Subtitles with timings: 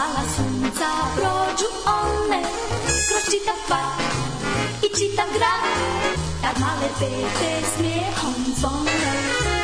[0.00, 2.42] mala sunca prođu one
[3.08, 4.00] Kroz čitav kvart
[4.82, 5.64] i čitav grad.
[6.42, 9.59] Tad male pete smijehom zvone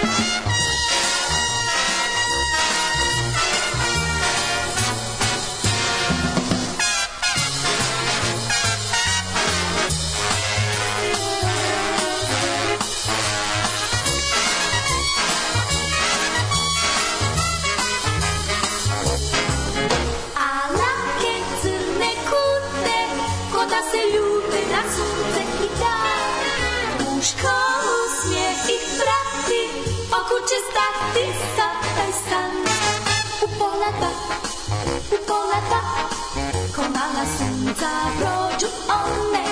[37.76, 39.46] sunca prođu one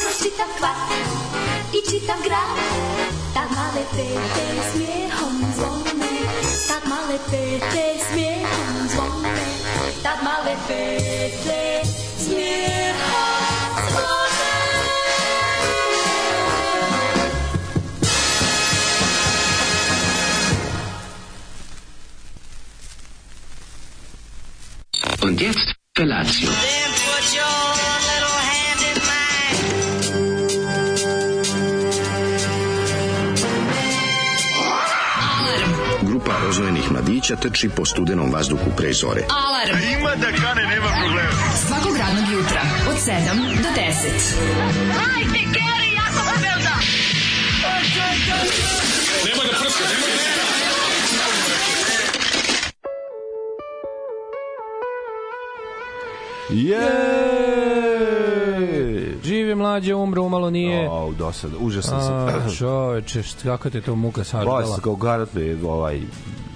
[0.00, 0.90] Kroz čitav kvart
[1.72, 2.56] i čitav grad.
[3.34, 6.16] Tad male pete smijehom zvone
[6.68, 9.46] Tad male pete smijehom zvone
[10.02, 11.82] Tad male pete
[12.18, 13.36] smijehom
[13.90, 14.65] zvone
[37.26, 39.22] mladića trči po studenom vazduhu pre zore.
[39.30, 39.82] Alarm.
[39.98, 41.30] Ima da kane, nema problema.
[41.66, 43.12] Svakog radnog jutra, od 7
[43.62, 44.06] do 10.
[56.50, 57.75] Je!
[59.46, 60.88] Žive mlađe, umro, umalo nije.
[60.90, 62.14] O, dosad, užasan sam.
[62.14, 64.78] A, čoveče, kako te to muka saždala?
[64.82, 66.00] kao garantno je ovaj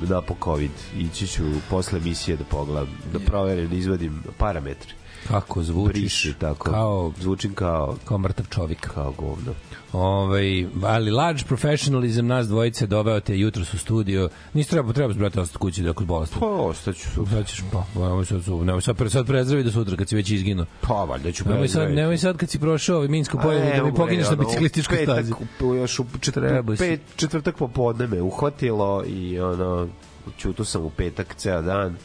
[0.03, 0.71] da po COVID.
[0.99, 5.00] Ići ću posle emisije da pogledam, da proverim, da izvadim parametre.
[5.29, 6.01] Kako zvučiš?
[6.01, 6.71] Briši, tako.
[6.71, 8.81] Kao, Zvučim kao, kao mrtav čovjek.
[8.81, 9.53] kao govno.
[9.93, 14.29] Ovaj, ali large professionalism nas dvojice doveo te jutro u studio.
[14.55, 16.37] Nisi treba, treba brate ostati kući dok bolesti.
[16.41, 17.09] Pa, ostaću.
[17.31, 20.31] Sad ćeš, pa, nemoj sad, su- nemoj sad, sad prezdravi do sutra kad si već
[20.31, 20.67] izginuo.
[20.81, 23.85] Pa, valjda ću Nemoj sad, nemoj sad kad si prošao ovaj Minsko A, polje da
[23.85, 25.33] mi pogineš na biciklističkoj stazi.
[25.77, 29.89] Još u četvrtak, pet, četvrtak popodne me uhvatilo i ono,
[30.37, 31.97] čuto sam u petak ceo dan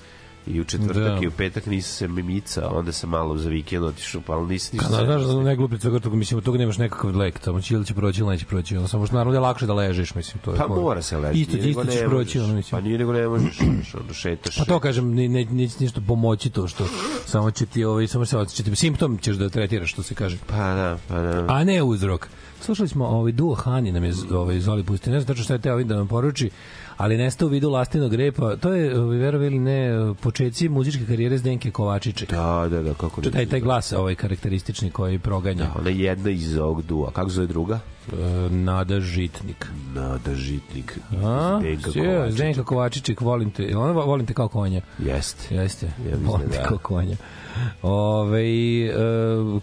[0.47, 1.19] i u četvrtak Da.
[1.21, 4.69] i u petak nisam se mimica, onda sam malo za vikend otišao, pa ali nisam
[4.73, 7.61] nisam Kada se- znaš da ne glupica gotovo mislim od toga nemaš nekakav lek, tamo
[7.61, 8.77] će ili će proći ili neće proći.
[8.77, 10.57] Ono samo što naravno da je lakše da ležeš, mislim to je.
[10.57, 11.57] Pa mora se ležiti.
[11.57, 12.81] Isto isto ćeš ne proći, ono mislim.
[12.81, 13.57] Pa nije nego ne možeš,
[13.93, 14.57] ono šetaš.
[14.57, 16.85] Pa to kažem, ne neće ništa pomoći to što
[17.25, 20.37] samo će ti ovaj samo se će ti simptom ćeš da tretiraš što se kaže.
[20.47, 21.45] Pa da, pa da.
[21.49, 22.29] A ne uzrok.
[22.61, 25.09] Slušali smo ovaj duo Hani nam je ovaj zvali pusti.
[25.09, 26.49] Ne znam tačno šta je teo da nam poruči,
[26.97, 28.55] ali nesta u vidu lastinog repa.
[28.55, 29.89] To je ovaj verovali ili ne
[30.21, 32.25] početci muzičke karijere Zdenke Kovačiće.
[32.25, 33.31] Da, da, da, kako ne.
[33.31, 35.67] Taj taj glas ovaj karakteristični koji proganja.
[35.79, 37.11] Ona je jedna iz ovog dua.
[37.11, 37.79] Kako zove druga?
[38.13, 39.67] E, Nada Žitnik.
[39.93, 40.99] Nada Žitnik.
[41.23, 41.59] A?
[42.29, 43.03] Zdenka Kovačić.
[43.03, 43.77] Zdenka volim te.
[43.77, 44.81] Ona vo- volim te kao konja.
[44.99, 45.55] Jeste.
[45.55, 45.85] Jeste.
[45.85, 46.67] Ja volim da te da.
[46.67, 47.15] kao konja.
[47.81, 48.43] Ove,
[48.85, 48.93] e,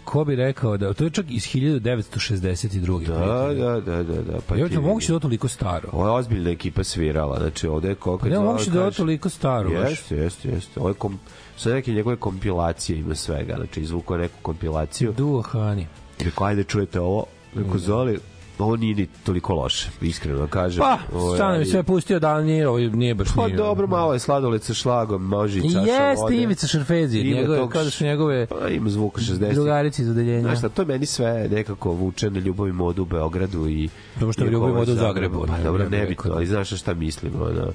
[0.03, 3.07] ko bi rekao da to je čak iz 1962.
[3.07, 4.33] Da, da, da, da, da.
[4.33, 5.89] Pa Pa ti je moguće da je toliko staro.
[5.91, 8.23] Ovo je ozbiljna ekipa svirala, znači ovde je koliko...
[8.23, 9.69] Pa ne, moguće da je to toliko staro.
[9.69, 10.79] Jeste, jeste, jeste.
[10.79, 11.19] Ovo je kom,
[11.57, 15.13] sa neke njegove kompilacije ima svega, znači izvukao neku kompilaciju.
[15.17, 15.87] Duo Hani.
[16.19, 17.25] Rekao, ajde čujete ovo,
[17.55, 18.19] rekao, Zoli,
[18.63, 20.79] ovo nije ni toliko loše, iskreno da kažem.
[20.79, 23.57] Pa, Ovo je- stano mi sve pustio da nije, ovo nije baš Pa nije.
[23.57, 25.91] dobro, malo je sladoled sa šlagom, može i čaša vode.
[25.91, 29.53] jeste Ivica Šarfezi, Ima njegove, tog kao da su njegove Pa ima zvuka 60.
[29.53, 30.41] drugarici iz odeljenja.
[30.41, 33.89] Znaš šta, to je meni sve nekako vuče na ljubav i modu u Beogradu i
[34.15, 35.45] Dobro što je i ljubav i oko moda u Zagrebu.
[35.47, 37.71] Pa dobro, nebitno, ali znaš šta mislim, ono,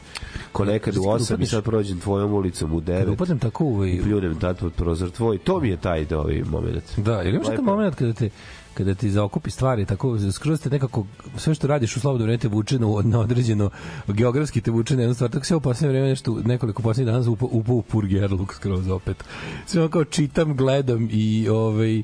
[0.52, 3.64] ko nekad u Kad 8 i sad prođem tvojom ulicom u Kada 9 upadnem tako
[3.64, 6.84] u ovaj- i pljunem tad pod prozor tvoj, to mi je taj dovi moment.
[6.96, 7.62] Da, ili imaš takav Lepo.
[7.66, 8.30] moment kada te
[8.78, 12.48] kada ti zaokupi stvari tako skroz te nekako sve što radiš u slobodno vreme te
[12.48, 13.70] vuče na, određeno
[14.06, 15.30] geografski te vuče na jednu stvar.
[15.30, 19.24] Tako se u poslednje vreme nešto nekoliko poslednjih dana upo u purgerluk skroz opet.
[19.66, 22.02] Sve kao čitam gledam i ovaj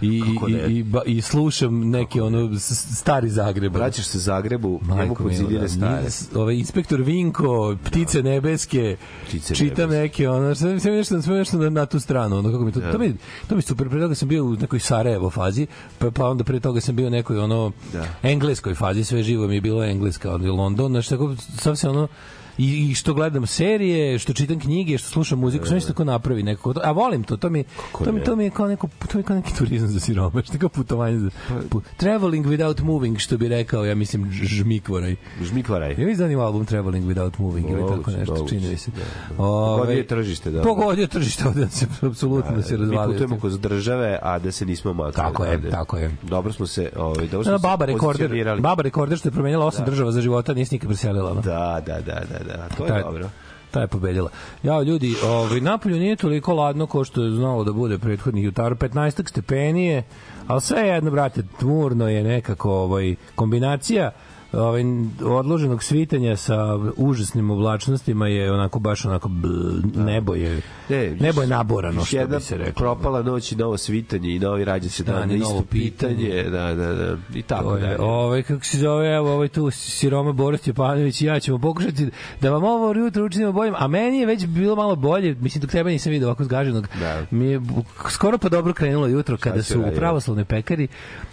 [0.00, 5.68] i, i, i, i slušam neki ono stari Zagreb Vraćaš se Zagrebu, njemu zidine da.
[5.68, 6.06] stare.
[6.34, 8.96] Ovaj inspektor Vinko, ptice nebeske,
[9.28, 10.02] Ptice čitam nebeske.
[10.02, 12.80] neke, ono, sve, sve nešto, sve nešto na, na tu stranu, ono, kako mi to,
[12.92, 13.14] to, mi,
[13.48, 15.66] to mi super, pre toga sam bio u nekoj Sarajevo fazi,
[15.98, 18.04] pa, pa onda pre toga sam bio u nekoj, ono, Da.
[18.22, 22.08] engleskoj fazi, sve živo mi je bilo engleska, je London, znači, tako, sam se, ono,
[22.58, 26.04] i, i što gledam serije, što čitam knjige, što slušam muziku, sve mi se tako
[26.04, 26.74] napravi nekako.
[26.84, 27.64] A volim to, to mi,
[28.04, 30.42] to mi, to mi je kao neko, to mi je kao neki turizam za siroma,
[30.42, 31.30] što kao putovanje za...
[31.70, 35.16] Pu, traveling without moving, što bi rekao, ja mislim, Ž- Žmikvoraj.
[35.42, 35.90] Žmikvaraj.
[35.92, 38.90] Je li zanima album Traveling Without Moving ili tako nešto, čini mi se.
[38.90, 40.62] da, Pogodio je tržište, da.
[40.62, 43.12] Pogodio tržište, ovde se apsolutno se Mi razvalio.
[43.12, 45.12] putujemo kroz države, a da se nismo makli.
[45.14, 46.10] Tako je, tako je.
[46.22, 48.30] Dobro smo se, ovaj, dobro smo baba rekorder,
[48.60, 51.34] baba rekorder što je promenila osam država za života, nije se nikad preselila.
[51.34, 51.40] No?
[51.40, 52.68] Da, da, da, da, da.
[52.76, 53.28] To je Taj- dobro.
[53.70, 54.30] Ta je pobedila.
[54.62, 58.74] Ja, ljudi, ovaj, napolju nije toliko ladno kao što je znalo da bude prethodnih jutara.
[58.74, 60.02] 15 stepenije,
[60.46, 64.10] ali sve jedno, brate, tmurno je nekako ovaj, kombinacija
[64.52, 64.82] ovaj,
[65.24, 66.56] odloženog svitanja sa
[66.96, 69.48] užasnim oblačnostima je onako baš onako bl,
[69.96, 70.60] nebo je
[70.90, 72.72] E, nebo je naborano što jedna bi se reklo.
[72.74, 76.42] propala noć i novo svitanje i novi rađa se dan, i isto pitanje, pitanje.
[76.44, 78.00] da, da, da, i tako To je, dalje.
[78.00, 82.08] ovaj, kako se zove, evo, ovaj tu Siroma Boris Stjepanović i ja ćemo pokušati
[82.40, 85.70] da vam ovo jutro učinimo boljim, a meni je već bilo malo bolje, mislim, dok
[85.70, 87.22] tebe nisam vidio ovako zgaženog, Da.
[87.30, 87.60] mi je
[88.08, 89.96] skoro pa dobro krenulo jutro kada su u radio?
[89.96, 90.88] pravoslavnoj pekari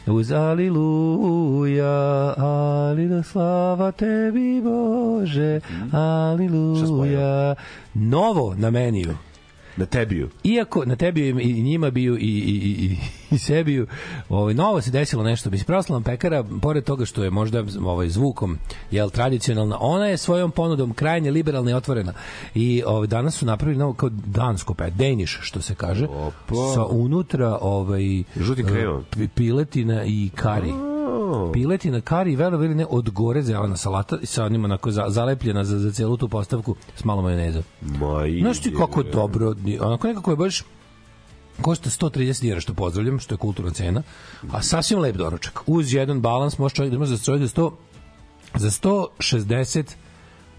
[0.07, 2.33] uz Aliluja,
[3.03, 5.59] Aliluja, slava tebi Bože,
[5.91, 7.55] Aliluja,
[7.93, 9.15] novo na meniju.
[9.77, 10.29] Na tebiju.
[10.43, 12.97] Iako na tebi i njima bio i, i, i, i,
[13.31, 13.87] i sebiju,
[14.29, 15.49] ovaj, novo se desilo nešto.
[15.49, 18.57] Mislim, pravoslavna pekara, pored toga što je možda ovaj, zvukom
[18.91, 22.13] jel, tradicionalna, ona je svojom ponudom krajnje liberalna i otvorena.
[22.55, 26.55] I ovaj, danas su napravili novo kao dansko pe, Danish, što se kaže, Opa.
[26.75, 29.03] sa unutra ovaj, Žutim kremom.
[29.11, 30.71] pi- piletina i kari.
[31.53, 35.63] Piletina, kari i velo veli ne od gore zelena salata sa onim onako za, zalepljena
[35.63, 37.63] za, za celu tu postavku s malo majoneza.
[37.81, 38.41] Ma i...
[38.41, 40.63] Znaš ti kako je dobro, onako nekako je baš
[41.61, 44.03] košta 130 dinara što pozdravljam, što je kulturna cena,
[44.51, 45.59] a sasvim lep doručak.
[45.67, 47.71] Uz jedan balans može čovjek da može za čovjek za 100
[48.55, 49.83] za 160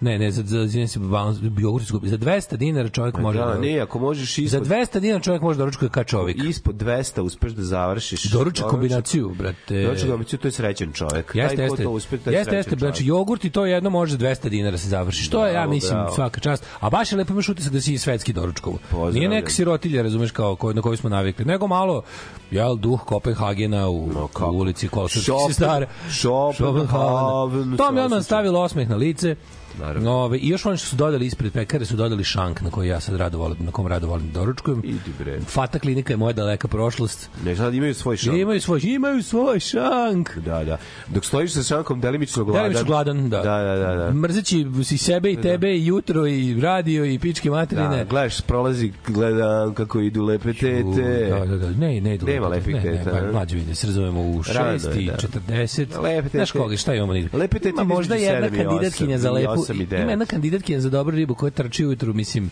[0.00, 2.08] ne, ne, za, za, izvinjam se, balans, jogurt izgubi.
[2.08, 5.43] Za 200 dinara čovjek može Da, da, ne, ako možeš za ispod, 200 dinara čovjek
[5.43, 6.37] može da doručkuje ka čovjek.
[6.41, 8.25] ispod 200 uspeš da završiš.
[8.25, 9.82] Doručak kombinaciju, brate.
[9.82, 11.35] Doručak kombinaciju, to je srećan čovjek.
[11.35, 11.82] Jeste, Taj jeste.
[11.82, 12.76] to uspe, taj je Jeste, jeste.
[12.76, 15.23] Znači, jogurt i to jedno može za 200 dinara se završi.
[15.23, 16.14] Što je, ja mislim, bravo.
[16.14, 16.67] svaka čast.
[16.81, 18.79] A baš je lepo imaš utisak da si svetski doručkovo.
[19.12, 21.44] Nije neka sirotilja, razumeš, kao, ko, na koju smo navikli.
[21.44, 22.02] Nego malo,
[22.50, 24.50] jel, duh Kopenhagena u, No, kako?
[24.50, 25.87] u ulici Kolčarske Šopen- sestare.
[26.11, 29.37] Schopenhaven, To mi odmah stavilo osmeh na lice.
[29.81, 30.12] Naravno.
[30.12, 33.00] Ove, I još oni što su dodali ispred pekare su dodali šank na koji ja
[33.00, 34.81] sad rado volim, na kom rado volim da doručkujem.
[34.85, 35.41] Idi bre.
[35.41, 37.31] Fata klinika je moja daleka prošlost.
[37.44, 38.37] Ne, sad imaju svoj šank.
[38.37, 40.37] Imaju svoj, imaju svoj šank.
[40.37, 40.79] Da, da.
[41.09, 42.62] Dok stojiš sa šankom delimično gladan.
[42.62, 43.41] Delimično gladan, da.
[43.43, 43.94] Da, da, da.
[43.94, 44.12] da.
[44.12, 47.97] Mrzeći i sebe i tebe i jutro i radio i pičke materine.
[47.97, 51.29] Da, gledaš, prolazi, gledam kako idu lepe tete.
[51.31, 51.70] Da, da, da.
[51.70, 52.27] Ne, ne idu.
[52.27, 52.99] Nema lepe lepih tete.
[52.99, 53.23] teta, Ne, a?
[53.23, 55.17] ne, mlađe vidi, se razumemo u Rano 6 je, i da.
[55.49, 56.03] 40.
[56.03, 56.38] Lepe tete.
[56.38, 57.12] Znaš koga, šta imamo?
[57.32, 59.63] Lepe tete možda jedna kandidatkinja za lepu.
[59.64, 60.02] Osam i devet.
[60.02, 62.50] Ima jedna kandidatkinja za dobru ribu koja trči ujutru, mislim,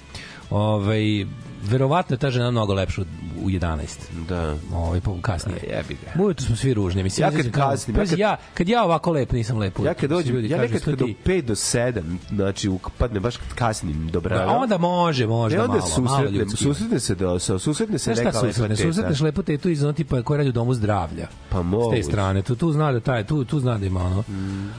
[0.53, 1.27] ovaj,
[1.63, 3.07] verovatno je ta žena mnogo lepša od-
[3.39, 3.99] u 11.
[4.29, 4.55] Da.
[4.75, 5.59] Ovaj, po, kasnije.
[5.63, 6.23] A, jebi ga.
[6.23, 7.03] Ujutru smo svi ružni.
[7.03, 9.73] Mislim, Ja kad kao- kasnim, ja kad- ja, kad ja ovako lep nisam lep.
[9.73, 10.01] Ja ujutru.
[10.01, 13.37] kad dođem, Ljudi ja nekad "Što kad do ti?" 5 do 7, znači upadne baš
[13.37, 14.37] kad kasnim dobro.
[14.39, 18.11] A onda može, može E onda malo, malo susretne, susretne se da sa susretne se
[18.11, 18.77] neka lepa susretne?
[18.77, 21.29] Susretneš lepo tetu iz ono tipa koja radi u domu zdravlja.
[21.49, 21.97] Pa S moguće.
[21.97, 24.25] te strane, tu, tu zna da taj, tu, tu zna da ima ono.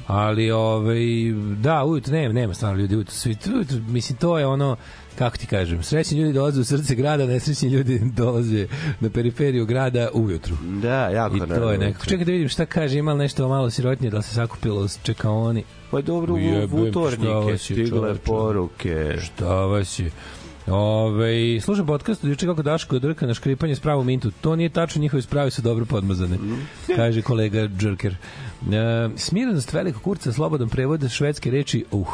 [0.08, 0.98] Ali, ovaj,
[1.58, 4.76] da, ujutro nema, nema stvarno ljudi, ujutro, svi, ujutro, mislim, to je ono,
[5.18, 8.68] kako ti kažem, srećni ljudi dolaze u srce grada, nesrećni ljudi dolaze
[9.00, 10.56] na periferiju grada ujutru.
[10.82, 12.06] Da, jako I to je nekako.
[12.06, 15.64] Čekaj da vidim šta kaže, ima nešto malo sirotnije da se sakupilo s čekaoni.
[15.92, 16.34] Pa dobro,
[16.72, 19.16] u utornike je, stigle poruke.
[19.20, 20.12] Šta vas je?
[20.68, 24.32] Ove, slušam podcast od juče kako Daško drka na škripanje s pravom mintu.
[24.42, 26.38] To nije tačno, njihove sprave su dobro podmazane,
[26.96, 28.16] kaže kolega Džerker.
[28.72, 32.08] E, smirenost velikog kurca, slobodan prevod švedske reči uh.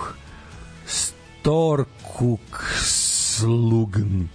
[2.19, 4.27] Storkuk slugn.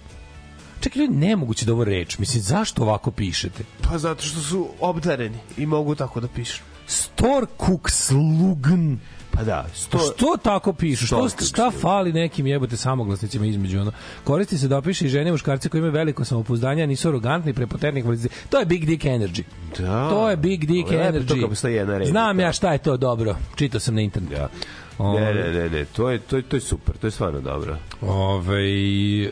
[0.79, 2.17] Čekaj, ljudi, nemoguće da ovo reč.
[2.17, 3.63] Mislim, zašto ovako pišete?
[3.81, 6.63] Pa zato što su obdareni i mogu tako da pišu.
[6.87, 8.99] Storkuk slugn.
[9.31, 9.97] Pa da, sto...
[9.97, 11.05] Pa što tako pišu?
[11.05, 13.91] Što, šta fali nekim jebote samoglasnicima između ono?
[14.23, 17.53] Koristi se da opiše i žene i muškarci koji imaju veliko samopouzdanje, a nisu arogantni,
[17.53, 18.01] prepotentni.
[18.01, 18.37] kvalitetni.
[18.49, 19.43] To je big dick energy.
[19.79, 20.09] Da.
[20.09, 21.41] To je big dick Lepo energy.
[21.41, 22.09] to postoji jedna reč.
[22.09, 23.35] Znam ja šta je to dobro.
[23.55, 24.35] Čitao sam na internetu.
[24.35, 24.49] Ja.
[24.97, 27.41] Ove, Ne, ne, ne, ne, to je, to je, to je super, to je stvarno
[27.41, 27.77] dobro.
[28.01, 28.55] Ove,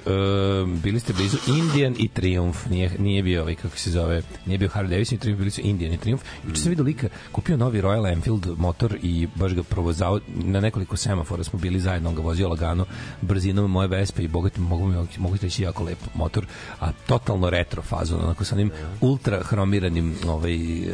[0.06, 2.60] um, bili ste blizu Indian i Triumph.
[2.70, 5.62] Nije, nije bio ovaj, kako se zove, nije bio Harley Davidson i Triumph, bili su
[5.62, 6.24] Indian i Triumph.
[6.48, 10.20] Juče sam vidio lika, kupio novi Royal Enfield motor i baš ga provozao.
[10.28, 12.86] Na nekoliko semafora smo bili zajedno, on ga vozio lagano,
[13.22, 16.46] brzinom moje Vespe i bogat, mogu, mi, mogu reći jako lep motor,
[16.80, 20.94] a totalno retro fazon, onako sa onim ultra hromiranim ovaj, e,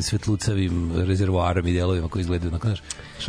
[0.00, 2.80] svetlucavim rezervoarom i delovima koji izgledaju onako, znaš,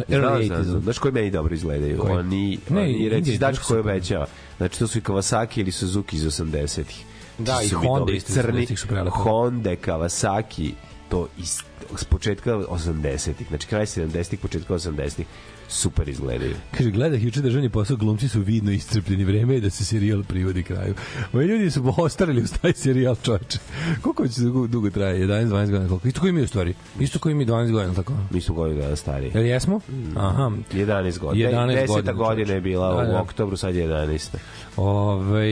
[0.10, 0.82] early znam.
[0.82, 1.98] Znaš koji meni dobro izgledaju?
[2.00, 2.14] Koji?
[2.14, 3.80] Oni, Ne, oni reći koja super.
[3.80, 4.26] obećava.
[4.58, 7.06] Znači, to su i Kawasaki ili Suzuki iz 80-ih.
[7.38, 9.18] Da, i Honda isto iz crni, 80-ih su prelepe.
[9.18, 10.72] Honda, Kawasaki,
[11.10, 11.62] to iz,
[11.98, 15.26] s početka 80-ih, znači kraj 70-ih, početka 80-ih,
[15.74, 16.56] super izgledaju.
[16.78, 20.64] Kaže, gledah juče državni posao, glumci su vidno iscrpljeni, vreme je da se serijal privodi
[20.64, 20.94] kraju.
[21.34, 23.60] Ovi ljudi su ostarili uz taj serijal, čoveče.
[24.02, 25.28] Koliko će dugo, dugo traje?
[25.28, 26.08] 11, 12 godina, koliko?
[26.08, 26.74] Isto koji mi u stvari.
[27.00, 28.14] Isto koji mi 12 godina, tako?
[28.32, 29.32] Mi smo godinu dana stariji.
[29.34, 29.80] Jel jesmo?
[30.16, 30.52] Aha.
[30.74, 31.50] 11 godina.
[31.50, 33.22] 11 10 godina, godina je bila Da, u da.
[33.22, 34.36] oktobru, sad je 11.
[34.78, 35.48] Ove,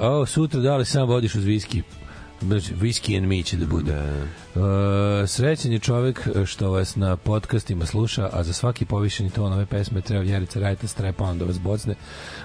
[0.00, 1.82] a, sutra da li sam vodiš uz viski?
[2.40, 3.92] Znači, Whisky and me će da bude.
[3.92, 4.12] Da.
[4.58, 9.66] Uh, srećan je čovek što vas na podcastima sluša, a za svaki povišeni ton ove
[9.66, 11.94] pesme treba Vjerica Rajta strepa on da vas bocne.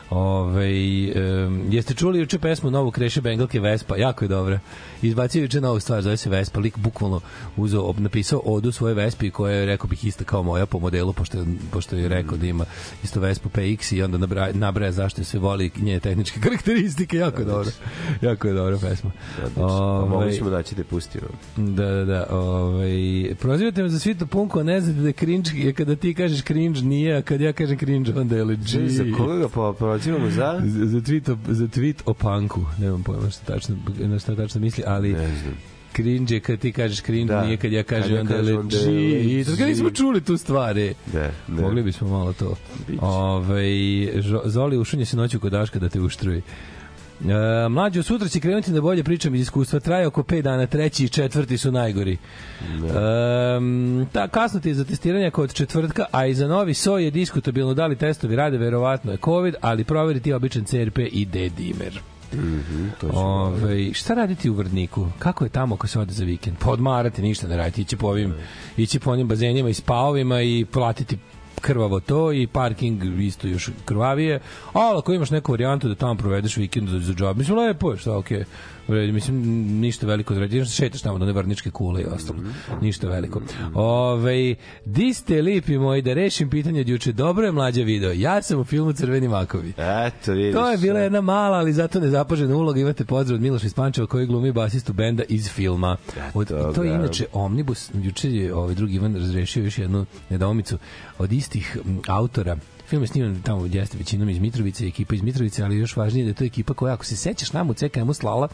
[0.10, 0.67] Ove,
[1.46, 3.98] um, jeste čuli juče pesmu novu Kreše Bengalke Vespa?
[3.98, 4.60] Jako je dobra.
[5.01, 6.60] Izbacio juče novu stvar, zove se Vespa.
[6.60, 7.22] Lik bukvalno
[7.58, 11.13] uzeo, ob- napisao odu svoje Vespi koja je, rekao bih, ista kao moja po modelu,
[11.13, 12.65] pošto, pošto je rekao da ima
[13.03, 17.17] isto Vespu PX i onda nabraja, nabraja zašto je sve voli njene tehničke karakteristike.
[17.17, 17.72] Jako je dobro.
[18.22, 19.12] Jako je dobra pesma.
[19.55, 21.27] Pa mogli Ovaj, smo naći da je pustimo.
[21.58, 22.27] Da, da, da.
[22.31, 22.91] Ovaj,
[23.36, 26.41] prozivate me za Svito Punko, a ne znate da je cringe, je kada ti kažeš
[26.41, 28.91] cringe nije, a kad ja kažem cringe, onda je legit.
[28.91, 30.62] Za koga ga po- prozivamo za?
[30.63, 32.62] Za, za, tweet o, za tweet o punku.
[32.79, 35.53] Nemam pojma šta tačno, na šta tačno misli, ali Ne znam.
[35.93, 37.43] cringe kad ti kažeš cringe, Da.
[37.45, 39.57] nije kad ja kažem onda je je legit.
[39.57, 40.93] Kad nismo čuli tu stvari.
[41.13, 41.62] Da, da.
[41.62, 42.55] Mogli bismo malo to.
[43.00, 43.63] Ove,
[44.45, 46.41] Zoli ušunje se noću kod Daška da te uštruji.
[47.25, 49.80] E, mlađo, sutra će krenuti da bolje pričam iz iskustva.
[49.80, 52.13] Traje oko 5 dana, treći i četvrti su najgori.
[52.13, 52.18] E,
[54.12, 57.74] ta, kasno ti je za testiranje kod četvrtka, a i za novi so je diskutabilno
[57.74, 62.00] da li testovi rade, verovatno je COVID, ali proveriti običan CRP i D-dimer.
[63.01, 65.08] To ću- Ove, šta raditi u Vrdniku?
[65.20, 66.58] Kako je tamo ako se ode za vikend?
[66.58, 68.34] Podmarati, ništa ne raditi, ići po ovim,
[68.77, 71.18] ići po onim bazenima i spavovima i platiti
[71.63, 74.39] krvavo to i parking isto još krvavije,
[74.74, 78.17] ali ako imaš neku varijantu da tamo provedeš vikend za, džab, mislim lepo je, šta
[78.17, 78.39] okej.
[78.39, 78.46] Okay.
[78.88, 79.36] Mislim,
[79.82, 82.40] ništa veliko da radiš, šetaš tamo do one varničke kule i ostalo.
[82.82, 83.42] Ništa veliko.
[83.74, 87.12] Ove, di ste lipi moji da rešim pitanje od juče?
[87.12, 88.12] Dobro je mlađa video.
[88.12, 89.74] Ja sam u filmu Crveni makovi.
[89.78, 90.54] Eto, vidiš.
[90.54, 91.04] To je bila sad.
[91.04, 92.80] jedna mala, ali zato nezapažena uloga.
[92.80, 95.98] Imate pozdrav od Miloša iz Pančeva koji glumi basistu benda iz filma.
[96.34, 96.96] Od, Eto to je ga.
[96.96, 97.92] inače Omnibus.
[97.94, 100.78] Juče je ovaj drugi Ivan razrešio još jednu nedoumicu
[101.18, 102.58] od istih autora
[102.93, 106.29] Film je sniman tamo jeste većinom iz Mitrovice, ekipa iz Mitrovice, ali još važnije da
[106.29, 108.47] je to ekipa koja, ako se sećaš nam u CKM-u slala,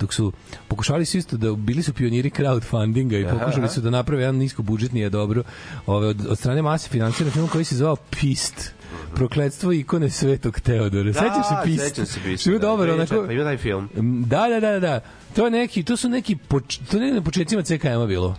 [0.00, 0.32] dok su
[0.68, 4.62] pokušali su isto da bili su pioniri crowdfundinga i pokušali su da naprave jedan nisko
[4.62, 5.42] budžetni, a dobro,
[5.86, 8.74] ove, od, od strane mase financiran film koji se zvao Pist
[9.14, 11.12] prokletstvo ikone svetog Teodora.
[11.12, 11.84] Sećaš se Pist?
[11.84, 12.40] Sećam se Pista.
[12.42, 13.24] Što je dobar, da, onako...
[13.26, 13.88] Pa ima taj film.
[14.26, 15.00] Da, da, da, da.
[15.36, 18.36] To je neki, to su neki, poč, to ne na početcima CKM-a bilo.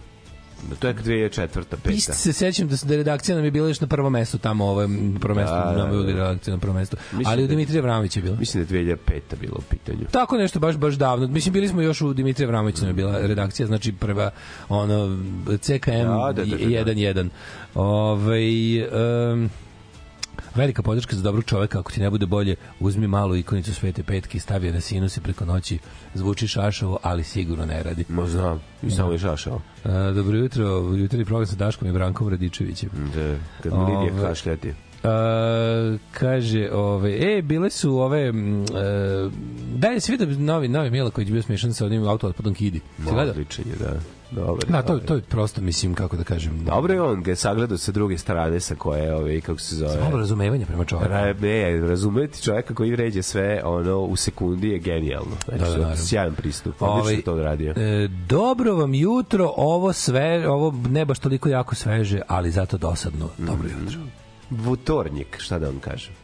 [0.80, 1.48] To je 2004.
[1.64, 1.78] peta.
[1.84, 4.66] Pist se sećam da, su- da redakcija nam je bila još na prvom mestu tamo,
[4.66, 4.88] ovo je
[5.22, 6.12] prvo mesto, Da, da, da, nam je bila da.
[6.14, 6.98] redakcija na prvom mestu.
[7.12, 8.36] Mislim Ali u da- Dimitrija Vramović je bilo.
[8.36, 8.96] Mislim da je 2005.
[9.36, 10.06] bilo u pitanju.
[10.12, 11.28] Tako nešto baš baš davno.
[11.28, 14.32] Mislim bili smo još u Dimitrija Vramović nam je bila redakcija, znači prva
[14.70, 15.18] ono
[15.58, 16.92] CKM Da, da, da, da, da.
[16.94, 17.30] 11.
[17.76, 18.82] Ovaj
[19.32, 19.50] um,
[20.56, 24.38] velika podrška za dobrog čoveka, ako ti ne bude bolje, uzmi malu ikonicu Svete Petke
[24.38, 25.80] i stavi je na sinuse preko noći.
[26.14, 28.06] Zvuči šašovo, ali sigurno ne radi.
[28.10, 29.56] Ma znam, i samo je šašao.
[29.56, 30.66] Uh, dobro jutro,
[30.98, 32.90] jutarnji program sa Daškom i Brankom Radičevićem.
[33.16, 34.70] Da, kad mi Lidija kašljati.
[34.70, 38.36] Uh, kaže, ove, e, bile su ove, uh,
[39.76, 42.80] da je se vidio novi, novi Milaković bio smešan sa onim autootpadom Kidi.
[42.98, 43.32] Si gledao?
[43.32, 44.00] Odličan je, da.
[44.36, 44.66] Dobar.
[44.70, 47.78] Da, to, to je prosto, mislim, kako da kažem, Dobro je on ga je sagledao
[47.78, 49.96] sa druge strane sa koje, ove, kako se zove...
[49.96, 51.10] Dobro razumevanje prema čoveku.
[51.10, 55.36] Ra, ne, razumeti čoveka koji vređe sve ono u sekundi je genijalno.
[55.46, 56.76] Znači, Da, da, da, sjajan pristup.
[56.80, 57.74] Odlično Ovaj, je to odradio.
[57.78, 63.30] E, dobro vam jutro, ovo sve, ovo ne baš toliko jako sveže, ali zato dosadno.
[63.38, 64.00] Dobro jutro.
[64.50, 66.23] Vutornjik, šta da vam kažem.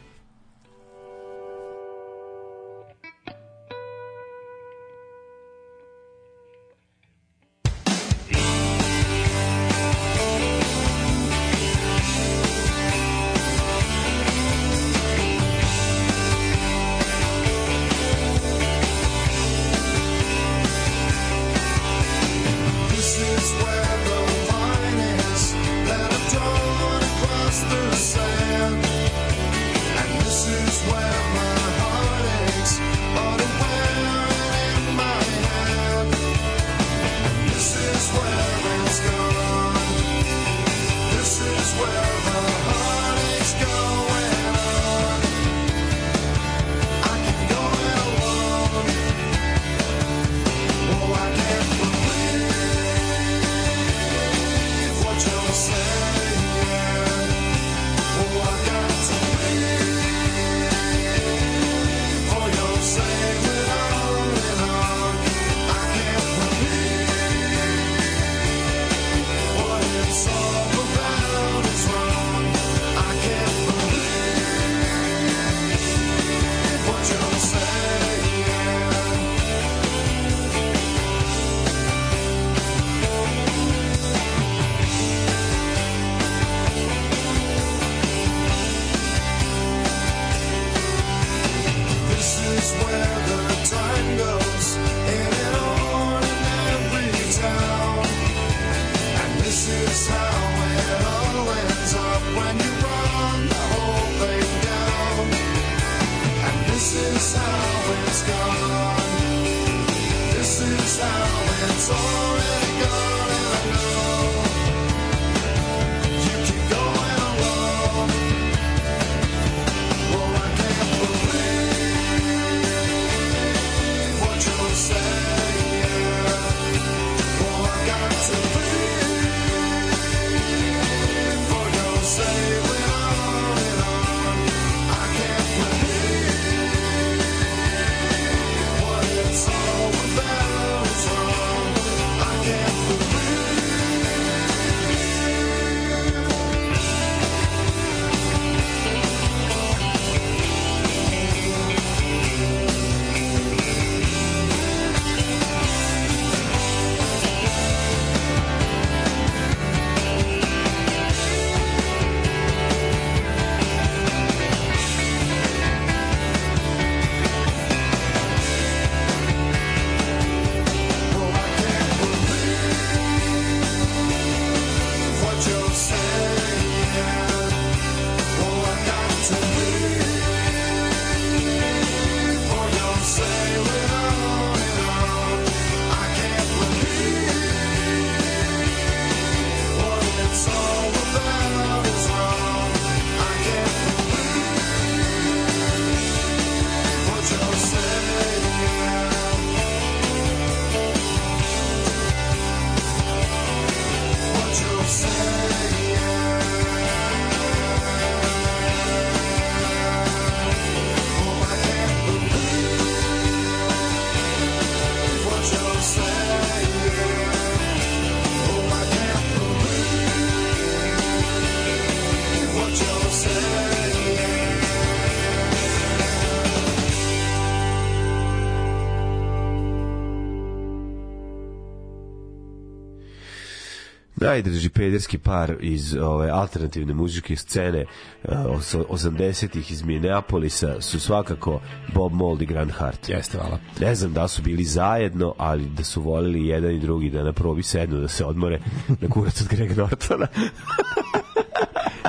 [234.40, 237.84] Najdrži pederski par iz ove alternativne muzičke scene
[238.24, 241.60] uh, os- 80-ih iz Minneapolisa su svakako
[241.94, 243.08] Bob Mold i Grant Hart.
[243.08, 243.58] Jeste, hvala.
[243.80, 247.32] Ne znam da su bili zajedno, ali da su volili jedan i drugi da na
[247.32, 248.60] probi sednu, da se odmore
[249.00, 250.26] na kurac od Greg Nortona.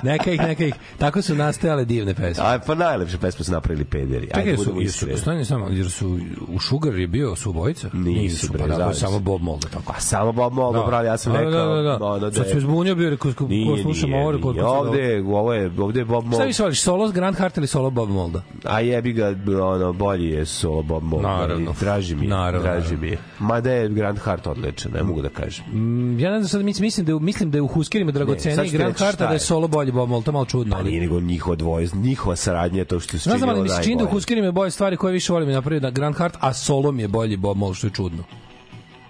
[0.03, 0.73] Neka ih, neka ih.
[0.97, 2.43] Tako su nastajale divne pesme.
[2.43, 4.29] A pa najlepše pesme su napravili pederi.
[4.33, 6.19] Ajde, Čekaj, su, jesu, stani samo, jer su
[6.51, 7.89] u Sugar je bio su obojica?
[7.93, 9.19] Nisu, bre, pa da, samo.
[9.19, 9.83] Bob Mold, tako.
[9.87, 11.51] Pa samo Bob Mold, da, brali, ja sam Da, rekao...
[11.67, 12.05] Da, da, da.
[12.05, 14.65] ono, Sad je- se izbunio bio, rekao, ko Nije, slušam nije, ovo, rekao, ko- ko-
[14.67, 16.43] Ovde, ovo je, ovde je Bob Šta Mold.
[16.43, 18.41] više voliš, solo Grant Hart ili solo Bob Molda?
[18.63, 21.23] A jebi ga, ono, bolji je solo Bob Mold.
[21.23, 21.67] Naravno.
[21.67, 23.17] ali Draži mi je, Naravno, draži mi je.
[23.39, 25.65] Mada je Grant Hart odličan, ne mogu da kažem.
[25.65, 28.69] Mm, Ja ne znam, sad mis- mislim da, je- mislim da je u Huskerima dragoceniji
[28.69, 29.39] Grant reći Harta šta da je je.
[29.39, 30.75] solo bolji Bob Mold, to je malo čudno.
[30.75, 33.63] Pa nije nego njihova dvoje, njihova saradnja je to što se Ne znam, ali činilo
[33.65, 34.11] mi se čini da u najbolje.
[34.11, 37.01] Huskerima je bolje stvari koje više volim je napravio da Grant Hart, a solo mi
[37.01, 38.23] je bolji Bob Mold, što je čudno.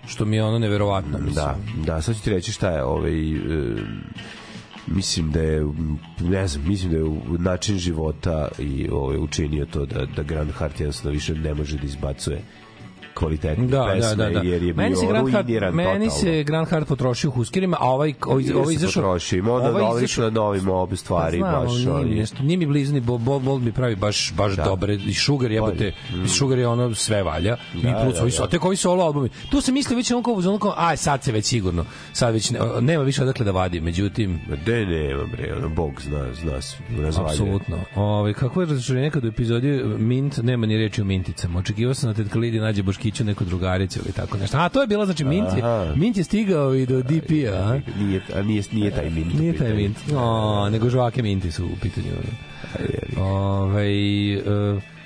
[0.08, 1.34] Što mi je ono neverovatno, mislim.
[1.36, 3.32] Da, da, sad ću ti reći šta je ovaj...
[3.32, 3.76] E,
[4.88, 5.66] mislim da je
[6.20, 10.80] ne znam, mislim da je način života i ovaj učinio to da da Grant Hart
[10.80, 12.44] jednostavno više ne može da izbacuje
[13.14, 14.40] kvalitetne Da, da, pesme da, da.
[14.42, 16.10] jer je meni bio Hart, ruiniran meni totalno.
[16.12, 19.04] se Grant Hart potrošio u Huskerima, a ovaj ovaj ovaj izašao.
[19.04, 22.10] potrošio, ima onda ovaj odlično izašao- na novim obe stvari Pa znam, baš nije, ali
[22.12, 24.64] nešto, nije mi blizu ni Bob, Bob Mold mi pravi baš baš Da.
[24.64, 25.92] dobre i Sugar jebote
[26.26, 28.48] i Sugar je ono sve valja i Da, plus da, ovi da.
[28.48, 31.46] tek ovi solo albumi tu se misli već onako ono kao aj sad se već
[31.46, 36.02] sigurno sad već ne, nema više odakle da vadi međutim De nema bre, ono Bog
[36.02, 37.32] zna, zna se, razvaljuje.
[37.32, 37.78] Apsolutno.
[37.96, 41.60] Ovaj kako je razočarenje kad u epizodi Mint nema ni reči o minticama.
[41.60, 44.58] Očekivao sam da Ted Kalidi nađe Boškiću neku drugaricu ili tako nešto.
[44.58, 45.64] A to je bila znači Mint je.
[45.96, 47.80] Mint je stigao i do DP-a, a?
[48.00, 49.40] Nije, a nije, nije taj mint.
[49.40, 49.74] Nije taj.
[49.74, 49.98] Mint.
[50.16, 52.08] O, nego žvake Minti su u pitanju.
[53.18, 54.42] Ovaj e,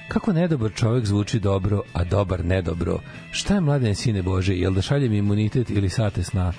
[0.08, 2.99] kako nedobar čovjek zvuči dobro, a dobar nedobro.
[3.31, 6.53] Šta je mladene sine Bože, jel da šaljem imunitet ili sate sna?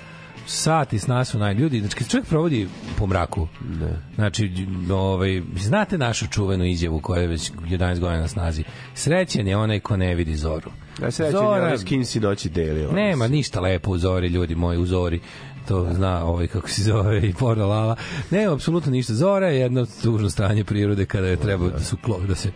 [0.45, 3.47] Sati sna su naj ljudi, znači kad čovjek provodi po mraku.
[3.79, 3.93] Ne.
[4.15, 4.51] Znači,
[4.91, 8.63] ovaj, znate našu čuvenu izjavu koja je već 11 godina na snazi.
[8.93, 10.71] Srećen je onaj ko ne vidi zoru.
[11.01, 12.91] Ja se Zora- ovaj skin si noći delio.
[12.91, 15.19] Nema ništa lepo u zori, ljudi moji, u zori.
[15.67, 17.95] To zna ovaj kako se zove i Porno Lala.
[18.31, 19.13] Nema apsolutno ništa.
[19.13, 22.51] Zora je jedno tužno stanje prirode kada je treba da su klo, da se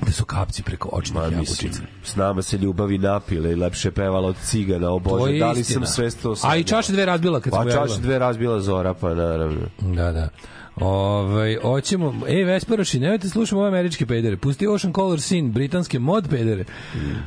[0.00, 1.82] da su kapci preko očnih jabučica.
[2.04, 5.86] s nama se ljubavi napile i lepše pevala od cigana, o Bože, da li istina.
[5.86, 7.86] sam sve to A i čaše dve razbila kad se Pa pojavila.
[7.88, 9.60] čaše dve razbila Zora, pa naravno.
[9.80, 10.28] Da, da.
[10.76, 14.36] Ove, hoćemo, ej Vesperoši, nemojte slušamo ove američke pedere.
[14.36, 16.64] Pusti Ocean Color Scene, britanske mod pedere.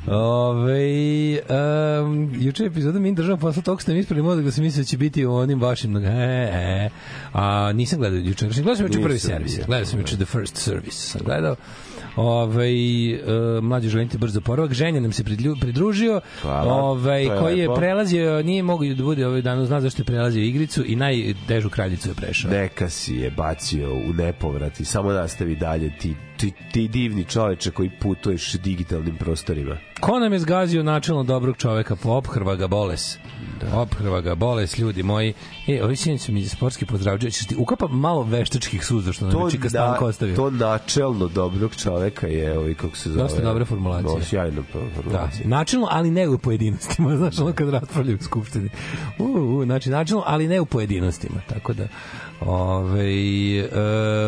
[0.07, 1.39] Ove,
[2.03, 4.85] um, juče epizoda mi država posla tog ste mi isprali mod da se misli da
[4.85, 5.97] će biti onim vašim.
[5.97, 6.89] E, e.
[7.33, 8.47] A nisam gledao juče.
[8.47, 9.59] Gledao sam juče prvi servis.
[9.65, 10.97] Gledao sam juče The First Service.
[10.97, 11.55] Sam gledao.
[12.15, 14.73] Ove, uh, mlađi želim ti brzo poravak.
[14.73, 16.21] Ženja nam se pridlju- pridružio.
[16.43, 20.83] Ovaj, koji je prelazio, nije mogu da bude ovaj dan, zna zašto je prelazio igricu
[20.85, 22.51] i najdežu kraljicu je prešao.
[22.51, 27.71] Neka si je bacio u nepovrat i samo nastavi dalje ti, ti, ti divni čoveče
[27.71, 29.77] koji putuješ digitalnim prostorima.
[29.99, 31.95] Ko nam je zgazio načelno dobrog čoveka?
[31.95, 33.17] Pa ophrva ga boles.
[33.61, 33.79] Da.
[33.79, 35.33] Ophrva ga boles, ljudi moji.
[35.67, 37.31] E, ovi sinoć su mi sportski pozdravđaju.
[37.31, 40.35] Ćeš ti ukapa malo veštačkih suza što nam je Čika Stanko ostavio.
[40.35, 43.23] to načelno dobrog čoveka je ovaj kako se zove.
[43.23, 44.13] Dosta dobra formulacija.
[44.13, 45.47] No, sjajno pa- Da, formulacija.
[45.47, 48.69] načelno, ali ne u pojedinostima, znaš, ono kad raspravljaju u skupštini.
[49.19, 51.87] U, u, znači, načelno, ali ne u pojedinostima, tako da,
[52.41, 53.09] ove,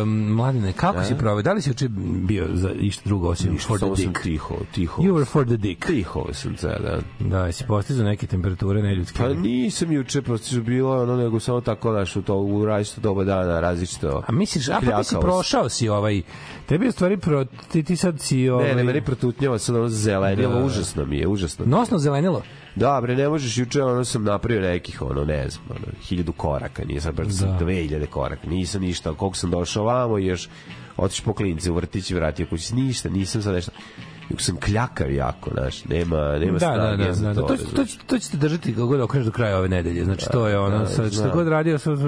[0.02, 1.42] um, mladine, kako si proveo?
[1.42, 4.22] Da li si uče bio za išta drugo osim Ništa, for the dick?
[4.22, 5.02] tiho, tiho.
[5.02, 5.86] You were for the dick.
[5.86, 7.02] tiho sam ceo dan.
[7.20, 9.18] Da, jesi postizao neke temperature neljudske.
[9.18, 13.24] Pa nisam juče prosto bilo ono nego samo tako naš u to u različito doba
[13.24, 14.22] dana različito.
[14.26, 16.22] A misliš, a pa ti si prošao si ovaj,
[16.66, 19.88] tebi je stvari, pro, ti, ti sad si ovaj, Ne, ne, meni protutnjava sad ono
[19.88, 20.64] zelenilo, Da.
[20.64, 21.64] užasno mi je, užasno.
[21.66, 22.42] nosno zelenilo.
[22.76, 26.84] Da, bre, ne možeš juče, ono sam napravio nekih, ono, ne znam, ono, hiljadu koraka,
[26.84, 27.56] nije sad brzo sam Da.
[27.56, 30.48] dve hiljade koraka, nisam ništa, koliko sam došao vamo još
[30.96, 33.72] otiš po klinci u vrtić i vratio kući, ništa, nisam sad nešto,
[34.38, 37.40] sam kljakav jako, znaš, nema, nema Da, da, snage da, za da, da.
[37.40, 37.46] to.
[37.46, 40.04] To, to, to, to ćete držati kako god okreneš do kraja ove nedelje.
[40.04, 41.30] Znači, to je ono, da, sad, znam.
[41.34, 41.98] god radio, sad,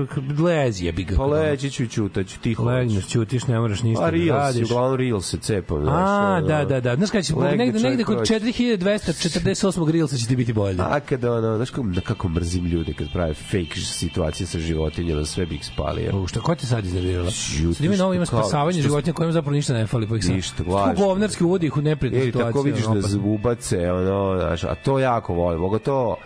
[0.40, 1.16] lezi je bi ga.
[1.16, 2.64] Pa leći ću i ćutaću, tiho.
[2.64, 4.70] Legneš, ćutiš, ne moraš ništa A da Reels, radiš.
[4.70, 5.94] uglavnom Reels se cepam, znaš.
[5.98, 6.96] A, da, da, da.
[6.96, 8.34] Znaš kada će, Legne negde, negde kod proći.
[8.34, 9.90] 4248.
[9.90, 10.76] Reelsa će ti biti bolje.
[10.80, 15.46] A kada ono, znaš kako, kako mrzim ljude kad prave fake situacije sa životinjama, sve
[15.46, 16.10] bi ih spalio.
[16.14, 17.30] O, šta, ko te sad iznervirala?
[17.30, 20.08] Sad ima novo ima spasavanje životinja kojima zapravo ništa ne fali.
[20.08, 21.04] Pa ih sad, Ništa, Što lažno.
[21.06, 22.46] govnarski uvodi ih u neprijatnu Ili situaciju.
[22.52, 23.20] tako vidiš ono, da opasno.
[23.24, 25.60] ubace, ono, znaš, a to jako volim.
[25.60, 26.16] Mogu to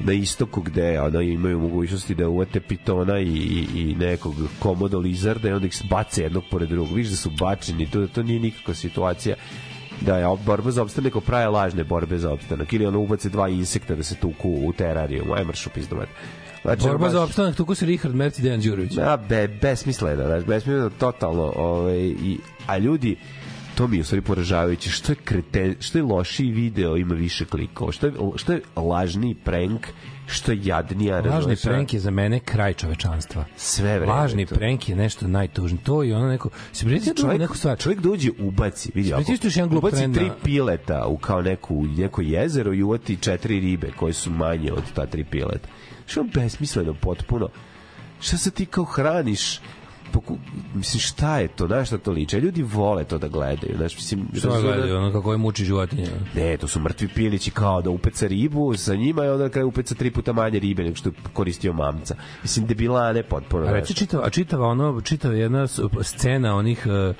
[0.00, 5.48] na istoku gde ono, imaju mogućnosti da uvete pitona i, i, i nekog komodo lizarda
[5.48, 6.94] i onda ih bace jednog pored drugog.
[6.94, 9.36] Vidiš da su bačeni, to, to nije nikakva situacija
[10.00, 13.48] da je borba za opstanak kao prave lažne borbe za opstanak ili ono ubace dva
[13.48, 16.08] insekta da se tuku u terariju, aj mršu pizdomet.
[16.62, 18.92] Znači, Borba baš- za opstanak, tuku se Richard Merc i Dejan Đurović.
[18.92, 23.16] Da, be, besmisleno, znaš, besmisleno totalno, ovaj, i, a ljudi,
[23.74, 27.44] to mi je u stvari poražavajuće, što je kreten, što je lošiji video ima više
[27.44, 29.86] klikova, što je, što je lažniji prank,
[30.26, 33.44] što je jadnija, Lažni prank je za mene kraj čovečanstva.
[33.56, 34.54] Sve vreme Lažni to.
[34.54, 35.84] prank je nešto najtužnije.
[35.84, 36.50] To i ono neko...
[36.72, 37.78] Se prijetio drugu čovjek, neku stvar.
[37.78, 41.84] čovjek dođe ubaci, vidi, ako još jedan glup ubaci trend tri pileta u kao neku,
[41.96, 45.68] neko jezero i uvati četiri ribe koje su manje od ta tri pileta.
[46.06, 47.48] Što je besmisleno potpuno.
[48.20, 49.60] Šta se ti kao hraniš?
[50.12, 50.36] Poku,
[50.74, 51.66] mislim, šta je to?
[51.66, 52.40] Znaš šta to liče?
[52.40, 53.74] Ljudi vole to da gledaju.
[53.76, 56.06] Znaš, mislim, Što razumem- gledaju, ono kako je muči životinje.
[56.34, 59.68] Ne, to su mrtvi pilići kao da upeca ribu sa njima i onda na kraju
[59.68, 62.14] upeca tri puta manje ribe nego što je koristio mamca.
[62.42, 63.66] Mislim, debilane potpuno.
[63.66, 65.66] A reci čitava, a čitava ono, čitava jedna
[66.02, 67.14] scena onih e,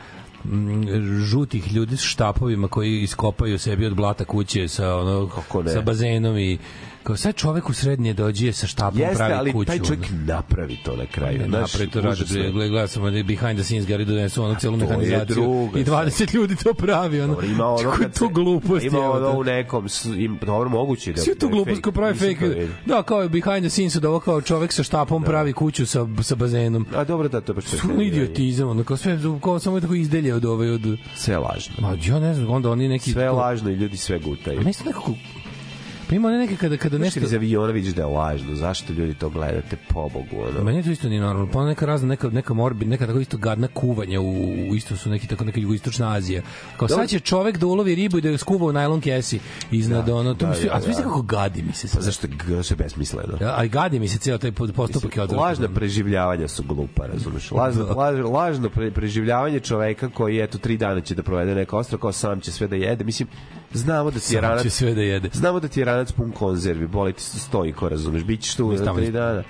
[1.20, 5.70] žutih ljudi s štapovima koji iskopaju sebi od blata kuće sa ono Kako ne?
[5.70, 6.59] sa bazenom i
[7.03, 9.67] kao sad čovek u srednje dođe sa štapom Jeste, pravi ali kuću.
[9.67, 11.39] taj čovjek napravi to na kraju.
[11.39, 14.55] Ne, znaš, napravi to radi, gleda, gleda sam ovde behind the scenes, gari donesu ono
[14.55, 17.35] celu to mehanizaciju i 20 ljudi to pravi, ono.
[17.35, 19.87] Dobro, ima ono kad to glupost, Ima ono u nekom,
[20.19, 21.21] im, dobro, moguće da...
[21.21, 22.67] Sve to da je glupost ko pravi fake.
[22.67, 22.73] to.
[22.87, 26.07] Da, kao je behind the scenes da ovo kao čovek sa štapom pravi kuću sa,
[26.23, 26.87] sa bazenom.
[26.95, 30.35] A dobro da to baš Sve idiotizam, ono, kao sve, kao samo je tako izdelje
[30.35, 30.99] od ove, od...
[31.15, 31.75] Sve lažno.
[31.79, 33.13] Ma, ja ne znam, onda oni neki...
[33.13, 34.61] Sve to- lažno i ljudi sve gutaju.
[34.63, 35.15] Znam nekako...
[36.11, 37.29] Pa ima neke kada, kada Nešto nešto...
[37.29, 38.55] iz aviona vidiš da je lažno.
[38.55, 40.37] Zašto ljudi to gledate pobogu?
[40.49, 40.64] Ono?
[40.64, 41.51] Meni to isto nije normalno.
[41.53, 44.31] Pa neka razna, neka, neka morbi, neka tako isto gadna kuvanja u,
[44.70, 46.42] u isto su neki tako neka jugoistočna Azija.
[46.77, 47.03] Kao Dobro.
[47.03, 50.14] sad će čovek da ulovi ribu i da je skuva u najlon kesi iznad Da,
[50.14, 50.35] ono.
[50.35, 51.03] To da, mi sve, da, a da.
[51.03, 52.29] kako gadi mi se Pa zašto
[52.62, 53.38] sve besmisleno?
[53.40, 55.46] Ja, ali gadi mi se ceo taj postupak je odvratno.
[55.46, 57.51] Lažna preživljavanja su glupa, razumeš?
[57.51, 57.94] Lažno, Da.
[57.94, 62.12] laž, lažno pre, preživljavanje čoveka koji eto tri dana će da provede neko ostro, kao
[62.12, 63.05] sam će sve da jede.
[63.05, 63.29] Mislim,
[63.73, 65.31] Znamo da ti je ranac sve da jede.
[65.33, 68.95] Znamo da ti je ranac pun konzervi, boli ti stojko, razumeš, bit ćeš tu za
[68.95, 69.43] tri dana.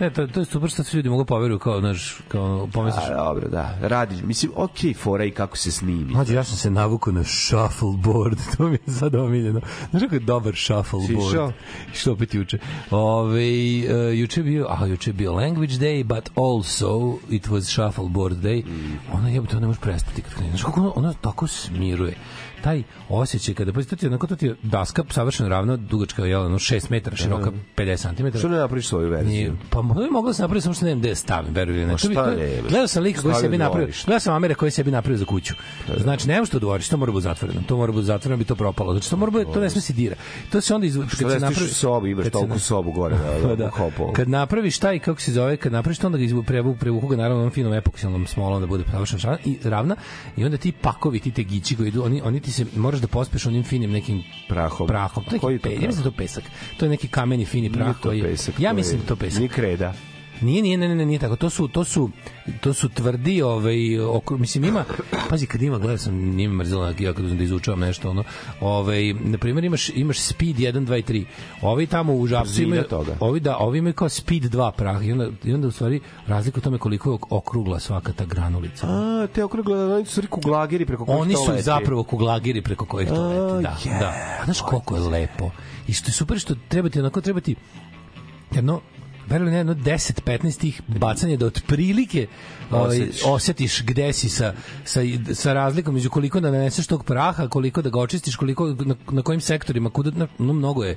[0.00, 3.04] Ne, to, to je super što svi ljudi mogu poveruju kao, znaš, kao pomisliš.
[3.04, 3.78] A, dobro, da.
[3.80, 6.12] Radi, mislim, okej, fora i kako se snimi.
[6.12, 9.60] Mlađe, ja sam se navukao na shuffleboard, to mi je sad omiljeno.
[9.90, 11.28] Znaš kako je dobar shuffleboard?
[11.28, 11.52] išao?
[11.92, 12.58] Što opet juče.
[12.90, 18.64] Ove, uh, juče bio, a juče bio language day, but also it was shuffleboard day.
[18.66, 18.98] Mm.
[19.12, 20.22] Ona je, to ne može prestati.
[20.22, 20.62] Kad kreneš.
[20.62, 22.16] Kako ono, ono tako smiruje
[22.62, 26.58] taj osjećaj kada pa ti onako to ti je daska savršeno ravna dugačka je ono
[26.58, 29.30] 6 metara široka 50 cm Što ne napraviš svoju verziju?
[29.30, 31.86] Nije, pa možda bi mogla se napraviti samo što ne znam gde stavim, veruj ili
[31.86, 31.96] ne.
[31.96, 32.62] To bi- ne?
[32.68, 33.92] Gledao sam lika koji sebi napravio.
[34.06, 35.54] Gledao sam Amere koji sebi napravio za kuću.
[35.96, 37.60] Znači, nema što dvorište, to mora biti zatvoreno.
[37.68, 38.92] To mora biti zatvoreno, bi to propalo.
[38.92, 40.16] Znači, to mora biti, to ne sme se dira.
[40.52, 43.16] To se onda iz kad se ne napravi sobu, imaš toliko sobu gore
[43.56, 43.70] da.
[44.16, 47.16] Kad napraviš taj kako se zove, kad napraviš to onda ga izvu prevu prevuku ga
[47.16, 49.96] naravno onom finom epoksilnom smolom da bude savršeno ravna i ravna
[50.36, 53.46] i onda ti pakovi ti tegići koji idu oni oni ti se moraš da pospeš
[53.46, 54.86] onim finim nekim Prahom.
[54.86, 55.24] prahom.
[55.24, 56.44] To neki je to pe, ja mislim da to pesak.
[56.76, 59.38] To je neki kameni fini prah to koji pesak, Ja mislim da to pesak.
[59.38, 59.94] Nije kreda.
[60.40, 61.36] Nije, nije, ne, ne, nije tako.
[61.36, 62.10] To su, to su,
[62.60, 64.84] to su tvrdi, ovaj, okru, mislim, ima,
[65.28, 68.24] pazi, kad ima, gledao sam, nije me mrzilo, ja kad uzmem da izučavam nešto, ono,
[68.60, 71.24] ovaj, na primjer, imaš, imaš speed 1, 2 i 3.
[71.62, 73.16] Ovi tamo u Brzina imaju, toga.
[73.20, 76.58] ovi, da, ovi imaju kao speed 2 prah i onda, i onda u stvari razlika
[76.58, 78.86] u tome koliko je ok- okrugla svaka ta granulica.
[78.88, 81.62] A, te okrugle, oni su stvari kuglageri preko kojih Oni su leti.
[81.62, 83.62] zapravo kuglagiri preko kojih to leti.
[83.62, 83.98] Da, je.
[84.00, 84.08] da.
[84.40, 85.50] A Znaš koliko je lepo.
[85.86, 87.54] I što je super što treba ti onako treba ti
[88.50, 88.80] jedno
[89.30, 92.26] verujem jedno 10-15 tih bacanja da otprilike
[92.70, 95.00] ovaj, osjetiš gde si sa, sa,
[95.32, 99.22] sa razlikom među koliko da naneseš tog praha, koliko da ga očistiš, koliko na, na
[99.22, 100.96] kojim sektorima, kuda, na, no, mnogo je.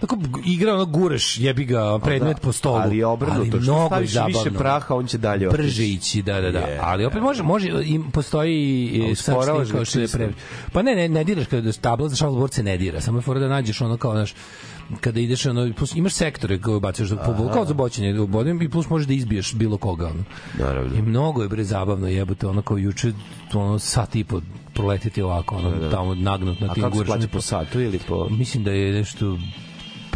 [0.00, 2.76] Tako igra ono gureš, jebi ga predmet da, po stolu.
[2.76, 4.58] ali obrnuto, što mnogo je staviš više zabavno.
[4.58, 5.92] praha, on će dalje Brže otići.
[5.92, 6.58] ići, da, da, da.
[6.58, 6.80] Je.
[6.82, 10.32] ali opet može, može im postoji snimka ga što je pre...
[10.72, 13.48] Pa ne, ne, ne diraš kada tabla za se ne dira, samo je fora da
[13.48, 14.34] nađeš ono kao, znaš,
[15.00, 18.88] kada ideš ono plus imaš sektore koje bacaš po kao za boćenje bodem i plus
[18.90, 20.24] možeš da izbiješ bilo koga ono.
[20.58, 20.96] Naravno.
[20.98, 23.12] I mnogo je bre zabavno jebote ono kao juče
[23.54, 24.40] ono sat i po
[24.74, 28.28] proletiti ovako ono tamo nagnut na A tim plaća po satu ili po...
[28.30, 29.38] Mislim da je nešto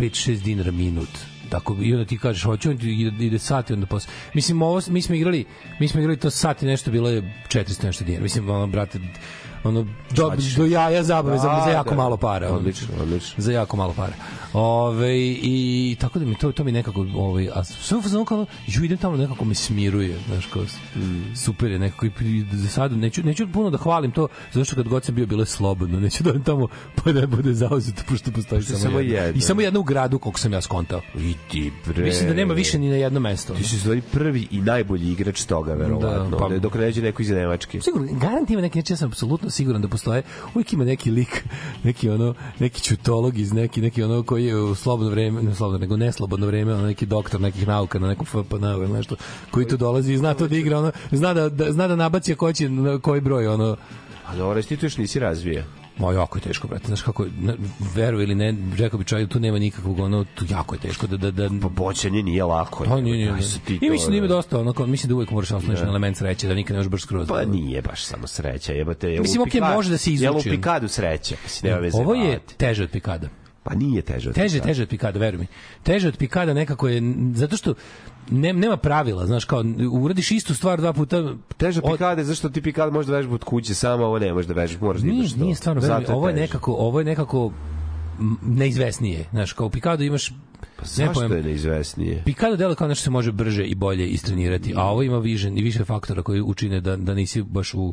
[0.03, 1.09] 5-6 dinara minut.
[1.51, 4.13] Tako i onda ti kažeš hoću on ide, ide sat i onda posle.
[4.35, 5.45] Mislim ovo mi smo igrali,
[5.81, 8.23] mi smo igrali to sat i nešto bilo je 400 nešto dinara.
[8.23, 8.99] Mislim ono brate
[9.65, 11.97] ono do, do jaja zabave za, Da, za jako da.
[11.97, 12.49] malo para.
[12.49, 13.35] Odlično, odlično.
[13.39, 14.13] Za jako malo para.
[14.55, 18.47] Ove, i tako da mi to to mi nekako ovaj a sve u fazonu kao
[18.67, 20.63] ju idem tamo nekako me smiruje, znaš kao
[20.97, 21.37] Mm.
[21.37, 22.13] super je nekako i
[22.53, 25.43] za sad neću neću puno da hvalim to zato što kad god sam bio bilo
[25.43, 29.29] je slobodno, neću da odem tamo pa da bude zauzeto pošto postoji samo, samo jedna.
[29.31, 31.01] I samo jedna u gradu koliko sam ja skontao.
[31.17, 32.05] I ti bre.
[32.05, 33.55] Mislim da nema više ni na jedno mesto.
[33.55, 36.31] Ti si stvari prvi i najbolji igrač toga, verovatno.
[36.31, 37.81] Da, pa- Da, dok ne dođe neko iz Nemačke.
[37.81, 40.23] Sigurno, garant ima neki, znači ja sam apsolutno siguran da postoje,
[40.55, 41.45] uvijek ima neki lik,
[41.85, 45.79] neki ono, neki čutolog iz neki, neki ono koji je u slobodno vreme, ne slobodno,
[45.79, 49.17] nego neslobodno vreme, ono neki doktor nekih nauka na nekom FPN ili nešto,
[49.51, 52.35] koji tu dolazi i zna to da igra, ono, zna da, da, zna da nabaci
[52.35, 52.69] ko će,
[53.03, 53.77] koji broj, ono,
[54.27, 55.65] A dobro, ti tu još nisi razvija.
[55.99, 56.87] Ma jako je teško, brate.
[56.87, 57.27] Znaš kako,
[57.95, 61.17] veru ili ne, rekao bi čovjek, tu nema nikakvog, ono, tu jako je teško da...
[61.17, 62.85] da, da Pa boćanje nije lako.
[62.85, 64.35] Pa nije, nije, ti I mislim da ima da.
[64.35, 66.91] dosta, ono, kao, mislim da uvek moraš osloniš na element sreće, da nikad ne možeš
[66.91, 67.29] baš skroz.
[67.29, 69.09] Pa nije baš samo sreća, jebate.
[69.09, 70.51] jel Mislim, okej, Pikadu- može da se Jel u izuči.
[70.51, 71.37] Pikadu sreća?
[71.45, 71.99] Mislim, nema veze.
[71.99, 73.29] Ovo je teže od pikada.
[73.65, 74.29] Pa nije teže.
[74.29, 74.69] od Teže, Pikada.
[74.69, 75.47] teže od pikada, veruj mi.
[75.83, 77.03] Teže od pikada nekako je,
[77.35, 77.75] zato što
[78.31, 81.23] ne, nema pravila, znaš, kao, uradiš istu stvar dva puta.
[81.57, 84.49] Teže od- pikade, zašto ti pikad možeš da vežbaš od kuće samo, ovo ne možeš
[84.49, 85.41] da vežbaš, moraš da ideš to.
[85.41, 87.53] nije stvarno, veruj mi, ovo je nekako, ovo je nekako
[88.43, 89.25] neizvesnije.
[89.31, 90.29] Znaš, kao u pikadu imaš
[90.77, 91.33] Pa zašto pojam.
[91.33, 92.23] je neizvesnije?
[92.25, 95.85] Pikado delo kao nešto se može brže i bolje istrenirati, a ovo ima više, više
[95.85, 97.93] faktora koji učine da, da nisi baš u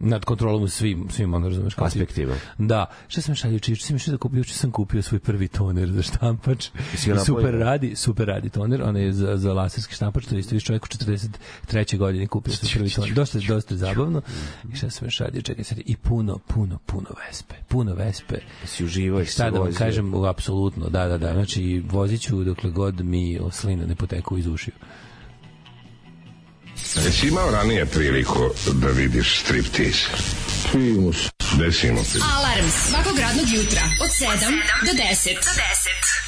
[0.00, 2.34] nad kontrolom svim svim ono razumeš kako ti- Aspektima.
[2.58, 5.92] Da, šta sam šalio juče sam išao da kupio, juče sam kupio svoj prvi toner
[5.92, 6.66] za štampač.
[6.94, 10.54] I super radi, super radi toner, on je za za laserski štampač, to je isto
[10.54, 11.98] više čovjek u 43.
[11.98, 13.12] godine kupio svoj prvi toner.
[13.14, 14.22] Dosta dosta zabavno.
[14.72, 17.54] I šta sam šalio, čekaj sad i puno puno puno vespe.
[17.68, 18.36] Puno vespe.
[18.64, 21.32] Si uživao i Šta da vam kažem, apsolutno, da, da, da.
[21.32, 24.74] Znači, vozit ću dokle god mi slina ne poteku iz ušiju.
[26.96, 30.06] Jesi imao ranije priliku da vidiš striptease?
[30.72, 31.16] Primus.
[31.58, 32.04] Desimo.
[32.36, 34.26] Alarm svakog radnog jutra od 7
[34.86, 35.34] do 10.
[35.34, 36.27] Do 10.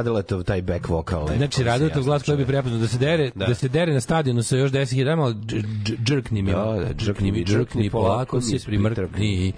[0.00, 1.28] Radeletov taj back vokal.
[1.36, 2.46] Znači, jasno glas koji bi čuje.
[2.46, 3.46] prepoznao da se dere, da.
[3.46, 3.54] Da.
[3.54, 6.94] se dere na stadionu sa još 10.000, daj malo dž- dž- džrkni mi, Da, da,
[6.94, 9.52] džrkni mi, džrkni, polako se primrkni.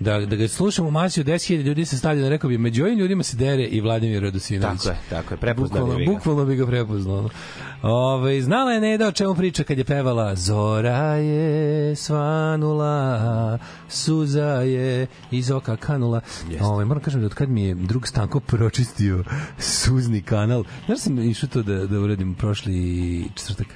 [0.00, 2.98] Da, da ga slušamo u masi od 10.000 ljudi sa stadiona, rekao bi, među ovim
[2.98, 4.82] ljudima se dere i Vladimir Radosinović.
[4.82, 6.12] Tako je, tako je, prepoznali Bukvalno, bi ga.
[6.12, 7.28] bukvalno bi ga prepoznao.
[7.82, 15.06] Ove, znala je Neda o čemu priča kad je pevala Zora je svanula, suza je
[15.30, 16.20] iz oka kanula.
[16.60, 19.24] Ove, moram kažem da od kad mi je drug Stanko pročistio
[19.58, 23.66] suzni kanal, znaš sam išao to da, da uradim prošli četvrtak,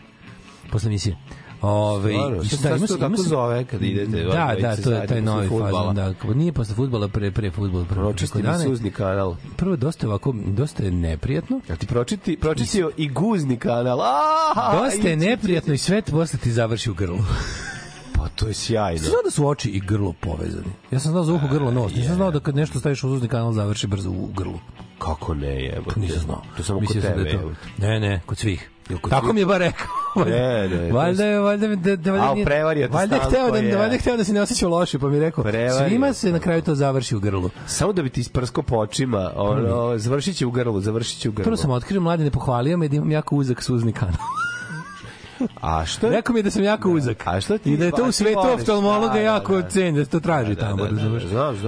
[0.71, 1.17] posle emisije.
[1.63, 5.23] Ove, Stvarno, išao- sad se tako zove kad idete, Da, odvojice da, to je taj
[5.23, 6.15] novi fazon, da.
[6.35, 7.85] Nije posle fudbala, pre, pre fudbala.
[7.85, 8.03] Pre,
[8.35, 8.59] mi dana.
[8.59, 9.37] suzni kanal.
[9.57, 11.61] Prvo, dosta je ovako, dosta je neprijatno.
[11.69, 14.01] Ja ti pročiti, pročistio i guzni kanal.
[14.01, 17.19] Aha, Dosta je neprijatno i sve posle ti završi u grlu.
[18.17, 18.99] Pa to je sjajno.
[18.99, 20.73] Ti znao da su oči i grlo povezani?
[20.91, 21.95] Ja sam znao za uho grlo nos.
[21.95, 24.59] Nisam znao da kad nešto staviš u uzni kanal završi brzo u grlu.
[24.99, 25.83] Kako ne je?
[25.85, 26.43] To nisam znao.
[26.57, 27.25] To samo kod tebe.
[27.25, 27.51] da to- evo.
[27.79, 28.71] Ne, ne, kod svih.
[29.01, 29.87] Tako mi je bar rekao.
[30.27, 33.51] Ne, ne, Valjda je, valjda je, da, da, valjda nije- prevario te valjda je hteo
[33.53, 36.33] da, valjda hteo da se ne osjeća loše, pa mi je rekao, Prevario svima se
[36.33, 37.51] na kraju to završi u grlu.
[37.67, 41.33] Samo da bi ti isprsko po očima, ono, završit će u grlu, završit će u
[41.33, 41.45] grlu.
[41.45, 44.15] Prvo sam otkrio mladine, pohvalio me da imam jako uzak suzni kanal.
[45.61, 46.09] A što?
[46.09, 47.27] Rekao mi da sam jako uzak.
[47.27, 49.69] A što ti- I da je to a u svetu oftalmologa da, da, jako da.
[49.69, 50.77] ceni, da se to traži Da, tamo.
[50.77, 51.23] da, da, razumeš?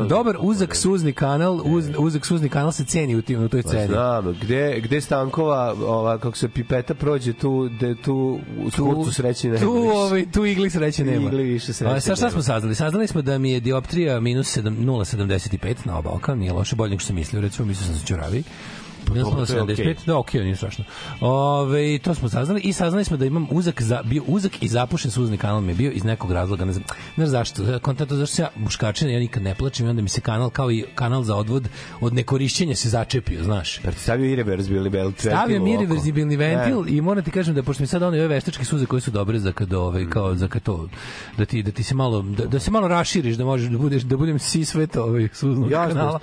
[0.09, 3.69] Dobar uzak suzni kanal, uz, uzak suzni kanal se ceni u tim u toj Pa
[3.71, 3.87] ceni.
[3.87, 9.49] Znam, gde, gde Stankova, ova, kako se pipeta prođe tu, gde tu u skurcu sreći
[9.49, 11.27] ne tu, ovaj, tu igli sreće nema.
[11.27, 12.33] Igli više sreće A, sad šta nema.
[12.33, 12.75] smo saznali?
[12.75, 16.91] Saznali smo da mi je dioptrija minus 7 0,75 na oba oka, nije loše, bolje
[16.91, 18.07] nego što sam mislio, recimo mislio sam da se
[19.15, 19.35] ćuravi.
[19.35, 19.97] Minus dobro, to je 0,75, okej.
[20.07, 20.85] da, okej, nije strašno.
[21.21, 25.11] Ove, to smo saznali i saznali smo da imam uzak, za, bio uzak i zapušen
[25.11, 26.85] suzni kanal mi je bio iz nekog razloga, ne znam,
[27.17, 30.09] ne znam zašto, kontento zašto se ja muškačina, ja nikad ne plačem i onda mi
[30.09, 31.69] se kanal, kao i kanal za odvod
[32.01, 33.79] od nekorišćenja se začepio, znaš.
[33.79, 35.13] Pa stavio i reverzibilni bel.
[35.19, 38.65] Stavio mi reverzibilni ventil i moram ti kažem da pošto mi sad one ove veštačke
[38.65, 40.89] suze koje su dobre za kad ove kao za kad to
[41.39, 44.03] da ti da ti se malo da, da se malo raširiš da možeš da budeš
[44.03, 45.95] da budem si sve to ovaj suznog Jasno.
[45.95, 46.21] kanala.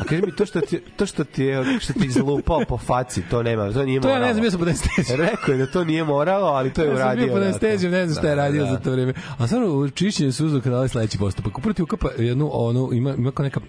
[0.00, 3.22] A kaži mi, to što ti, to što ti je, što ti izlupao po faci,
[3.22, 4.26] to nema, to nije To ja moralo.
[4.26, 5.20] ne znam, ja sam pod anestezijom.
[5.30, 7.24] Rekao je da to nije moralo, ali to je Ja sam uradio.
[7.24, 8.70] bio pod da, anestezijom, ne znam šta je da, radio da.
[8.70, 9.12] za to vreme.
[9.38, 11.58] A stvarno, u čišćenju suznog kanala je sledeći postupak.
[11.58, 13.60] Upravo ti ukapa jednu, ono, ima, ima kao neka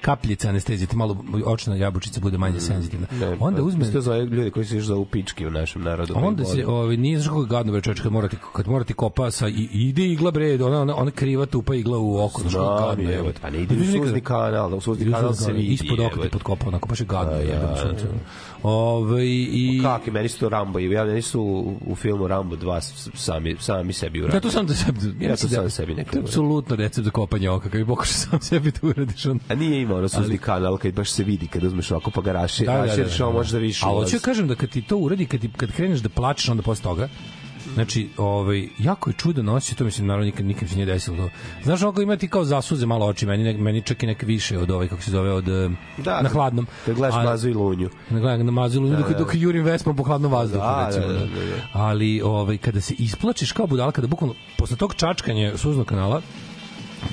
[0.00, 3.06] kapljica anestezije, ti malo očna jabučica bude manje senzitivna.
[3.12, 3.92] Ne, Onda pa, uzme...
[3.92, 6.14] To zove ljudi koji se zovu pički u našem narodu.
[6.16, 9.30] Onda koji se ovaj nije znaš kako gadno bre čoveče kad morate kad morate kopa
[9.30, 12.86] sa i, ide igla bre ona ona, ona kriva tupa igla u oko znaš kako
[12.88, 13.32] gadno je.
[13.42, 15.66] pa ne ide u suzni kanal, da u suzni kanal se vidi.
[15.66, 17.94] ispod oka pod kopa onako baš je gadno Da.
[18.62, 22.80] Ovaj i Kako, meni su to Rambo, ja meni su u, u filmu Rambo 2
[22.80, 24.36] s- sami, sami sebi uradio.
[24.36, 27.50] Ja to sam da sebi, ja, to da- sam sebi je apsolutno recept za kopanje
[27.50, 29.40] oka, kad bi pokušao sam sebi to uradiš on.
[29.48, 32.32] A nije imao ono suzni kanal kad baš se vidi kad uzmeš ovako pa ga
[32.32, 33.38] raši, Da, da, da, raširiš, da, ovo da.
[33.38, 35.72] možeš da više A hoću da kažem da kad ti to uradi, kad, ti, kad
[35.72, 37.08] kreneš da plačeš onda posle toga,
[37.74, 41.30] Znači, ovaj, jako je čudo noći, to mislim, naravno nikad, nikad se nije desilo to.
[41.62, 44.58] Znaš, ako ima ti kao zasuze malo oči, meni, ne, meni čak i neke više
[44.58, 46.66] od ovaj, kako se zove, od, eh, Da, na hladnom.
[46.86, 47.90] Kad gledaš A- mazu i lunju.
[48.10, 51.06] Na gledam na mazilu, dok, dok jurim vespom po hladnom vazduhu, Da, recimo.
[51.06, 51.56] da, Da, da, da, da.
[51.72, 56.22] Ali ovaj, kada se isplačiš kao budala, kada bukvalno, posle tog čačkanja suznog kanala,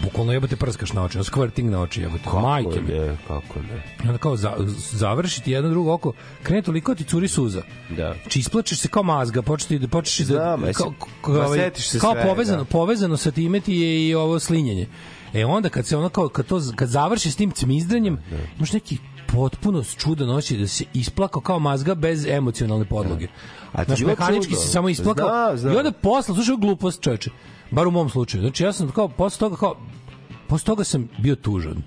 [0.04, 2.94] bukvalno jebote prskaš na oči, na squirting na oči, jebote, majke mi.
[2.94, 3.84] ne, kako ne.
[4.06, 4.54] Onda kao za,
[4.92, 6.14] završiti jedno drugo oko,
[6.44, 7.62] krene toliko ti curi suza.
[7.90, 8.16] Da.
[8.22, 11.72] Znači isplačeš se kao mazga, početi da počeš da Znam, jesi- kao, kao, ma ovaj,
[11.76, 12.28] se kao svega.
[12.28, 14.88] povezano, povezano sa time ti je i ovo slinjenje.
[15.34, 18.18] E onda kad se ono kao kad to kad završi s tim cmizdranjem,
[18.58, 18.98] imaš neki
[19.34, 23.28] potpuno čudan osjećaj da se isplakao kao mazga bez emocionalne podloge.
[23.72, 25.28] A ti Znaš, bilo mehanički se samo isplakao.
[25.28, 25.74] Znam, znam.
[25.74, 27.30] I onda posle, slušaj, glupost čoveče.
[27.72, 28.42] Bar u mom slučaju.
[28.42, 29.76] Znači ja sam kao posle toga kao
[30.48, 31.84] posle toga sam bio tužan.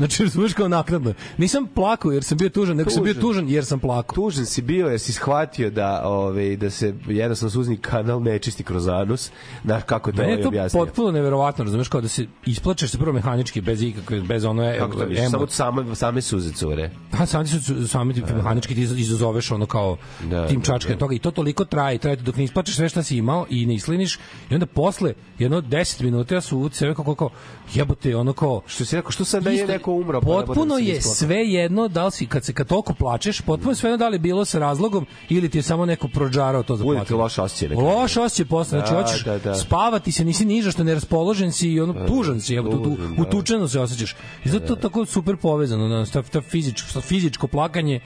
[0.00, 1.12] Znači, razumiješ kao naknadno.
[1.38, 3.48] Nisam plakao jer sam bio tužan, nego sam bio Tužan.
[3.48, 4.14] jer sam plakao.
[4.14, 8.62] Tužan si bio jer si shvatio da, ove, da se jednostavno suzni kanal ne čisti
[8.64, 9.30] kroz anus.
[9.64, 10.84] Znaš kako je to je ovaj to objasnio?
[10.84, 14.96] potpuno neverovatno, razumeš, kao da se isplačeš se prvo mehanički bez ikakve bez ono Kako
[14.96, 15.30] to vidiš?
[15.30, 16.90] Samo same, same suze cure.
[17.26, 19.96] Sami su sami ti mehanički ti izazoveš ono kao
[20.30, 21.00] Da, tim da, čačkanjem da.
[21.00, 23.74] toga i to toliko traje, traje dok ne isplačeš sve šta si imao i ne
[23.74, 24.18] isliniš
[24.50, 27.30] i onda posle jedno 10 minuta ja su u sebe kako kao
[27.74, 30.20] jebote ono kao Što si rekao, što sad da je Isto- neko umro?
[30.20, 33.40] pa da Potpuno da je sve jedno da li si kad se kad toliko plačeš,
[33.40, 36.76] potpuno sve jedno da li bilo sa razlogom ili ti je samo neko prođarao to
[36.76, 37.18] za Bude plakanje.
[37.18, 37.76] loš osjećaj.
[37.76, 39.54] Loš osjećaj posle, znači Da, hoćeš da, da.
[39.54, 43.22] spavati se, nisi niža što neraspoložen si i ono tužan si, evo tu da.
[43.22, 44.16] utučeno se osjećaš.
[44.44, 48.00] I zato to tako super povezano, na ta, ta fizičko, fizičko plakanje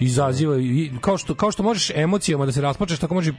[0.00, 3.34] izaziva i kao što kao što možeš emocijama da se rasplačeš tako možeš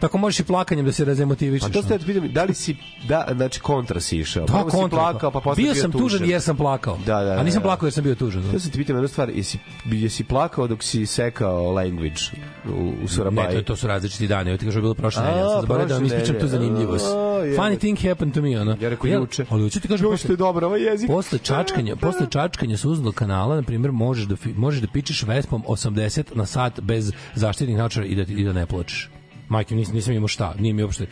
[0.00, 2.54] tako možeš i plakanjem da se razemotivišeš Pa to ste da te pitam, da li
[2.54, 2.76] si,
[3.08, 4.46] da, znači kontra si išao?
[4.46, 4.98] Da, Prvo si kontra.
[4.98, 6.98] plakao, pa posle bio sam tužan tužan jer sam plakao.
[7.06, 7.68] Da, da, A nisam da, da.
[7.68, 8.44] plakao jer sam bio tužan.
[8.52, 12.20] Ja sam ti pitam jednu stvar, jesi, jesi plakao dok si sekao language
[12.68, 13.48] u, u Surabaji?
[13.48, 14.50] Ne, to, to su različiti dani.
[14.50, 15.42] Ja ti kažem, bilo prošle A, nedelje.
[15.42, 17.06] Ja sam zaboravio da vam prošle ispričam tu zanimljivost.
[17.06, 17.34] A.
[17.56, 18.76] Funny thing happened to me, ono.
[18.80, 19.44] Ja rekao Jel, juče.
[19.50, 21.06] Ali hoću ti kažem, posle, dobro ovaj jezik.
[21.06, 25.93] posle čačkanja, posle čačkanja suznog kanala, na primjer, možeš da, možeš da pičeš vespom 80
[26.34, 29.10] na sat bez zaštitnih naočara i da, i da ne plačeš.
[29.48, 31.06] Majke, nisam, nisam imao šta, nije mi uopšte,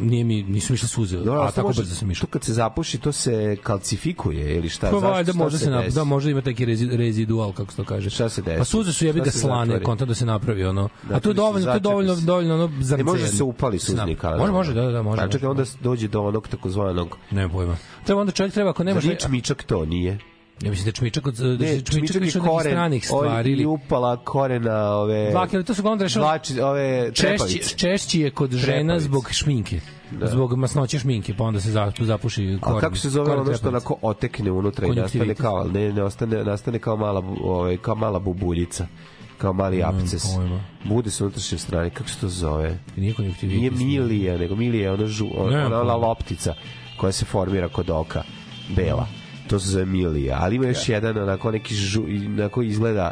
[0.00, 2.26] nije mi, nisu išle suze, Dobro, a tako može- brzo sam išao.
[2.26, 4.90] To kad se zapuši, to se kalcifikuje ili šta?
[4.90, 7.84] Pa Zašto- šta možda se, nap, da možda ima taki rezi, rezidual kako se to
[7.84, 8.10] kaže.
[8.10, 8.58] Šta se desi?
[8.58, 10.88] Pa suze su jebi ga slane, konta da se napravi ono.
[11.12, 12.26] A to je dovoljno, to je dovoljno se.
[12.26, 12.96] dovoljno ono zrnce.
[12.96, 15.22] Ne može se upali suznik, ali Može, može, da, da, da, može.
[15.22, 15.60] A čekaj, može.
[15.60, 17.16] onda dođe do onog takozvanog...
[17.30, 17.76] Nema pojma.
[18.04, 20.18] Treba onda čovjek treba ako nemaš Zar nije čmičak to, nije?
[20.62, 24.16] Ja mislim da čmičak od da Ne, čmičak više od stranih oj, stvari ili upala
[24.16, 25.30] korena ove...
[25.30, 29.04] Dlake, ali to su onda rešeno Dlači, ove češći, češći je kod žena Trepavice.
[29.04, 29.80] zbog šminke.
[30.22, 32.80] Zbog masnoće šminke, pa onda se za- zapuši A koren.
[32.80, 36.78] kako se zove ono što onako otekne unutra i nastane kao, ne, ne ostane, nastane
[36.78, 38.86] kao mala, ovaj, kao mala bubuljica
[39.38, 40.22] kao mali apces.
[40.84, 42.78] Bude se unutrašnje strane, kako se to zove?
[42.96, 43.60] Nije konjuktivitis.
[43.60, 45.94] Nije milija, nego milija je ona, žu, ona, ona pojma.
[45.94, 46.54] loptica
[46.96, 48.22] koja se formira kod oka,
[48.68, 49.06] bela.
[49.48, 50.38] To se zove milija.
[50.40, 53.10] Ali ima još jedan, onako neki žu, onako izgleda,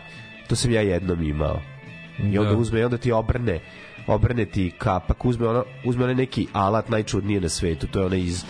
[0.49, 1.61] to sam ja jednom imao.
[2.33, 2.57] I onda Da.
[2.57, 3.61] uzme, i onda ti obrne
[4.07, 8.21] obrne ti kapak, uzme ono, uzme onaj neki alat najčudnije na svetu, to je onaj
[8.21, 8.45] iz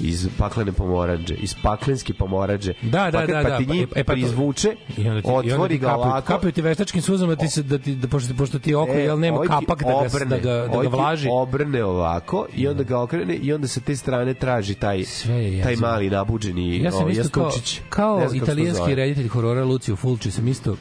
[0.00, 2.72] iz paklene pomoranđe, iz paklenske pomoranđe.
[2.82, 5.08] Da, da, pa, kad- da, pa da, ti pa- njih e, pa to- izvuče, I
[5.08, 7.48] onda ti, i onda otvori ti ga kapaju, ovako, kapaju ti veštačkim suzama da ti
[7.48, 10.38] se da ti da pošto pošto ti oko E, jel nema kapak da ga da
[10.38, 11.28] ga da ga ti vlaži.
[11.30, 15.76] obrne ovako i onda ga okrene i onda sa te strane traži taj Sve taj
[15.76, 17.50] mali nabuđeni Ja sam ovaj, isto kao,
[17.88, 20.76] kao italijanski reditelj horora Lucio Fulci sam isto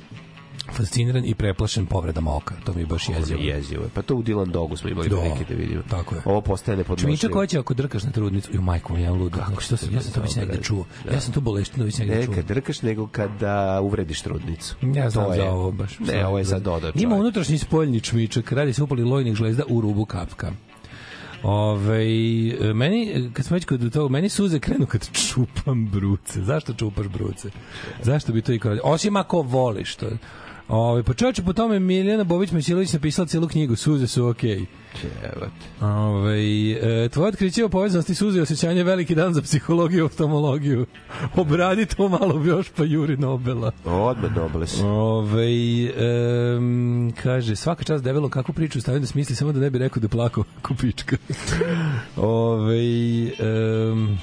[0.74, 2.56] fasciniran i preplašen povredama oka.
[2.66, 3.40] To mi je baš jezivo.
[3.42, 3.90] jezivo je.
[3.94, 5.82] Pa to u Dylan Dogu smo imali Da, prilike da vidimo.
[5.90, 6.22] tako je.
[6.26, 7.10] Ovo postaje nepodnošljivo.
[7.10, 8.50] Čmičak hoće ako drkaš na trudnicu.
[8.54, 9.38] Ju majko, ja ludo.
[9.38, 10.86] Kako Znači, to sam, ja sam to već dobro, negde čuo.
[11.06, 11.14] da.
[11.14, 12.34] Ja sam tu boleštinu već negde Ne čuo.
[12.36, 14.76] kad drkaš, nego kada uvrediš trudnicu.
[14.96, 16.00] Ja znam za ovo baš.
[16.00, 19.82] Ne, ovo je sad dodao Ima unutrašnji spoljni čmičak, radi se upali lojnih žlezda u
[19.82, 20.52] rubu kapka.
[21.44, 22.06] Ove,
[22.74, 26.42] meni, kad smo već kod toga, meni suze krenu kad čupam bruce.
[26.42, 27.50] Zašto čupaš bruce?
[28.04, 28.78] Zašto bi to i kao...
[28.84, 30.08] Osim ako voliš to.
[30.70, 34.66] Ove, pa čovječe, po tome Miljana Bobić Mesilović napisala cijelu knjigu Suze su okej.
[35.24, 35.86] Evo te.
[35.86, 40.86] Ove, e, tvoje otkriće o povezanosti suze i osjećanje veliki dan za psihologiju i oftalmologiju.
[41.36, 43.72] Obradi to malo još pa Juri Nobela.
[43.86, 44.82] Odmah Nobles.
[44.84, 45.48] Ove,
[46.58, 50.02] um, kaže, svaka čast debelom kako priču stavim da smisli samo da ne bi rekao
[50.02, 51.18] da plako kupička.
[52.16, 52.78] Ove,
[53.92, 54.18] um,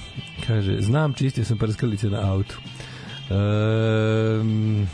[0.47, 2.57] kaže, znam, čistio sam prskalice na autu.
[3.31, 4.87] Um,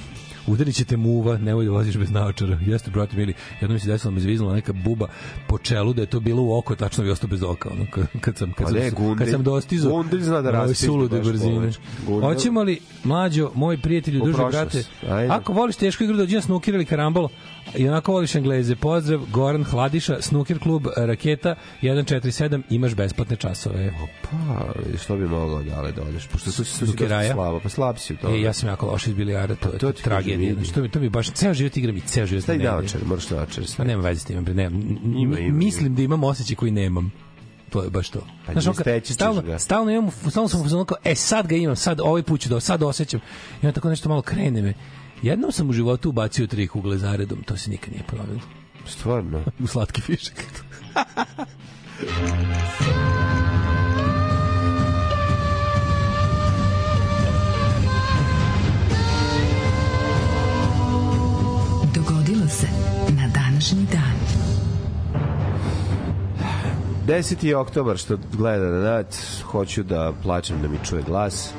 [0.52, 2.58] udarit će te muva, nemoj da voziš bez naočara.
[2.66, 5.08] Jeste, brate mili, jednom mi se desilo, me zviznula neka buba
[5.46, 7.70] po čelu da je to bilo u oko, tačno bi ostao bez oka.
[7.72, 7.86] Ono,
[8.20, 11.20] kad, sam, kad Pa sam, ne, kad sam dostizao Gundelj zna da ove raste sulude
[11.20, 11.72] brzine.
[12.20, 14.82] Hoćemo li, mlađo, moj prijatelju, U duže brate,
[15.30, 17.28] ako voliš tešku igru, dođi na snukir ili karambol,
[17.76, 18.76] i onako voliš Engleze.
[18.76, 23.94] Pozdrav, Goran Hladiša, snukir klub Raketa 147, imaš besplatne časove.
[24.22, 24.64] Pa,
[24.98, 28.14] što bi mogao da ali dođeš, pošto su su si dosta slabo, pa slab si
[28.14, 28.36] u tome.
[28.36, 30.54] E, ja sam jako loš iz bilijara, to, Pa je to ti tragedija.
[30.54, 33.00] Znači, to mi, to mi baš, ceo život igram i ceo život Staj ne naočar,
[33.04, 33.64] moraš naočar.
[33.76, 34.80] Pa nema veze s tim, nemam.
[35.16, 37.12] Ima, ima, Mislim da imam osjećaj koji nemam.
[37.70, 38.26] To je baš to.
[38.46, 39.58] Pa Znaš, ćeš stalno, ga.
[39.58, 42.48] stalno imam, stalno sam u fazonu kao, e sad ga imam, sad ovaj put ću
[42.48, 43.20] da, sad osjećam.
[43.62, 44.74] I onda tako nešto malo krene me.
[45.22, 48.40] Jednom sam u životu ubacio tri kugle zaredom, to se nikad nije ponovilo.
[48.86, 49.42] Stvarno.
[49.64, 50.44] U slatki fišak.
[61.94, 62.66] Dogodilo se
[63.08, 64.20] na današnji dan.
[67.06, 67.54] 10.
[67.54, 71.52] oktobar što gleda na nad, hoću da plačem da mi čuje glas.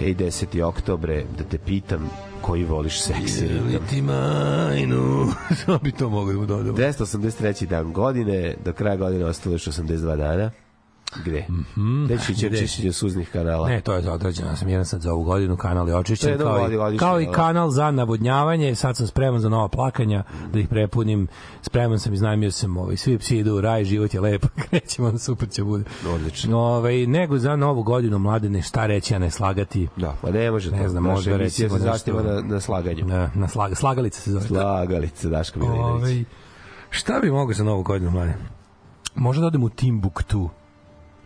[0.00, 0.62] Ej, 10.
[0.62, 2.10] oktobre, da te pitam
[2.42, 3.86] koji voliš seksi ritam.
[3.90, 5.26] ti majnu.
[5.64, 6.78] Samo bi to mogo da dodamo.
[6.78, 7.66] 283.
[7.66, 10.50] dan godine, do kraja godine ostalo još 82 dana.
[11.16, 11.46] Gde?
[11.48, 12.04] Mm -hmm.
[12.04, 13.68] Gde će čišćenje suznih kanala?
[13.68, 14.48] Ne, to je određeno.
[14.48, 17.26] Ja sam jedan sad za ovu godinu, kanal je očišćen, kao, i, godišnje, kao i
[17.26, 17.32] da.
[17.32, 18.74] kanal za navodnjavanje.
[18.74, 21.28] Sad sam spreman za nova plakanja, da ih prepunim.
[21.62, 25.48] Spreman sam, iznajmio sam, ovaj, svi psi idu u raj, život je lepo, krećemo, super
[25.50, 25.84] će bude.
[26.14, 26.58] Odlično.
[26.58, 29.88] Ovaj, nego za novu godinu, mladene, šta reći, a ne slagati.
[29.96, 33.04] Da, pa ne može Ne znam, emisija recimo se zasniva nešto- na, na slaganju.
[33.04, 34.46] Na, na slaga, slagalica se zove.
[34.46, 36.02] Slagalice, Daško Milinović.
[36.02, 36.24] Ovaj,
[36.90, 38.34] šta bi mogao za novu godinu, mlade?
[39.14, 40.50] Možda da odem u Timbuktu.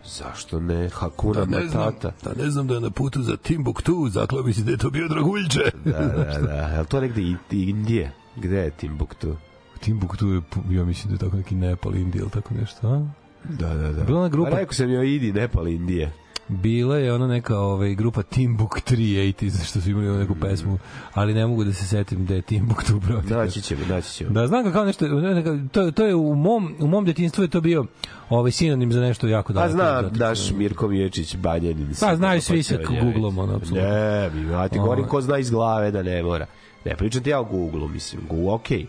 [0.07, 0.89] Zašto ne?
[0.91, 2.13] Hakuna Matata.
[2.25, 4.91] da ne znam da je na putu za Timbuktu, zaklao bi si da je to
[4.91, 5.61] bio Draguljče.
[5.85, 6.53] Da, da, da.
[6.53, 8.13] Je li to negde i- i Indije?
[8.37, 9.37] Gde je Timbuktu?
[9.81, 13.07] Timbuktu je, ja mislim da je tako neki Nepal, Indija ili tako nešto, a?
[13.45, 14.05] Da, da, da.
[14.05, 16.13] Bila ona grupa- A rekao sam joj, idi, Nepal, Indije.
[16.49, 20.79] Bila je ona neka ovaj, grupa Timbuk 380, što su imali neku pesmu,
[21.15, 23.23] ali ne mogu da se setim da je Timbuktu upravo.
[23.31, 24.31] Naći ćemo, naći ćemo.
[24.31, 27.61] Da, znam kao nešto, neka- to, to je u mom, u mom detinjstvu je to
[27.61, 27.85] bio
[28.31, 29.73] ovaj sinonim za nešto jako A daleko.
[29.73, 30.27] zna egzotično.
[30.27, 31.89] naš Mirko Miječić, Banjanin.
[32.01, 33.89] Pa, znaju svi sa Googlom, ono, apsolutno.
[33.89, 34.69] Ne, ja ti Ovaj.
[34.79, 36.47] govorim ko zna iz glave da ne mora.
[36.85, 38.87] Ne, pričam ti ja o Google-u, mislim, Google, okej.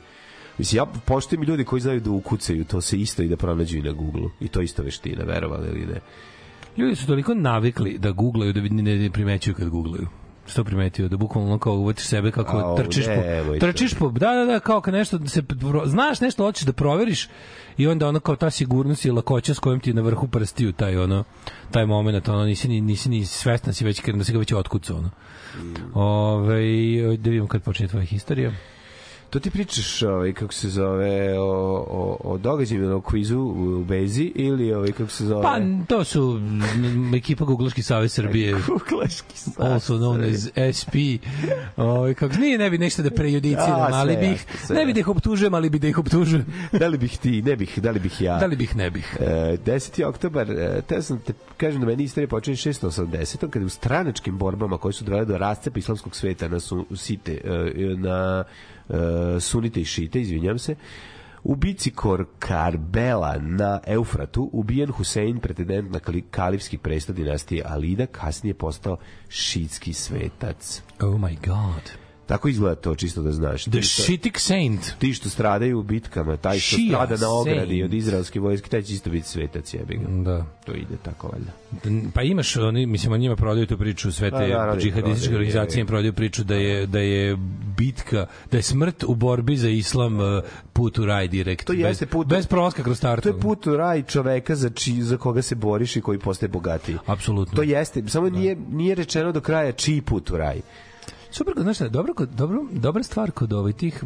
[0.57, 3.81] Mislim, ja poštujem ljudi koji znaju da ukucaju, to se isto i da pronađu i
[3.81, 4.29] na Google-u.
[4.39, 5.99] I to isto veština, verovali ili ne.
[6.77, 10.07] Ljudi su toliko navikli da googlaju da vidi- ne primećuju kad googlaju.
[10.45, 13.21] Što primetio da bukvalno kao uvatiš sebe kako Au, trčiš po
[13.59, 17.29] trčiš po da da da kao kad nešto se pro- znaš nešto hoćeš da proveriš
[17.77, 20.97] i onda ono kao ta sigurnost i lakoća s kojom ti na vrhu prstiju taj
[20.97, 21.23] ono
[21.71, 24.53] taj momenat ono nisi ni nisi ni svestan si već kad da se ga već
[24.53, 25.09] otkucao ono.
[25.93, 26.63] Ovaj
[27.17, 28.51] da vidimo kad počinje tvoja historija.
[29.33, 31.43] To ti pričaš, ovaj, kako se zove, o,
[31.89, 35.41] o, o događajima na kvizu u Bezi ili ovaj, kako se zove...
[35.41, 36.39] Pa to su
[37.15, 38.55] ekipa Googlaški savez Srbije.
[38.65, 40.95] Kuklaški also known as SP.
[41.77, 45.07] Ovaj kako nije ne bi nešto da prejudiciram, ali bih sve ne bi da ih
[45.07, 46.45] optužujem, ali bi da ih optužujem.
[46.79, 48.37] da li bih ti, ne bih, da li bih ja?
[48.37, 49.17] Da li bih ne bih.
[49.19, 50.05] E, 10.
[50.05, 53.49] oktobar, e, te sam te kažem da meni istorija počinje 680.
[53.49, 57.95] kada u stranačkim borbama koje su dovele do rascepa islamskog sveta na su, site, e,
[57.97, 58.43] na
[59.39, 60.75] sunite i šite, izvinjam se,
[61.45, 68.05] U bici Kor Karbela na Eufratu ubijen Husein, pretendent na kali- kalifski presto dinastije Alida,
[68.05, 68.97] kasnije postao
[69.29, 70.81] šitski svetac.
[71.01, 72.02] Oh my god.
[72.25, 73.63] Tako izgleda to, čisto da znaš.
[73.63, 74.81] The shitik saint.
[74.99, 77.85] ti što stradaju u bitkama, taj što Shia strada na ogradi saint.
[77.85, 80.07] od izraelske vojske, taj će isto biti svetac, jebi ga.
[80.23, 80.45] Da.
[80.65, 81.51] To ide tako valjda.
[82.13, 85.81] Pa imaš oni mislim o njima prodaju tu priču sve te naravno, džihadističke organizacije je.
[85.81, 87.37] im prodaju priču da je da je
[87.77, 90.43] bitka da je smrt u borbi za islam uh,
[90.73, 93.67] put u raj direkt To jeste bez, put- bez prolaska kroz startu To je put
[93.67, 96.97] u raj čoveka za, či, za koga se boriš i koji postaje bogatiji.
[97.05, 100.61] apsolutno To jeste, samo nije, nije rečeno do kraja čiji put u raj.
[101.33, 104.03] Super, znaš dobro, dobro, dobra stvar kod ovih tih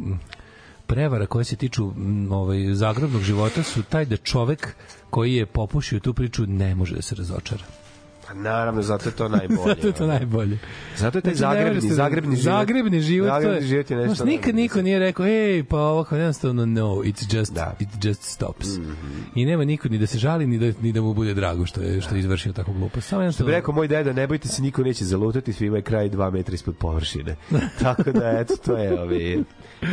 [0.85, 1.91] prevara koje se tiču
[2.29, 4.75] ovaj, zagrobnog života su taj da čovek
[5.09, 7.63] koji je popušio tu priču ne može da se razočara.
[8.27, 9.57] Pa naravno, zato je to najbolje.
[9.75, 10.57] Zato je to najbolje.
[10.97, 12.57] Zato je taj Znači, zagrebni, da- zagrebni život.
[12.57, 14.15] Zagrebni život, Zagrebni je, život je nešto.
[14.15, 17.75] Znaš, nikad niko nije rekao, ej, pa ovo kao jednostavno no, it's just, Da.
[17.79, 18.67] it just stops.
[19.35, 21.81] I nema niko ni da se žali, ni da, ni da mu bude drago što
[21.81, 23.07] je, što je izvršio tako glupost.
[23.07, 23.47] Samo Što jednostavno...
[23.47, 26.55] bi rekao moj deda, ne bojte se, niko neće zalutati, svima je kraj dva metra
[26.55, 27.35] ispod površine.
[27.83, 29.43] Tako da, eto, to je, ovi,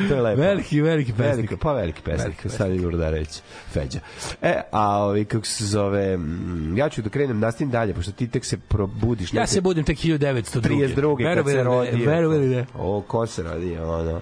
[0.08, 0.40] to je lepo.
[0.40, 1.52] Veliki, veliki pesnik.
[1.60, 2.58] Pa veliki pesnik, Veliki pesnik.
[2.58, 3.40] sad je da reći,
[3.72, 3.98] Feđa.
[4.42, 8.23] E, a ovi, kako se zove, mm, ja ću da krenem, nastavim dalje, pošto ti
[8.28, 9.34] tek se probudiš.
[9.34, 10.60] Ja se budim tek 1902.
[10.60, 11.34] 32.
[11.34, 12.06] kad se ne, rodio.
[12.06, 12.66] Verovali ne.
[12.78, 14.20] O, ko se rodio, ono,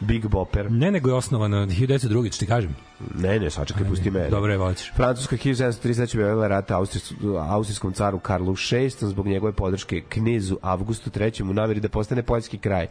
[0.00, 0.70] Big Bopper.
[0.70, 2.32] Ne, nego je osnovano 1902.
[2.32, 2.76] ću ti kažem.
[3.14, 4.28] Ne, ne, sačekaj, pusti me.
[4.28, 4.92] Dobro je, voćeš.
[4.96, 6.16] Francuska 1733.
[6.16, 7.14] je objavila rata austrijs-
[7.50, 12.58] austrijskom caru Karlu VI zbog njegove podrške knezu Avgustu III u nameri da postane poljski
[12.58, 12.86] kraj.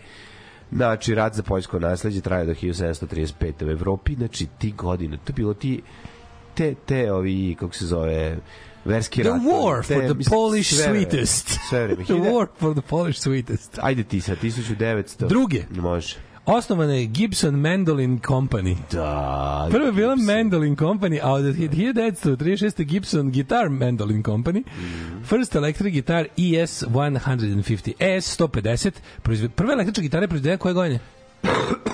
[0.71, 3.65] Znači, rat za poljsko nasledđe traje do 1735.
[3.65, 5.81] u Evropi, znači ti godine, to bilo ti
[6.53, 8.37] te, te ovi, kako se zove,
[8.87, 9.41] verski The rat.
[9.43, 11.59] war for the Polish sweetest.
[11.69, 12.03] Sve vreme.
[12.03, 13.79] The war for the Polish sweetest.
[13.81, 15.27] Ajde ti sa 1900.
[15.27, 15.63] Druge.
[15.71, 16.15] Može.
[16.47, 18.75] Osnovana je Gibson Mandolin Company.
[18.91, 19.67] Da.
[19.71, 20.15] Prva je bila.
[20.15, 22.83] Mandolin Company, a od 1936.
[22.83, 24.59] Gibson Guitar Mandolin Company.
[24.59, 25.23] Mm.
[25.23, 27.93] First electric guitar E ES 150.
[27.99, 28.91] ES 150.
[29.21, 29.49] Proizve...
[29.49, 30.99] Prva električna gitara je proizvedena koje godine?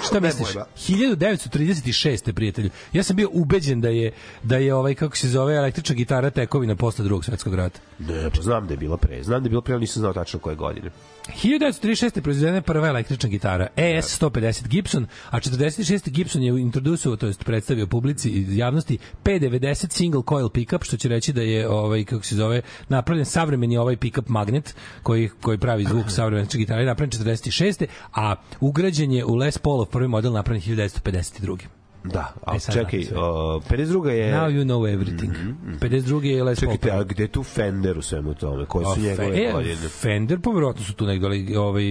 [0.07, 0.53] Šta misliš?
[0.53, 0.65] pojma.
[0.77, 2.31] 1936.
[2.31, 2.69] prijatelju.
[2.93, 4.11] Ja sam bio ubeđen da je
[4.43, 7.79] da je ovaj kako se zove električna gitara tekovina posle drugog svetskog rata.
[7.99, 9.23] Ne, pa znam da je bila pre.
[9.23, 10.91] Znam da je bila pre, ali nisam znao tačno koje godine.
[11.27, 12.17] 1936.
[12.17, 16.09] je proizvedena je prva električna gitara ES 150 Gibson, a 46.
[16.09, 21.07] Gibson je introducovao, to jest predstavio publici i javnosti P90 single coil pickup, što će
[21.09, 25.85] reći da je ovaj kako se zove napravljen savremeni ovaj pickup magnet koji koji pravi
[25.85, 27.85] zvuk savremene gitare napravljen 46.
[28.13, 31.82] a ugrađen je u Les Paulov prvi model napravljen 1952.
[32.05, 33.17] Da, a E, sad čekaj, da, sve.
[33.17, 34.07] o, 52.
[34.07, 34.33] je...
[34.33, 35.31] Now you know everything.
[35.79, 36.23] 52.
[36.23, 36.71] je Les Paul.
[36.71, 38.65] Čekajte, a gde je tu Fender u svemu tome?
[38.65, 39.75] Koje su njegove e, godine?
[39.75, 41.83] Fender, pa verovatno su tu negde, ali ovaj,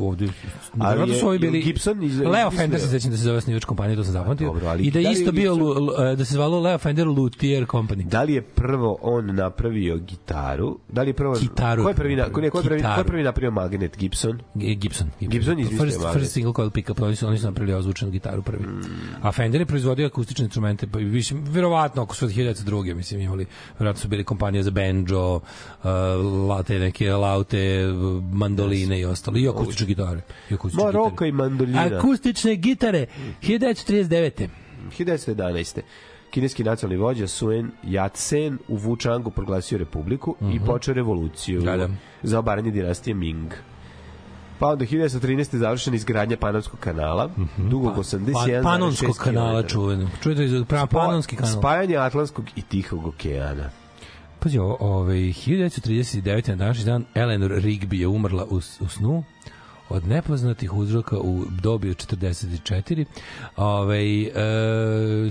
[0.00, 0.28] ovde,
[0.78, 3.36] Ali je- su ovi bili, Gibson iz- Leo iz- Fender se sećam da se zove
[3.36, 6.24] osnivač kompanije, to sam zapamtio, dobro, ali i da da isto bio, Gibson- lu- da
[6.24, 8.04] se zvalo Leo Fender Luthier Company.
[8.04, 10.78] Da li je prvo on napravio gitaru?
[10.88, 11.34] Da li je prvo...
[11.34, 11.82] Gitaru.
[11.82, 13.98] Ko je prvi, na, ko je, prvi, ko je prvi napravio magnet?
[13.98, 14.38] Gibson?
[14.54, 15.06] Gibson.
[15.20, 18.64] Gibson izmislio first, first single coil pickup, oni su, oni su napravili ozvučenu gitaru prvi.
[19.22, 22.94] A Fender Fender je proizvodio akustične instrumente, pa više, verovatno oko svoj 1902.
[22.94, 23.46] mislim imali,
[23.78, 25.42] verovatno su bili kompanije za banjo, uh,
[26.48, 27.86] late neke laute,
[28.32, 30.20] mandoline i ostalo, i akustične gitare.
[30.50, 31.90] I akustične Maroka i mandolina.
[31.92, 33.06] Akustične gitare,
[33.42, 34.48] 1939.
[34.98, 35.80] 1911.
[36.30, 41.66] Kineski nacionalni vođa Suen Yat-sen u Wuchangu proglasio republiku i počeo revoluciju Mhm.
[41.66, 41.88] Da, da.
[42.22, 43.52] za obaranje dinastije Ming.
[44.60, 45.56] Pa onda 1913.
[45.56, 49.68] završena izgradnja Panamskog kanala, dugog 81,6 Pa, panonskog kanala kilometara.
[49.68, 50.08] čuveno.
[50.22, 51.52] Čujete, iz- Spo- panonski kanal.
[51.52, 53.70] Spajanje Atlantskog i Tihog okeana.
[54.40, 56.48] Pazi, ovaj, 1939.
[56.48, 59.24] na današnji dan Eleanor Rigby je umrla u, u snu
[59.90, 63.04] od nepoznatih uzroka u dobi od 44.
[63.56, 64.30] Ove, e,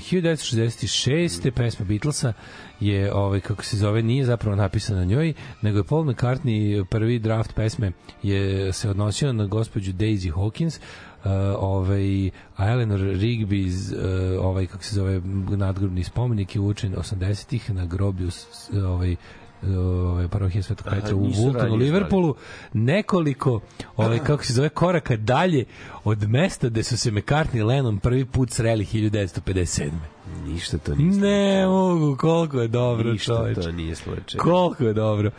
[0.02, 1.52] 1966.
[1.52, 2.34] pesma Beatlesa
[2.80, 7.20] je, ovaj, kako se zove, nije zapravo napisana na njoj, nego je Paul McCartney, prvi
[7.20, 7.92] draft pesme
[8.24, 10.80] je se odnosio na gospođu Daisy Hawkins,
[11.20, 12.30] Uh, ovaj
[12.60, 13.94] Eleanor Rigby's
[14.38, 18.46] uh, ovaj kako se zove nadgrobni spomenik je učen 80-ih na groblju s-
[18.76, 19.16] ovaj
[19.70, 21.84] ovaj parohije Svetog Petra u nisu Vultonu u ranije znali.
[21.86, 22.36] Liverpoolu
[22.74, 23.60] nekoliko
[23.98, 25.66] ovaj kako se zove koraka dalje
[26.04, 29.90] od mesta gde su se McCartney i Lennon prvi put sreli 1957.
[30.46, 33.62] Ništa to nije Ne mogu, koliko je dobro, Ništa čoveče.
[33.62, 34.38] to nije slučaj.
[34.38, 35.32] Koliko je dobro.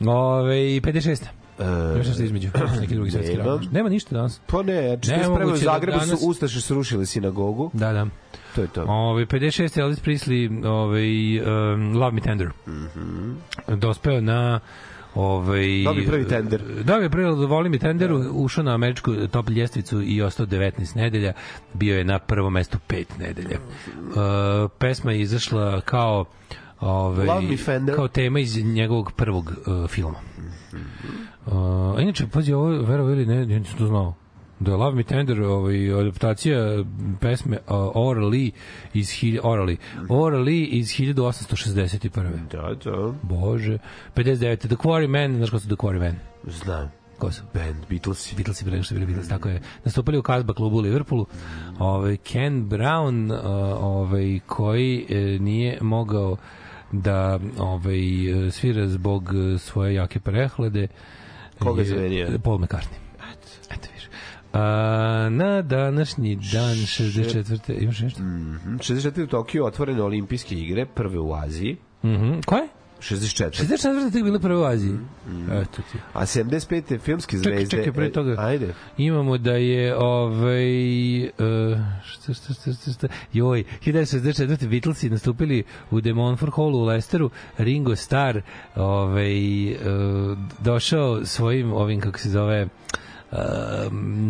[0.00, 1.24] Ove, 56.
[1.58, 2.48] E, Još nešto između,
[2.80, 3.50] neki drugi svetski nema.
[3.50, 3.60] rat.
[3.72, 4.40] Nema ništa danas.
[4.46, 7.70] Pa ne, znači, Ne, spremno u da Zagrebu danas- su Ustaše srušili sinagogu.
[7.72, 8.06] Da, da.
[8.58, 8.84] To je to.
[8.88, 9.80] Ove, 56.
[9.80, 12.48] Elvis Presley, ovaj, um, Love Me Tender.
[13.68, 14.60] Dospeo na
[15.14, 16.62] ovaj Dobio prvi tender.
[16.84, 21.32] Dobio prvi Voli mi tenderu, ušao na američku top ljestvicu i ostao 19 nedelja.
[21.74, 23.58] Bio je na prvom mestu 5 nedelja.
[23.58, 26.24] Uh, pesma je izašla kao
[26.80, 27.26] ovaj
[27.96, 30.18] kao tema iz njegovog prvog uh, filma.
[31.46, 34.14] Uh, inače, pazi, ovo, verovo ili ne, nisam to znao.
[34.60, 36.84] Da Love Me Tender, ovaj, adaptacija
[37.20, 38.50] pesme uh, Orally
[38.94, 39.08] iz,
[39.42, 39.76] Orally,
[40.08, 42.48] Orally iz 1861.
[42.50, 43.12] Da, da.
[43.22, 43.78] Bože.
[44.14, 44.56] 59.
[44.56, 46.14] The Quarry Man, znaš ko su The Quarry Man?
[46.44, 46.90] Znam.
[47.18, 47.42] Ko su?
[47.54, 48.36] Band, Beatlesi.
[48.36, 49.60] Beatlesi bili što bili Beatles, tako je.
[49.84, 51.26] Nastupali u Kazba klubu u Liverpoolu.
[51.78, 53.32] Ovaj Ken Brown,
[53.80, 56.36] ovaj koji e, nije mogao
[56.92, 57.98] da ovaj
[58.46, 60.88] e, svira zbog e, svoje jake prehlade.
[61.58, 62.38] Koga je- zamenio?
[62.44, 63.07] Paul McCartney.
[64.52, 67.82] A, na današnji dan 64.
[67.82, 68.22] Imaš nešto?
[68.22, 68.76] Mhm.
[68.76, 69.22] 64.
[69.22, 71.76] u Tokiju otvorene olimpijske igre, prve u Aziji.
[72.04, 72.40] Mhm.
[72.46, 72.68] Koje?
[73.00, 73.62] 64.
[73.62, 74.12] 64.
[74.12, 74.98] tek bile prve u Aziji.
[75.52, 75.98] Eto ti.
[76.12, 77.00] A 75.
[77.00, 77.76] filmske Čekaj, zvezde...
[77.76, 78.34] čekaj, pre e, toga.
[78.38, 78.74] Ajde.
[78.96, 81.30] Imamo da je ovaj uh,
[82.04, 87.30] šta šta šta šta šta joj 1964 Beatlesi nastupili u The Monfort Hallu u Leicesteru
[87.58, 88.40] Ringo Starr
[88.76, 89.78] ovaj uh,
[90.64, 92.70] došao svojim ovim kako se zove uh,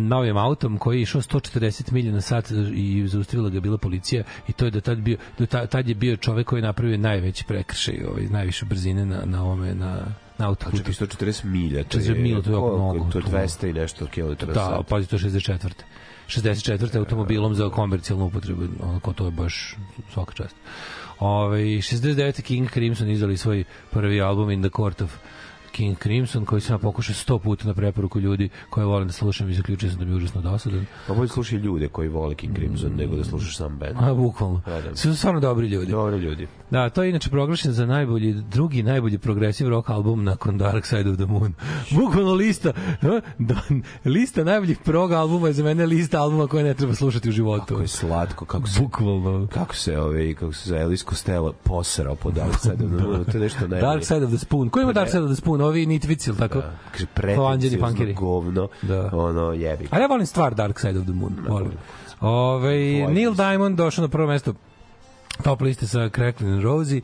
[0.01, 4.23] novim autom koji je išao 140 milja na sat i zaustavila ga je bila policija
[4.47, 6.97] i to je do tad bio do ta- tad je bio čovek koji je napravio
[6.97, 10.05] najveći prekršaj ovaj najviše brzine na na ovome na
[10.37, 10.77] na A autoputu.
[10.77, 11.83] čekaj, 140 milja.
[11.83, 12.77] 40 milja, to je koliko?
[12.77, 14.87] mnogo, To je to- 200 i nešto kilometara Da, sat.
[14.87, 15.83] pazi, to je 64.
[16.27, 16.97] 64.
[16.97, 19.75] automobilom za komercijalnu upotrebu, onako to je baš
[20.13, 20.55] svaka čast.
[21.19, 22.41] Ove, 69.
[22.41, 25.17] King Crimson izdali svoj prvi album In the Court of
[25.79, 29.53] King Crimson, koji sam pokušao sto puta na preporuku ljudi koje volim da slušam i
[29.53, 30.85] zaključio sam da mi je užasno dosadan.
[31.07, 33.95] Pa bolje slušaj ljude koji vole King Crimson nego da slušaš sam band.
[33.99, 34.61] A, bukvalno.
[34.65, 34.95] Da, da.
[34.95, 35.91] Su stvarno dobri ljudi.
[35.91, 36.47] Dobri ljudi.
[36.71, 41.09] Da, to je inače proglašen za najbolji, drugi najbolji progresiv rock album nakon Dark Side
[41.09, 41.53] of the Moon.
[41.91, 42.73] Bukvalno lista,
[43.37, 43.61] da,
[44.05, 47.65] lista najboljih prog albuma je za mene lista albuma koje ne treba slušati u životu.
[47.65, 49.47] Kako je slatko, kako se Bukvalno.
[49.47, 53.25] kako se ovaj kako se za Elvis Costello posrao po Dark Side of the Moon,
[53.25, 53.81] to je nešto najbolje.
[53.81, 54.69] Dark Side of the Spoon.
[54.69, 55.61] Ko ima Dark Side of the Spoon?
[55.69, 56.59] ovi Nitvicil, tako?
[56.59, 59.09] Da, kaže, pretencijozno govno, da.
[59.13, 59.87] ono, jebi.
[59.91, 61.71] Ali ja volim stvar Dark Side of the Moon, volim.
[62.21, 64.53] Ove, Neil Diamond došao na prvo mesto
[65.43, 67.01] top liste sa Cracklin Rosie.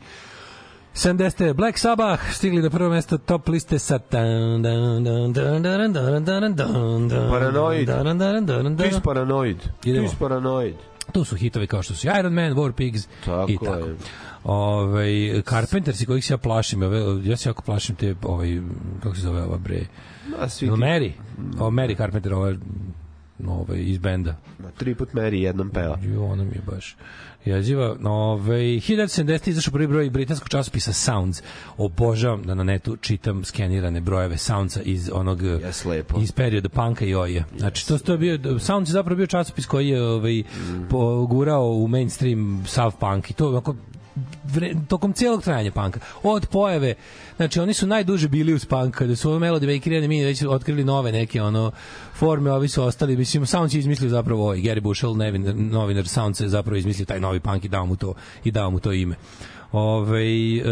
[0.94, 1.52] 70.
[1.52, 3.98] Black Sabbath stigli na prvo mesto top liste sa
[7.30, 7.86] Paranoid.
[7.86, 9.58] Ti paranoid.
[9.82, 10.74] Ti paranoid.
[11.12, 13.86] Tu su hitovi kao što su Iron Man, War Pigs tako i tako.
[13.86, 13.96] Je.
[14.48, 16.80] Ovaj Carpenters kojih se ja plašim,
[17.24, 18.60] ja se jako plašim te ovaj
[19.02, 19.80] kako se zove ova bre.
[20.40, 21.12] A svi Mary?
[21.58, 22.54] O Mary Carpenter ova
[23.46, 24.36] ovaj iz benda.
[24.58, 25.98] na tri put meri jednom peva.
[26.04, 26.96] Jo, ona mi je baš
[27.44, 27.96] jeziva.
[28.04, 29.48] Ove, 1970.
[29.48, 31.42] izašao prvi broj britanskog časopisa Sounds.
[31.76, 36.20] Obožavam da na netu čitam skenirane brojeve Soundsa iz onog Jes, lepo.
[36.20, 37.44] iz perioda panka i oje.
[37.58, 40.88] Znači, to, to je bio, Sounds je zapravo bio časopis koji je ovaj, Mm.
[40.90, 43.74] pogurao u mainstream sav punk i to onako
[44.44, 46.00] vre, tokom celog trajanja panka.
[46.22, 46.94] Od pojave,
[47.36, 50.42] znači oni su najduže bili uz punk, kada su ovo Melody Maker i mi već
[50.42, 51.70] otkrili nove neke ono
[52.14, 56.40] forme, ovi su ostali, mislim, Sounds je izmislio zapravo ovaj, Gary Bushell, nevinar, novinar Sounds
[56.40, 58.14] je zapravo izmislio taj novi punk i dao mu to,
[58.44, 59.16] i dao mu to ime.
[59.72, 60.62] Ove, e,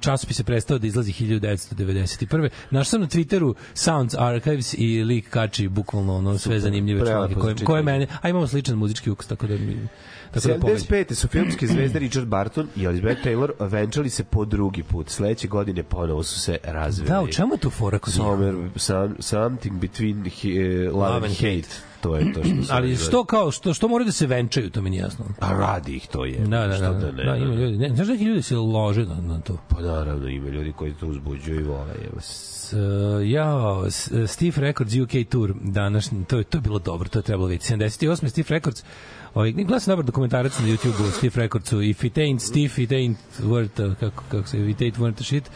[0.00, 2.48] časopis je prestao da izlazi 1991.
[2.70, 7.54] Naš sam na Twitteru Sounds Archives i lik kači bukvalno ono sve zanimljive članke koje,
[7.54, 9.88] koje mene, a imamo sličan muzički ukus, tako da mi
[10.34, 10.84] tako da pogađa.
[10.84, 11.14] 75.
[11.14, 15.08] su filmske zvezde Richard Barton i Elizabeth Taylor venčali se po drugi put.
[15.08, 17.10] Sledeće godine ponovo su se razveli.
[17.10, 18.14] Da, u čemu je tu fora kod?
[18.14, 21.94] Somewhere, some, something between he, uh, love, and hate.
[22.00, 24.90] To je to što Ali što kao što što moraju da se venčaju, to mi
[24.90, 25.24] nije jasno.
[25.38, 26.38] Pa radi ih to je.
[26.38, 26.74] Da, da, da.
[26.74, 27.76] Što Da, ne, da, ima ljudi.
[27.76, 29.56] Ne, znaš neki ljudi se lože na, na to.
[29.68, 31.94] Pa naravno ima ljudi koji to uzbuđuju i vole.
[32.10, 32.20] Evo.
[32.20, 33.82] S, uh, ja,
[34.26, 37.74] Steve Records UK Tour, današnji, to je, to je bilo dobro, to je trebalo vidjeti.
[37.74, 38.28] 78.
[38.28, 38.84] Steve Records,
[39.34, 43.94] Ovaj, sam dobar dokumentarac na YouTube-u Steve Recordsu, If it ain't Steve, it ain't worth,
[44.00, 45.50] kako, kako se, it ain't worth shit.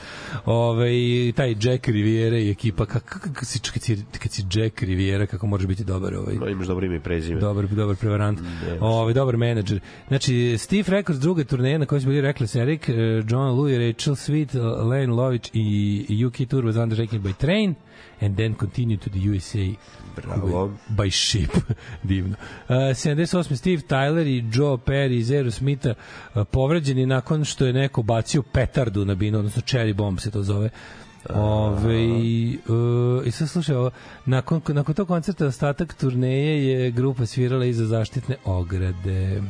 [0.45, 0.93] Ovaj,
[1.37, 5.47] taj Jack Riviera i ekipa, kako, kako, si, kad, si, kad si Jack Riviera, kako
[5.47, 7.41] možeš biti dobar ovaj, No, imaš dobro ime i prezime.
[7.41, 8.41] dobar dobar prevarant.
[8.81, 9.81] Ovaj dobar menadžer.
[10.09, 12.93] Znači Steve Records druge turneje na kojoj su bili Reckless Eric, eh,
[13.29, 14.55] John Louis, Rachel Sweet,
[14.89, 17.75] Lane Lović i UK Tour was undertaken by train
[18.21, 19.75] and then continued to the USA
[20.17, 20.73] Bravo.
[20.89, 21.51] by ship.
[22.03, 22.37] Divno.
[22.69, 23.57] Uh, 78.
[23.57, 25.95] Steve Tyler i Joe Perry iz Aerosmitha
[26.35, 30.43] uh, povređeni nakon što je neko bacio petardu na binu, odnosno cherry bomb se to
[30.43, 30.71] zove.
[31.35, 31.97] Ove,
[32.69, 33.91] uh, I sad slušaj, ovo,
[34.27, 39.43] nakon, nakon tog koncerta ostatak turneje je grupa svirala iza zaštitne ograde.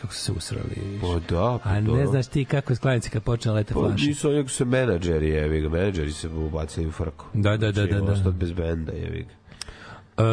[0.00, 0.98] Kako su se usrali.
[1.00, 4.06] Pa da, pa A ne znaš ti kako je sklanici kad počne lete Pa flaše.
[4.06, 7.24] nisu oni, su menadžeri, jevi ga, menadžeri se ubacili u frku.
[7.34, 8.12] Da, da, da, Znači, da, da.
[8.12, 9.38] ostao bez benda, jevi ga.
[10.18, 10.24] Um,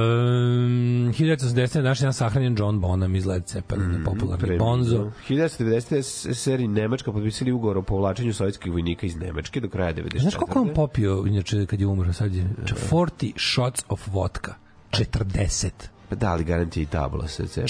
[1.13, 1.81] 1980.
[1.81, 4.67] naš dan sahranjen John Bonham iz Led Zeppelin, popularni Preminuo.
[4.67, 5.11] Bonzo.
[5.29, 6.01] 1990.
[6.01, 10.19] SSR i Nemačka potpisali ugovor o povlačenju sovjetskih vojnika iz Nemačke do kraja 94.
[10.21, 12.13] Znaš koliko on popio, inače, kad je umro?
[12.13, 12.49] Sad je
[12.91, 14.55] 40 shots of vodka.
[14.91, 15.69] 40.
[16.09, 17.67] Pa da, ali garanti i tabla se cepa.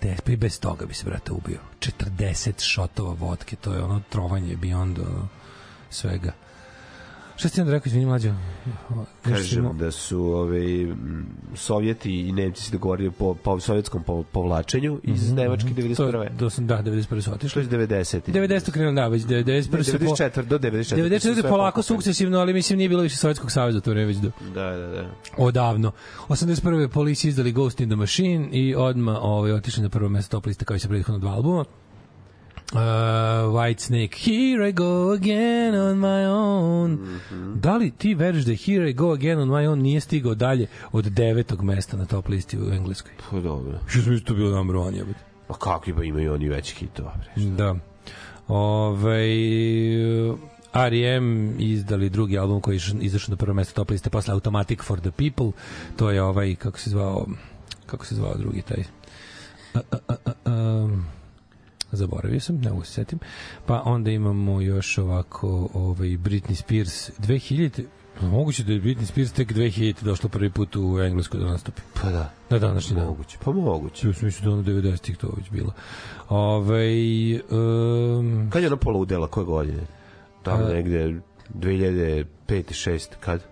[0.00, 0.20] 40.
[0.24, 1.58] Pa i bez toga bi se, brate, ubio.
[1.80, 5.28] 40 šotova vodke, to je ono trovanje beyond ono,
[5.90, 6.32] svega.
[7.38, 8.34] Šta si ti onda rekao, izvini mlađo?
[9.22, 15.00] Kažem da su ove, m, Sovjeti i Nemci se dogovorili po, po sovjetskom po, povlačenju
[15.02, 16.28] iz Nemačke To je, 91.
[16.30, 17.20] do, sam- da, 91.
[17.20, 17.62] su To otišli.
[17.62, 18.20] je 90.
[18.22, 18.70] 90.
[18.70, 19.62] krenuo, da, već 91.
[19.82, 20.42] su po- 94.
[20.42, 20.96] do 94.
[20.96, 21.20] 94.
[21.20, 24.70] su sve polako sukcesivno, ali mislim nije bilo više Sovjetskog saveza to već do Da,
[24.70, 25.10] da, da.
[25.38, 25.92] odavno.
[26.28, 26.88] 81.
[26.88, 30.64] Police izdali Ghost in the Machine i odma ovaj, otišli na prvo mesto top liste
[30.64, 31.64] kao i sa prethodno dva albuma.
[32.72, 32.78] Uh,
[33.54, 37.60] White Snake Here I go again on my own Mhm.
[37.60, 40.66] Da li ti veriš da Here I go again on my own nije stigao dalje
[40.92, 43.12] od devetog mesta na top listi u Engleskoj?
[43.30, 43.78] Pa dobro.
[43.86, 45.18] Što sam to bilo number one, jebote.
[45.48, 47.14] A kakvi pa imaju oni veći hitova.
[47.36, 47.74] Da.
[48.48, 49.24] Ove,
[50.72, 51.54] R.E.M.
[51.58, 55.10] izdali drugi album koji je izašao na prvo mesto top liste posle Automatic for the
[55.10, 55.60] People.
[55.96, 57.26] To je ovaj, kako se zvao,
[57.86, 58.84] kako se zvao drugi taj?
[59.74, 60.88] A, a, a, a, a,
[61.92, 63.18] zaboravio sam, ne mogu se setim.
[63.66, 67.84] Pa onda imamo još ovako ovaj Britney Spears 2000
[68.22, 71.82] Moguće da je Britney Spears tek 2000 došla prvi put u Englesku da nastupi.
[72.02, 72.32] Pa da.
[72.50, 73.06] Na današnji dan.
[73.06, 73.38] Moguće.
[73.44, 74.06] Pa moguće.
[74.08, 75.72] Ja sam mislio da ono 90-ih to već bilo.
[76.28, 76.84] Ove,
[77.50, 79.82] um, Kad je ona poludela, koje godine?
[80.42, 81.20] Tamo A- negde
[81.54, 82.24] 2005.
[82.48, 83.08] 6.
[83.20, 83.42] Kad?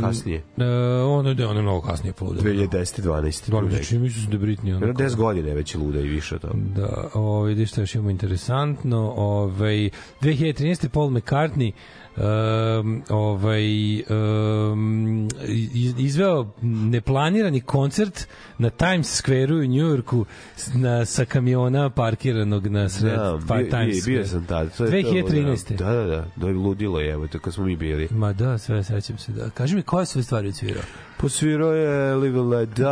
[0.00, 0.42] Kasnije.
[0.56, 0.64] E,
[1.02, 2.54] ono je ono je mnogo kasnije poludelo.
[2.54, 3.02] 2010.
[3.02, 3.50] 12.
[3.50, 4.86] Dobro, tu znači mislim da je Britney ono.
[4.86, 6.54] Ono 10 godina je već luda i više toga.
[6.76, 9.90] Da, ovaj vidiš što još imamo interesantno, ovaj
[10.20, 11.72] 2013 Paul McCartney
[12.16, 13.64] um, ovaj
[14.02, 15.28] um,
[15.74, 18.26] iz- izveo neplanirani koncert
[18.58, 20.24] na Times Square u Njujorku
[20.74, 24.26] na, sa kamiona parkiranog na sred Da, pa, bio, Times bio, bio Square.
[24.26, 24.76] sam tad.
[24.76, 25.76] To je to, 2013.
[25.76, 26.26] Da, da, da.
[26.36, 28.08] Da je ludilo je, evo, to kad smo mi bili.
[28.10, 29.50] Ma da, sve sećam se, da.
[29.50, 30.82] Kaži mi koje sve stvari odsvirao?
[31.16, 32.84] Posvirao je Live and Let Die,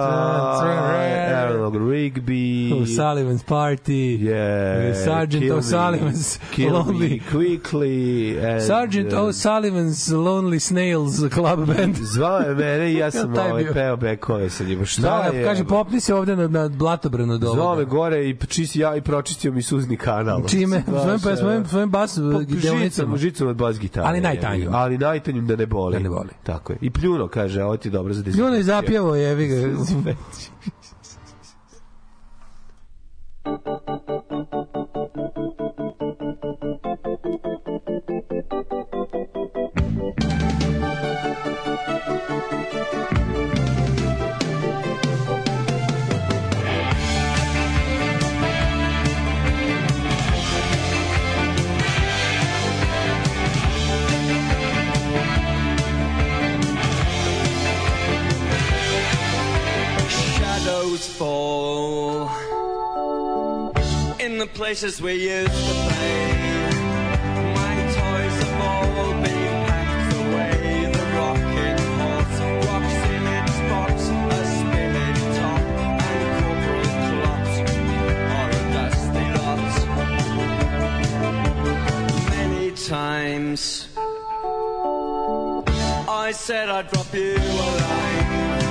[1.35, 6.39] Aaron Rigby, U Sullivan's Party, yeah, Sergeant O'Sullivan's
[6.73, 11.97] Lonely Quickly, and, Sergeant uh, O'Sullivan's Lonely Snails Club Band.
[12.15, 14.85] Zvao je mene i ja sam ovaj peo bekove sa njima.
[14.85, 15.43] Šta Da, je?
[15.43, 18.97] da, kaže, popni se ovde na, na blatobranu do Zvao me gore i čisti ja
[18.97, 20.43] i pročistio mi suzni kanal.
[20.49, 20.83] Čime?
[20.87, 22.79] Svojim, pa, e, svojim, svojim bas Pa, deonicama.
[22.79, 24.07] žicom, žicom od bas gitare.
[24.07, 24.75] Ali najtanjim.
[24.75, 25.93] Ali najtanjim da ne boli.
[25.93, 26.29] Da ne boli.
[26.43, 26.79] Tako je.
[26.81, 28.45] I pljuno, kaže, ovo ti dobro za dezinfekciju.
[28.45, 29.57] Ljuno je zapjevo, jevi ga.
[64.19, 66.25] in the places we used to play.
[67.55, 70.57] My toys have all been packed away.
[70.93, 75.65] The rocking horse rocks in its box, a spinning top,
[76.11, 76.87] and corporal
[78.51, 79.61] a dusty lot.
[82.31, 83.61] Many times
[86.09, 87.41] I said I'd drop you a
[87.81, 88.62] line.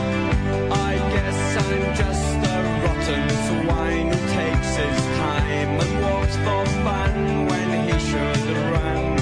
[6.45, 9.15] For fun when he should run.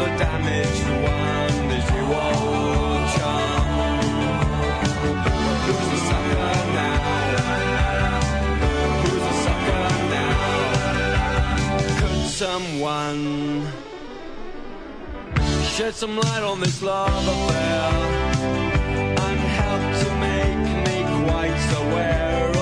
[0.00, 0.08] The
[0.46, 0.80] is.
[5.66, 8.20] Who's the sucker now?
[9.02, 10.40] Who's the sucker now?
[11.98, 13.22] Could someone
[15.62, 17.82] shed some light on this love affair
[19.26, 22.59] and help to make me quite aware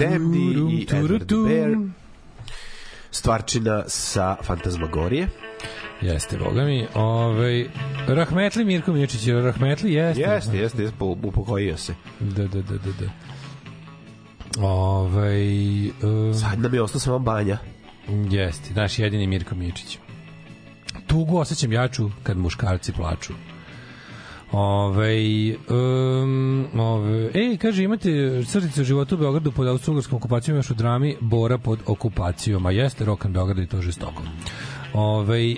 [0.00, 1.32] Demdi i Edward.
[1.48, 1.76] Bear.
[3.10, 5.28] Stvarčina sa Fantasmagorije.
[6.00, 6.86] Jeste, boga mi.
[6.94, 7.66] Ovaj,
[8.06, 10.20] Rahmetli Mirko Miječić, jer Rahmetli jeste.
[10.22, 11.94] Jeste, jeste, jeste, po- upokojio se.
[12.20, 13.10] Da, da, da, da, da.
[14.66, 15.42] Ovaj,
[15.88, 17.58] um, Sad nam je ostao samo banja.
[18.30, 19.98] Jeste, naš jedini Mirko Miječić.
[21.06, 23.32] Tugu osjećam jaču kad muškarci plaču.
[24.52, 30.70] Ove, um, ove, ej, kaže, imate crtice u životu u Beogradu pod austro-ugarskom okupacijom, još
[30.70, 34.22] u drami Bora pod okupacijom, a jeste rokan Beograda i to žestoko.
[34.94, 35.56] Ove, e,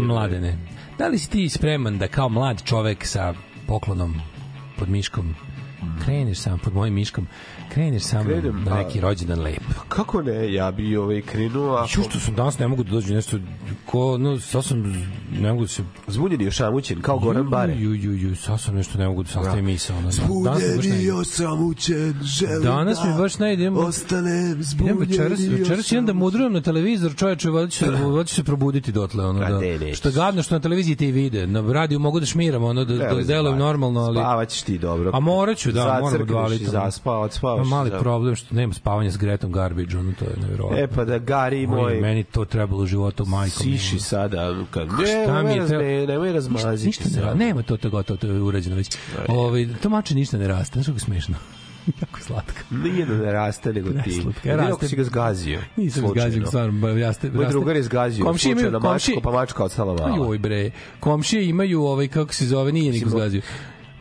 [0.00, 0.58] mladene,
[0.98, 3.34] da li si ti spreman da kao mlad čovek sa
[3.66, 4.14] poklonom
[4.78, 5.34] pod miškom
[6.04, 7.26] kreneš sam pod mojim miškom
[7.74, 11.88] kreneš sam Krenem, na a- neki rođendan lep Kako ne, ja bi ovaj krenuo, ako...
[11.96, 13.38] Ju što sam danas ne mogu da dođu nešto
[13.86, 14.82] ko no sad sam
[15.40, 17.74] ne mogu da se Zbunjen i ošamućen, kao Goran Bare.
[17.76, 20.10] Ju ju ju sad sam nešto ne mogu da sastavim misao ono.
[20.44, 21.12] Danas mi baš Zbunjen i ne.
[21.12, 23.76] osamućen, želim Danas mi baš ne idem.
[23.76, 28.34] ostanem zbunjen večeras, i večeras idem da mudrujem na televizor, čoveče, valjda ću valjda ću
[28.34, 31.46] se probuditi dotle, ono, A da, što je gadno što na televiziji te i vide,
[31.46, 34.18] na radiju mogu da šmiram, ono, da, da delujem normalno, ali...
[34.18, 35.10] Spavaćeš ti dobro.
[35.14, 36.64] A morat ću, da, moram odvaliti.
[36.64, 37.28] i zaspao,
[37.66, 37.98] mali da.
[37.98, 40.78] problem što nema spavanja s Gretom Garbage, ono, to je nevjerovatno.
[40.78, 43.58] E pa da Gari Moj, moj, meni to trebalo u životu, majko.
[43.58, 45.02] siši sada, kad, Šta
[45.32, 48.16] ne, mi nemoj, je treba- ne, nemoj razmaziti Ništa, ništa ne nema to, to gotovo,
[48.16, 48.96] to je urađeno već.
[49.28, 51.34] Ovaj to mače ništa ne raste, znaš kako je smešno.
[52.00, 52.62] jako slatka.
[52.72, 53.96] Nije da ne raste, nego ti.
[54.04, 54.48] Preslatka.
[54.50, 55.60] Raste- ako si ga zgazio.
[55.76, 56.28] Nisam slučajno.
[56.28, 59.30] izgazio, stvarno, ba, ja ste, Moj raste- drugar je zgazio Komšije imaju- komšije- mačku, pa
[59.32, 60.16] mačka ostala mala.
[60.18, 63.40] Joj bre, komšije imaju ovaj kako se zove, nije niko zgazio.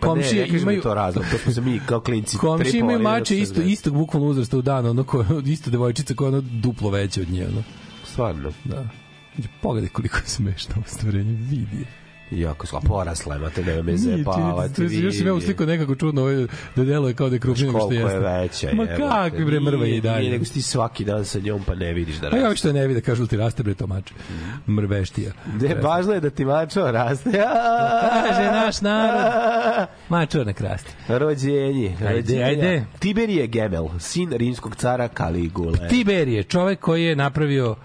[0.03, 2.79] Pa Komšije ne kažem da imaju to razlog, to smo se mi kao klinci Komšije
[2.79, 6.33] imaju mače da isto istog bukvalno uzrasta u danu, ono ko isto devojčica koja je
[6.37, 7.63] ono duplo veća od nje, ono.
[8.05, 8.51] Stvarno.
[8.63, 8.87] Da.
[9.61, 12.02] Pogledaj koliko je smešno ovo stvorenje, vidi je.
[12.33, 14.73] Jako sla, porasla je, mate, nema me zajebavati.
[14.73, 16.35] Ti, ti, još sam ja uslikao nekako čudno ovaj,
[16.75, 18.17] da deluje kao da je krupnije nego što Koliko jeste.
[18.19, 18.69] je veća.
[18.73, 20.19] Ma kakvi bre mrva i Nije- dalje.
[20.19, 22.41] Nije, nego ti svaki dan sa njom pa ne vidiš da A raste.
[22.41, 24.13] ja ovi što ne vide, kažu ti raste bre to mače.
[24.67, 25.31] Mrveštija.
[25.61, 27.29] Ne, važno je da ti mačo raste.
[28.23, 29.87] Kaže naš narod.
[30.09, 30.91] Mačo nek raste.
[31.09, 31.95] Rođenje.
[32.07, 32.85] Ajde, ajde.
[32.99, 35.87] Tiberije Gemel, sin rimskog cara Kaligule.
[35.89, 37.75] Tiberije, čovek koji je napravio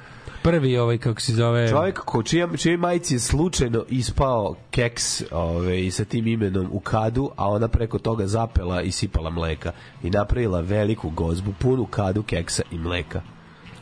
[0.43, 5.91] prvi ovaj kako se zove Čovjek ko čija, čijoj majici je slučajno ispao keks ovaj,
[5.91, 9.73] sa tim imenom u kadu, a ona preko toga zapela i sipala mleka
[10.03, 13.23] i napravila veliku gozbu, punu kadu keksa i mleka.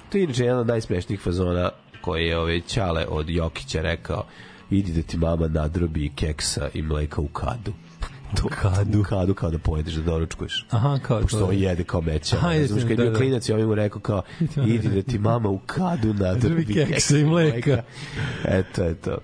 [0.09, 4.24] To je inače jedan od najsmešnijih fazona koji je ovaj Ćale od Jokića rekao
[4.70, 7.72] idi da ti mama nadrobi keksa i mleka u kadu.
[8.34, 9.02] To, kadu?
[9.02, 10.66] Kadu kao da pojedeš, da doručkuješ.
[10.70, 11.46] Aha, kao Pošto to.
[11.46, 12.36] on jede kao meća.
[12.36, 13.18] Aha, Znaš, kad je da, bio da.
[13.18, 14.22] klinac, ja mu rekao kao,
[14.74, 17.82] idi da ti mama u kadu nadrobi Nadrobi keksa i mleka.
[18.44, 19.18] Eto, eto.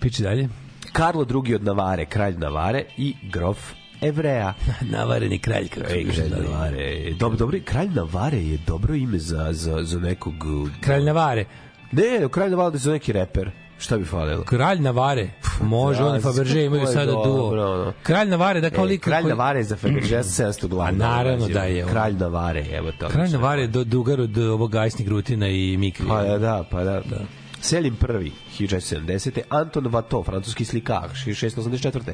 [0.00, 0.48] Piči dalje.
[0.92, 4.54] Karlo II od Navare, kralj Navare i grof Evreja.
[4.80, 7.12] Navareni kralj kako Ej, kralj Navare.
[7.18, 10.34] Dobro, dobro, kralj Navare je dobro ime za, za, za nekog...
[10.80, 11.44] Kralj Navare.
[11.92, 13.50] Ne, kralj Navare je za neki reper.
[13.78, 14.42] Šta bi falilo?
[14.42, 15.28] Kralj Navare.
[15.60, 17.74] Može, Da, on i Faberže imaju sada dobro, duo.
[17.74, 17.92] ono.
[18.02, 21.04] Kralj Navare, da kao E, lik kralj koji- Navare za Faberže 700 glavna.
[21.04, 21.90] A naravno da je on.
[21.90, 23.08] Kralj Navare, evo to.
[23.08, 26.06] Kralj Navare je do, dugar od ovog Ajsnih Rutina i Mikri.
[26.08, 27.00] Pa da, da, pa da.
[27.00, 27.20] da.
[27.60, 29.40] Selim prvi, 1670.
[29.48, 32.12] Anton Vato, francuski slikar, 1684.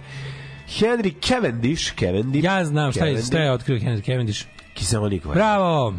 [0.71, 2.45] Henry Cavendish, Cavendish.
[2.45, 4.45] Ja znam šta je, šta je otkrio Henry Cavendish.
[4.75, 5.35] Kiseonik, valjda.
[5.35, 5.95] Bravo!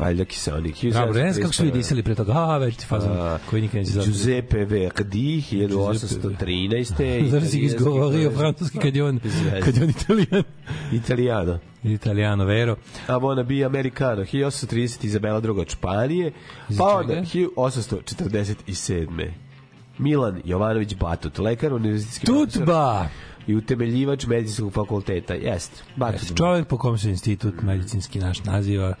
[0.00, 0.84] Valjda kiseonik.
[0.92, 1.72] Bravo, ne znam kako su vi 1731.
[1.72, 2.32] disali pre toga.
[2.32, 4.10] A, već ti fazon koji nikad neće zavrati.
[4.10, 7.28] Giuseppe Verdi, 1813.
[7.28, 9.20] Znaš da si izgovorio francuski kad je on,
[9.64, 10.44] kad je on italijan.
[10.92, 11.58] Italijano.
[11.84, 12.76] Italiano, vero.
[13.06, 16.32] A bona bi Americano, 1830 Izabela II od Španije,
[16.78, 17.48] pa onda čega?
[17.56, 19.30] 1847.
[19.98, 23.08] Milan Jovanović Batut, lekar univerzitetski Tutba!
[23.46, 25.34] i utemeljivač medicinskog fakulteta.
[25.34, 26.36] Jeste, Batut.
[26.36, 28.94] Čovjek po kom se institut medicinski naš naziva,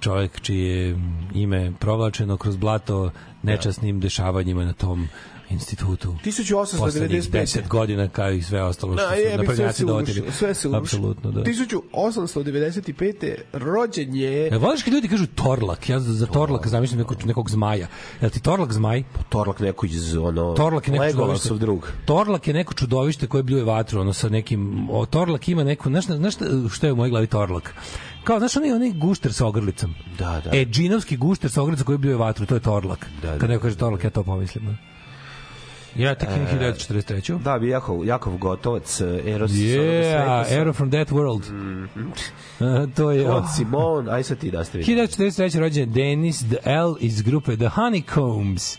[0.00, 0.98] čovjek čije
[1.34, 3.10] ime provlačeno kroz blato
[3.42, 5.08] nečasnim dešavanjima na tom
[5.50, 6.14] institutu.
[6.24, 6.78] 1895.
[6.78, 10.22] Poslednjih 10 godina kao i sve ostalo što Na, su naprednjaci dovodili.
[10.32, 10.78] sve se urušilo.
[10.78, 11.42] Apsolutno, da.
[11.42, 13.34] 1895.
[13.52, 14.46] rođen je...
[14.46, 15.88] E, voliš kad ljudi kažu torlak?
[15.88, 17.86] Ja za, za torlaka zamislim nekog, nekog zmaja.
[18.20, 19.02] Jel ti torlak zmaj?
[19.28, 20.54] Torlak neko iz ono...
[20.54, 21.54] Torlak je neko čudovište.
[21.54, 21.88] Drug.
[22.04, 26.04] Torlak je neko čudovište koje bljuje vatru, ono sa nekim o, Torlak ima neku, znaš,
[26.04, 27.74] znaš šta- što je u mojoj glavi Torlak?
[28.24, 29.94] Kao, znaš, onaj, onaj gušter sa ogrlicom.
[30.18, 30.50] Da, da.
[30.58, 33.06] E, džinovski gušter sa ogrlicom koji bljuje vatru, to je Torlak.
[33.22, 34.78] Da, da, Kad neko kaže Torlak, ja to pomislim.
[35.98, 37.38] Ja tek E, 1943.
[37.38, 41.50] Da, bi Jakov, Jakov Gotovac, eh, Eros Yeah, Arrow from that world.
[41.50, 42.10] Mhm.
[42.60, 43.30] A, to je...
[43.30, 45.06] Od Simon, aj sad ti da ste vidjeli.
[45.08, 45.58] 1943.
[45.60, 48.78] rođen je Dennis the L iz grupe The Honeycombs,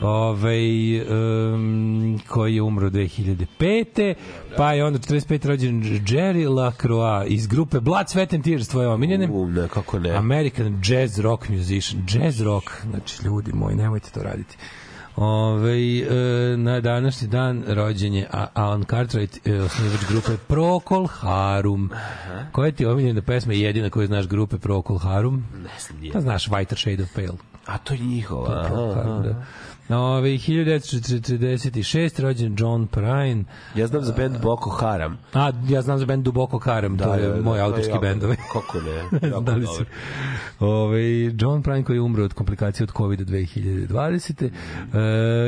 [0.00, 4.14] ovaj, um, koji je umro 2005.
[4.56, 5.46] Pa je onda 45.
[5.46, 9.28] rođen Jerry LaCroix iz grupe Blood, Sweat and Tears, tvoje omiljene.
[9.30, 10.10] U, ne, kako ne.
[10.10, 12.06] American jazz rock musician.
[12.08, 14.56] Jazz rock, znači ljudi moji, nemojte to raditi.
[15.20, 16.04] Ove, e,
[16.56, 21.90] na današnji dan rođen je A- Alan Cartwright, e, osnivač grupe Procol Harum.
[22.52, 25.44] Koja ti je omiljena pesma jedina koju znaš grupe Procol Harum?
[25.54, 26.12] Ne znam, je.
[26.12, 27.38] Pa znaš Whiter Shade of Pale.
[27.66, 28.62] A to je njihova.
[28.64, 29.22] Procol aha, Harum, aha.
[29.22, 29.44] da.
[29.90, 32.20] Ove, 1946.
[32.22, 33.44] rođen John Prine.
[33.74, 35.18] Ja znam za band Boko Haram.
[35.34, 38.24] A, ja znam za band Duboko Karam, to je moj to je autorski jako- bend.
[38.24, 38.36] ovaj.
[38.52, 38.90] Kako ne?
[39.28, 39.84] Jako da li dobro.
[40.60, 44.44] Ove, John Prine koji je umro od komplikacije od COVID 2020.
[44.44, 44.50] Uh,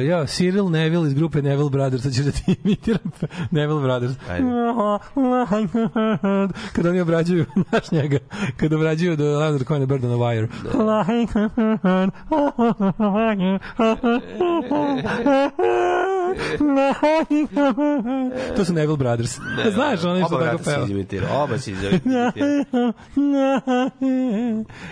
[0.08, 3.10] ja, Cyril Neville iz grupe Neville Brothers, sad ću da ti imitiram
[3.50, 4.12] Neville Brothers.
[4.30, 4.46] Ajde.
[6.74, 8.18] Kada oni obrađuju, znaš njega,
[8.56, 10.48] kada obrađuju do Leonard Cohen Bird on a Wire.
[18.56, 19.38] to su Neville Brothers.
[19.70, 20.84] Znaš, oni što Oba tako peva.
[20.84, 21.42] izimitirao.
[21.42, 22.32] Oba si izimitirao.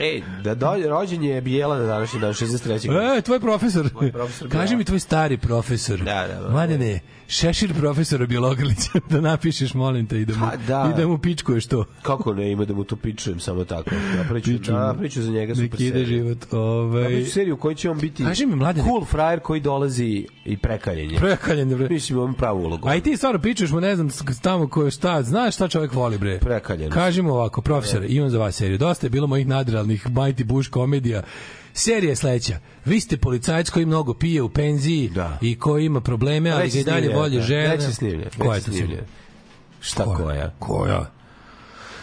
[0.00, 3.18] Ej, da do, rođen je Bijela na današnji dan, 63.
[3.18, 3.88] E, tvoj profesor.
[4.12, 4.78] profesor Kaži Bijela.
[4.78, 5.98] mi tvoj stari profesor.
[5.98, 6.48] Da, da, da.
[6.50, 10.90] Mladene, šešir profesora biologalića da napišeš, molim te, i da mu, Pa, da.
[10.90, 11.84] i da mu pičkuješ to.
[12.02, 13.90] Kako ne, ima da mu to pičujem samo tako.
[13.94, 14.00] Ja
[14.30, 16.06] priču, da, priču za njega super Nek ide seriju.
[16.06, 16.38] život.
[16.52, 19.60] Ja Ovaj, priču seriju u kojoj će on biti Kaži mi, mladene- cool frajer koji
[19.60, 21.18] dolazi i prekaljen je.
[21.18, 21.88] prekaljen, bre.
[21.88, 22.88] Mislim, on pravu ulogu.
[22.88, 24.08] A i ti stvarno pičuješ mu, ne znam,
[24.42, 26.38] tamo ko je šta, znaš šta čovjek voli, bre.
[26.38, 26.90] Prekaljen.
[26.90, 28.78] Kaži mu ovako, profesor, imam za vas seriju.
[28.78, 31.22] Dosta je bilo mojih nadrealnih Mighty Bush komedija.
[31.72, 32.58] Serija je sledeća.
[32.84, 35.38] Vi ste policajac koji mnogo pije u penziji Da.
[35.40, 37.42] i koji ima probleme, ali ga i je dalje volje da.
[37.42, 37.68] žene.
[37.68, 38.28] Već je snimljen.
[38.38, 39.00] Koja je to je serija?
[39.80, 40.50] Šta koja?
[40.58, 41.10] Koja?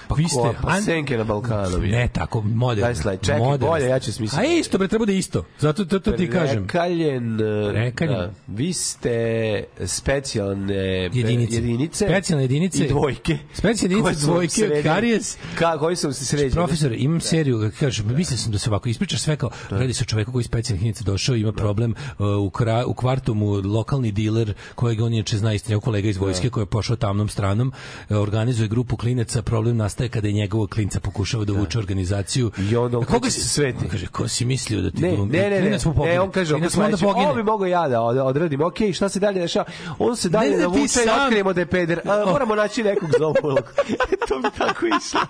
[0.07, 0.29] Pa vi ko?
[0.29, 1.83] ste Pa an- senke na Balkanu.
[1.83, 1.91] je.
[1.91, 2.81] Ne, tako moderno.
[2.83, 3.67] Daj slaj, čekaj, moderno.
[3.67, 4.41] bolje, ja ću smisliti.
[4.41, 5.43] A isto, bre, treba da je isto.
[5.59, 6.63] Zato to, to ti kažem.
[6.63, 8.13] Rekaljen, e, Rekaljen.
[8.13, 9.13] Da, vi ste
[9.87, 10.73] specijalne
[11.09, 11.55] be- Jedinice.
[11.55, 12.85] jedinice Specijalne jedinice.
[12.85, 13.37] i dvojke.
[13.53, 14.83] Specijalne jedinice, dvojke, sređene.
[14.83, 15.37] karijes.
[15.55, 16.51] Ka, koji su se sređeni?
[16.51, 20.05] Profesor, imam seriju, kažeš, mislio sam da se ovako ispričaš sve kao, radi se o
[20.05, 24.53] čoveku koji specijalnih jedinica došao, ima problem uh, u, kra, u kvartu mu lokalni diler,
[24.75, 27.73] kojeg on inače zna isti njegov kolega iz vojske koji je pošao tamnom stranom,
[28.09, 32.51] organizuje grupu klinaca, problem nastaje kada je njegovog klinca pokušava da uvuče organizaciju.
[32.61, 33.77] I onda on koga se sveti.
[33.83, 35.31] On kaže, ko si mislio da ti Ne, glumi?
[35.31, 36.05] ne, ne, ne, pogine.
[36.07, 37.25] ne, on kaže, sledeće, pogine.
[37.25, 39.65] ovo bi mogao ja da od- odradim, ok, šta se dalje dešava?
[39.99, 41.99] On se dalje Ne, ne, ti navuče i otkrijemo da je peder.
[42.05, 43.09] A, moramo naći nekog
[43.43, 43.61] ulogu.
[44.27, 45.21] to bi tako išlo.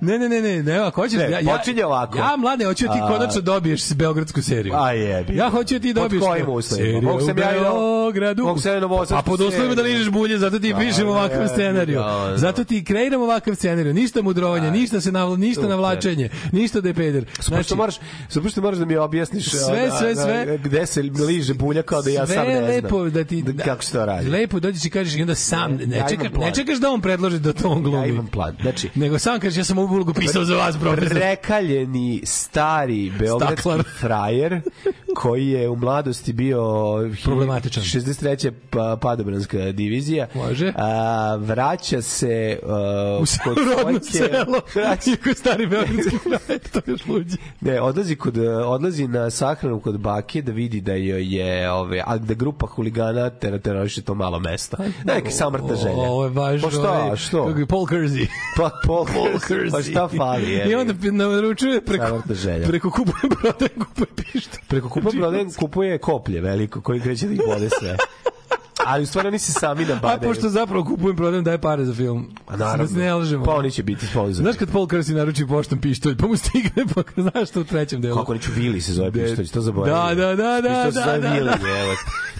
[0.00, 2.18] Ne, ne, ne, ne, ne, ako hoćeš, Ne, ja, ja, počinje ovako.
[2.18, 4.74] Ja, mlade, hoću ti konačno dobiješ s beogradsku seriju.
[4.76, 5.36] A jebi.
[5.36, 6.52] Ja hoću ti Pod dobiješ kojim to.
[6.52, 7.00] uslovima?
[7.00, 8.42] Mogu sam ja i Beogradu.
[8.44, 11.18] mogu sam ja i A pod uslovima da ližeš bulje, zato ti Da, pišemo da,
[11.18, 12.00] ovakav da, scenariju.
[12.36, 13.94] Zato ti kreiramo ovakav scenariju.
[13.94, 17.24] Ništa mudrovanja, ništa se navla, ništa navlačenje, ništa da je peder.
[17.40, 17.94] Znači, moraš,
[18.28, 20.58] što moraš da mi objasniš Sve, sve, sve.
[20.58, 22.70] gde se liže bulja kao da ja sve sam ne znam.
[22.70, 24.28] lepo da ti kako se to radi.
[24.28, 27.52] Lepo dođeš i kažeš i onda sam Ne, čekaš, ne čekaš da on predloži da
[27.52, 27.98] to on glumi.
[27.98, 28.56] Ja imam plan.
[28.62, 31.16] Znači, Nego sam kažeš ja sam ovu ulogu pisao za vas, profesor.
[31.16, 33.84] Rekaljeni stari beogradski Staklar.
[33.98, 34.60] frajer
[35.14, 36.62] koji je u mladosti bio
[37.24, 37.82] Problematičan.
[37.82, 38.52] 63.
[38.70, 40.26] Pa, padobranska divizija.
[40.34, 40.72] Može.
[40.76, 42.68] A, vraća se uh,
[43.16, 44.60] U kod rodno svojke- selo.
[44.74, 47.36] Vraća- Iako stari beogradski kraj, to je još luđe.
[47.60, 52.18] Ne, odlazi kod odlazi na sahranu kod bake da vidi da joj je ove a
[52.18, 54.76] da grupa huligana ter teroriše to malo mesto.
[55.04, 55.94] Neki samrtna želja.
[55.96, 56.62] Ovo je baš...
[56.62, 57.54] Pa šta, ovaj, što?
[57.68, 58.26] Paul Kersey.
[58.56, 59.70] Pa Paul Paul Kersey.
[59.70, 60.50] Pa šta fali?
[60.52, 62.22] Je, I onda naručuje preko,
[62.66, 64.60] preko kupuje prodaje, kupuje pištolj.
[64.68, 67.96] preko kupa prodaje kupuje koplje veliko koji kreće da ih bode sve.
[68.86, 70.20] Ali u stvari oni se sami A nabadaju.
[70.24, 72.26] pošto zapravo kupujem, prodajem, daje pare za film.
[72.46, 72.86] A naravno.
[72.86, 73.44] Da ne lažemo.
[73.44, 74.44] Pa oni će biti sponzori.
[74.44, 78.00] Znaš kad Paul Kersey naruči poštom pištolj, pa mu stigne, pa znaš što u trećem
[78.00, 78.16] delu.
[78.16, 80.18] Kako neću Vili se zove pištolj, to zaboravim.
[80.18, 81.80] Da, da, da, da, Pištolj se da, zove da, Vili, da.
[81.80, 81.92] evo.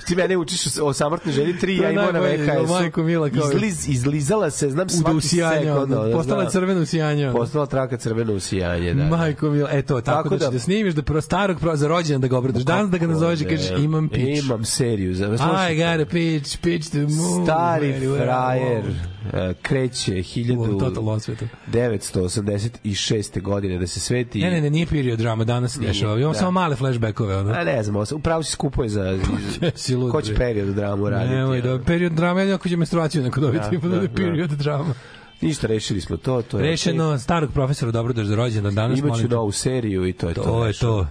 [0.07, 2.73] Ti mene učiš o samrtnoj želji 3, To ja je imao na VHS-u.
[2.73, 5.89] majko mila, kao- Izliz, izlizala se, znam svaki usijanja, sekund.
[5.89, 6.51] da, postala znam.
[6.53, 7.31] crveno usijanje.
[7.33, 9.05] Postala traka crveno usijanje, da.
[9.07, 11.89] Majko mila, eto, tako, Tako da, da- da, da snimiš da pro starog pro, za
[11.89, 12.63] rođendan da ga obradaš.
[12.63, 14.39] Danas da ga nazoveš i kažeš imam pić.
[14.41, 15.15] Imam seriju.
[15.15, 17.45] Za, I got a pitch, pitch to move.
[17.45, 18.85] Stari frajer
[19.33, 20.23] e, kreće
[20.59, 21.45] U total osvetu.
[21.73, 23.43] 1986.
[23.43, 24.41] godine da se sveti.
[24.41, 26.17] Ne, ne, ne, nije period drama, danas se dešava.
[26.17, 26.39] Imamo da.
[26.39, 27.53] samo male flashbackove, ono.
[27.53, 29.19] A ne znam, se- upravo si skupuje za...
[29.97, 31.35] lud, ko će period dramu raditi?
[31.35, 31.61] Ono.
[31.61, 34.15] da, period drama, jedino ako će menstruaciju neko dobiti, Da, pa da, da, je da.
[34.15, 34.95] period drama.
[35.41, 36.43] Ništa, rešili smo to.
[36.43, 38.99] to je Rešeno, starog profesora dobro da za rođendan danas.
[38.99, 40.43] Imaću novu seriju i to je to.
[40.43, 41.07] To je to.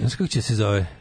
[0.00, 0.97] Znaš kako će se zove?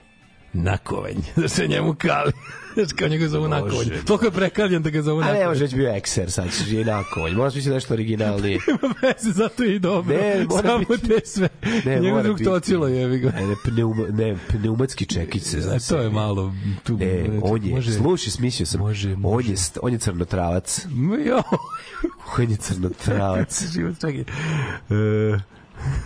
[0.54, 1.16] Nakovanj.
[1.36, 2.32] Da se njemu kali.
[2.76, 3.88] Znaš kao njega zovu nakovanj.
[4.06, 5.48] Toliko je prekaljen da ga zovu A ne, nakovanj.
[5.48, 7.34] može već bio ekser, sad će je nakovalj.
[7.34, 8.60] Moraš misliti nešto originalnije.
[8.68, 10.16] Nema veze, zato je i dobro.
[10.16, 11.50] Ne, mora Samo biti- te sve.
[11.86, 12.44] Ne, Njegov drug biti.
[12.46, 13.32] tocilo jevi ga.
[13.32, 16.54] Ne, ne, pneuma, ne, pneumatski čekić se za to je malo
[16.84, 16.98] tu.
[16.98, 19.50] Ne, on je, može, slušaj, smislio sam, može, on može.
[19.50, 20.86] je, st- on je crnotravac.
[21.26, 21.44] Jo,
[22.38, 23.64] On je crnotravac.
[23.68, 24.22] život, čekaj.
[24.22, 25.40] E,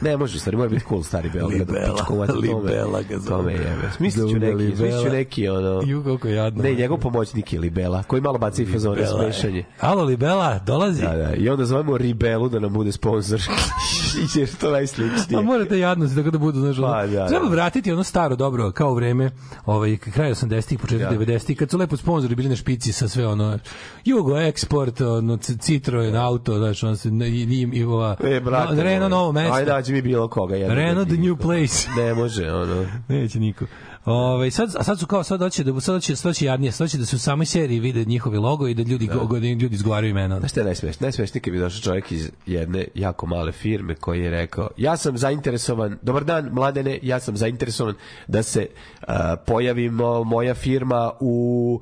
[0.02, 1.60] ne, može, stari, mora biti cool, stari Beograd.
[1.62, 3.54] Libela, to me- Libela ga zove.
[3.54, 3.90] jebe.
[3.98, 4.76] Smislit ću Zove neki, Libela.
[4.78, 5.82] smislit ću neki, ono...
[5.86, 6.64] Ju, koliko je jadno.
[6.64, 9.34] Ne, njegov pomoćnik je Libela, koji malo baca i fazone Libela je.
[9.34, 9.64] smešanje.
[9.80, 11.02] Alo, Libela, dolazi.
[11.02, 13.42] Da, da, i onda zovemo Ribelu da nam bude sponsor.
[14.36, 15.40] Jer to najsličnije.
[15.40, 16.76] A morate jadnosti tako da budu, znaš.
[16.78, 17.52] Pa, da, Treba da.
[17.52, 19.32] vratiti ono staro dobro, kao vreme,
[19.66, 21.26] ovaj, kraj 80-ih, početak Da.
[21.26, 23.60] 90-ih, kad su lepo sponzori bili na špici sa sve ono,
[24.06, 28.76] Jugo Export, ono, Citroen, auto, znaš, ono, se, i, i, i, ova, E, brate.
[28.76, 30.56] no, Renault Novo mesto, Ajde, nađi mi bilo koga.
[30.56, 31.18] jednog Renault The.
[31.18, 31.88] New Place.
[32.02, 32.86] Ne može, ono.
[33.08, 33.66] Neće niko.
[34.06, 36.88] Ove, sad, a sad su kao, sad hoće da, sad hoće, sad hoće jadnije, sad
[36.88, 39.76] hoće da se u samoj seriji vide njihovi logo i da ljudi, go, da ljudi
[39.76, 40.40] izgovaraju imena.
[40.40, 41.06] Znaš šta je najsmešnije?
[41.06, 45.18] Najsmešnije kad bi došao čovjek iz jedne jako male firme koji je rekao ja sam
[45.18, 47.96] zainteresovan, dobar dan mladene, ja sam zainteresovan
[48.28, 48.68] da se
[49.02, 49.08] uh,
[49.46, 51.82] pojavi mo- moja firma u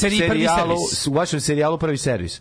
[0.00, 0.74] Prvi serijalu,
[1.08, 2.40] u vašem serijalu Prvi servis.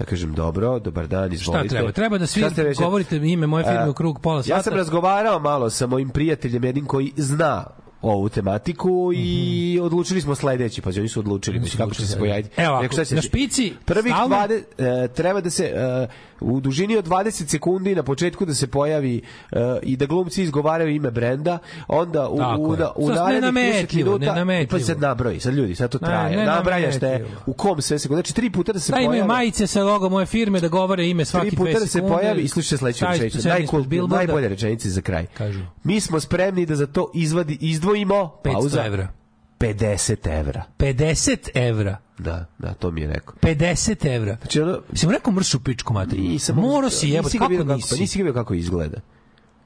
[0.00, 1.68] Ja kažem, dobro, dobar dan, Šta izvolite.
[1.68, 1.92] treba?
[1.92, 4.54] Treba da svi Šta govorite ime moje firme A, u krug pola sata.
[4.54, 7.64] Ja sam razgovarao malo sa mojim prijateljem jednim koji zna
[8.02, 9.38] ovu tematiku i
[9.82, 12.50] odlučili smo sledeći, pa oni su odlučili, mislim, kako će se pojaviti.
[12.56, 14.62] Evo ovako, Rekao, na se- špici, prvih stalno- 20
[15.04, 16.06] e, treba da se e,
[16.40, 19.20] u dužini od 20 sekundi na početku da se pojavi
[19.52, 21.58] e, i da glumci izgovaraju ime brenda,
[21.88, 24.70] onda u, Tako u, na, u Sad narednih 30 nenametljivo, minuta nenametljivo.
[24.72, 26.46] pa sad nabroji, sad ljudi, sad to Ne, traje.
[26.46, 28.18] Nabrajaš te u kom sve sekunde.
[28.18, 29.28] Znači tri puta da se Da imaju pojavi.
[29.28, 32.42] majice sa logo moje firme da govore ime svaki Tri dve puta da se pojavi
[32.42, 33.48] i slušaj sledeću rečenicu.
[34.08, 35.26] najbolje rečenice za kraj.
[35.28, 35.60] Kažu.
[35.84, 37.58] Mi smo spremni da za to izvadi,
[37.94, 38.84] izdvojimo 500 pauza.
[38.86, 39.08] evra.
[39.60, 40.64] 50 evra.
[40.78, 41.96] 50 evra.
[42.18, 43.34] Da, da, to mi je rekao.
[43.42, 44.36] 50 evra.
[44.40, 46.28] Znači, ono, Si mu rekao mršu pičku materiju?
[46.28, 47.94] nisam Morao si jebati, nisi kako nisi?
[47.94, 49.00] Pa nisi ga vidio kako izgleda.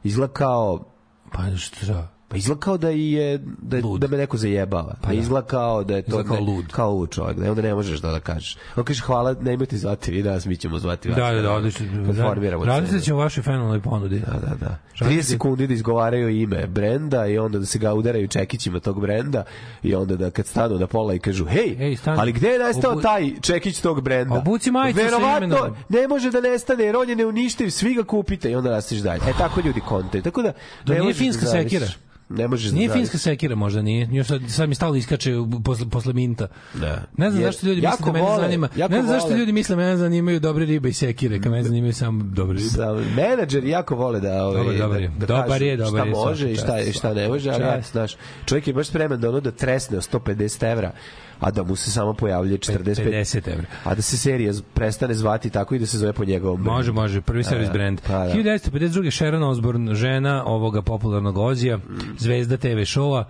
[0.05, 0.85] Izgleda kao
[1.33, 2.09] Pa što?
[2.35, 4.01] Pa izgleda kao da je da, Lud.
[4.01, 4.95] da me neko zajebava.
[5.03, 5.15] Pa da.
[5.15, 6.65] izgleda kao da je to Izgleda kao ne- lud.
[6.69, 7.39] kao lud čovjek.
[7.39, 8.57] Da onda ne možeš da da kažeš.
[8.77, 11.17] On kaže hvala, nemojte zvati vi nas, mi ćemo zvati vas.
[11.19, 11.87] Da, da, da, odlično.
[12.07, 13.03] Kad formiramo Razmislit cenu.
[13.03, 14.19] ćemo vašoj fenomenalnoj ponudi.
[14.21, 14.79] Da, da, da.
[14.97, 19.01] Razmislit- 30 sekundi da izgovaraju ime brenda i onda da se ga udaraju čekićima tog
[19.01, 19.45] brenda
[19.83, 22.21] i onda da kad stanu na pola i kažu hej, Ej, stani.
[22.21, 24.35] ali gde je nestao Obu- taj čekić tog brenda?
[24.35, 25.07] Obuci majicu sa
[25.39, 25.75] imenom.
[25.89, 29.21] ne može da nestane jer on je neuništiv, svi ga kupite i onda nastaviš dalje.
[29.21, 30.23] E tako ljudi kontaju.
[30.23, 30.53] Tako da
[30.87, 31.87] ne nije finska da sekira.
[32.29, 33.01] Ne možeš da Nije zavisiš.
[33.03, 34.09] finska sekira možda, nije.
[34.13, 35.33] Još sad, sad mi stalno iskače
[35.65, 36.47] posle, posle minta.
[36.75, 37.03] Da.
[37.17, 38.69] Ne znam Jer zašto ljudi misle da mene vole- zanima.
[38.79, 41.65] Ne znam zašto vole- ljudi misle da mene zanimaju dobre ribe i sekire, kad mene
[41.65, 42.69] zanimaju samo dobre ribe.
[42.69, 42.87] Sa,
[43.17, 46.11] menadžeri jako vole da ovaj Dobar, dobar da, da Dobar kažu je, dobar šta je,
[46.15, 48.13] može i šta čast, šta ne može, ali ja, znaš,
[48.47, 50.93] čovjek je baš spreman da ono da tresne o 150 evra,
[51.41, 53.65] a da mu se samo pojavljuje 45 50 evra.
[53.85, 56.77] A da se serija prestane zvati tako i da se zove po njegovom brandu.
[56.77, 58.01] Može, može, prvi servis brand.
[58.07, 58.35] pa da.
[58.35, 59.11] 1952.
[59.11, 61.79] Sharon Osbourne, žena ovoga popularnog Ozija,
[62.19, 63.25] zvezda TV showa.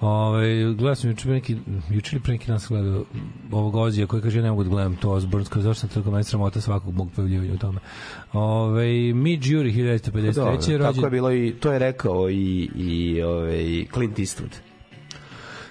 [0.00, 1.56] Ove, gledao sam juče neki,
[1.90, 3.04] juče ili pre neki nas gledao
[3.52, 6.24] ovog Ozija koji kaže ja ne mogu da gledam to Osbourne, kao zašto sam meni
[6.24, 7.80] sramota svakog mog pojavljivanja u tome.
[8.32, 10.34] Ove, Midge Jury 1953.
[10.34, 10.80] Dobro, rođen.
[10.80, 14.71] tako je bilo i to je rekao i i ovaj Clint Eastwood.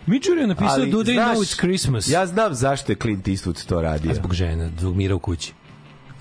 [0.07, 2.07] Jury je napisao Ali, Do They znaš, Know It's Christmas.
[2.07, 4.11] Ja znam zašto je Clint Eastwood to radio.
[4.11, 5.53] A zbog žene, zbog mira u kući.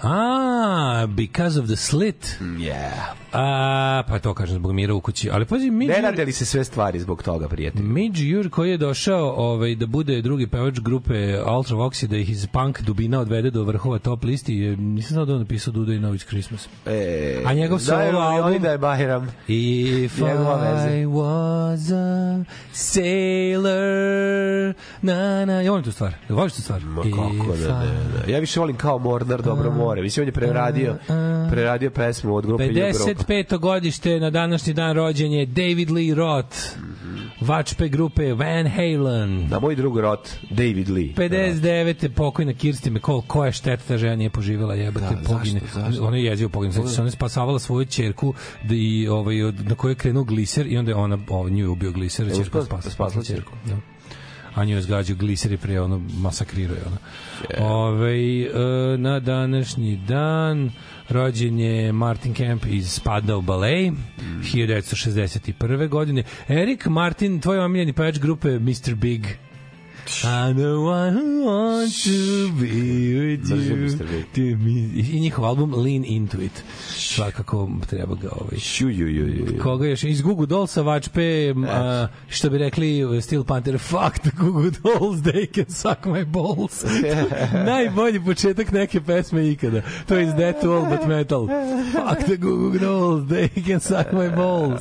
[0.02, 2.39] A, because of the slit.
[2.40, 3.14] Yeah.
[3.32, 5.31] A, pa to kažem zbog mira u kući.
[5.31, 7.82] Ali pazi, Midge Ne rade li se sve stvari zbog toga, prijatelj?
[7.82, 11.14] Midge Ure koji je došao ovaj, da bude drugi pevač grupe
[11.48, 15.14] Ultra Vox i da ih iz punk dubina odvede do vrhova top listi, je, nisam
[15.14, 16.68] znao da on napisao Duda i Nović Christmas.
[16.86, 19.24] E, A njegov solo li album- oni da je Bajram.
[19.48, 20.18] If.
[20.18, 20.22] I
[21.06, 26.14] was a sailor na na, ja volim tu stvar.
[26.28, 26.81] Voliš tu stvar?
[26.81, 28.32] Ma kako da ne, I- ne.
[28.32, 30.03] Ja više volim kao Mornar Dobro more.
[30.03, 30.97] Mislim, on je preradio,
[31.51, 33.19] preradio pesmu od grupe New Group.
[33.19, 33.59] 55.
[33.59, 36.57] godište na današnji dan rođen je David Lee Roth,
[37.41, 39.49] vačpe grupe Van Halen.
[39.49, 41.09] Na moj drug rot, David Lee.
[41.09, 42.09] 59.
[42.09, 45.61] pokojna Kirsti McCall, koja je šteta ta žena nije poživjela, jebate, Da, pogine.
[45.61, 46.05] zašto, zašto?
[46.05, 46.73] Ona je jezivo pogine.
[46.73, 50.79] Znači, ona je spasavala svoju ćerku da i, ovaj, na kojoj je krenuo gliser i
[50.79, 53.53] onda je ona, ovaj, nju je ubio gliser, a Je ćerka uspela- spasla, spasla ćerku.
[53.67, 53.77] Da.
[54.55, 56.97] A nju je zgađao gliser i pre ono masakrirao je ona.
[57.66, 58.48] Ove, e,
[58.98, 60.70] na današnji dan
[61.09, 63.93] rođen je Martin Kemp iz Spadao Ballet
[64.43, 65.89] 1961.
[65.89, 66.22] godine.
[66.48, 68.94] Erik Martin, tvoj omiljeni pevač grupe Mr.
[68.94, 69.27] Big.
[70.24, 74.57] I'm the one who wants to be with you.
[75.15, 76.62] I njihov album Lean Into It.
[76.89, 78.59] Svakako treba ga ovaj.
[78.59, 80.05] Šu, ju, ju, ju, koga još?
[80.05, 85.55] Iz Gugu Dollsa vačpe a, što bi rekli Steel Panther fuck the Gugu Dolls they
[85.55, 86.85] can suck my balls.
[87.73, 89.82] Najbolji početak neke pesme ikada.
[90.09, 91.47] To je iz Death All But Metal.
[91.93, 94.81] Fuck the Gugu Dolls they can suck my balls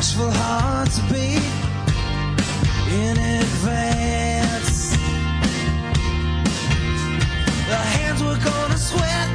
[0.00, 1.44] Bashful hearts beat
[3.00, 4.96] in advance.
[7.68, 9.28] Their hands were gonna sweat.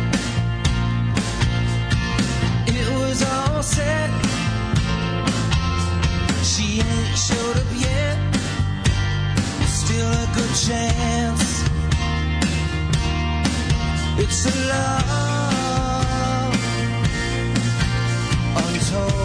[2.78, 4.10] It was all set.
[6.44, 8.18] She ain't showed up yet.
[9.68, 11.64] Still a good chance.
[14.18, 15.06] It's a love
[18.64, 19.25] untold.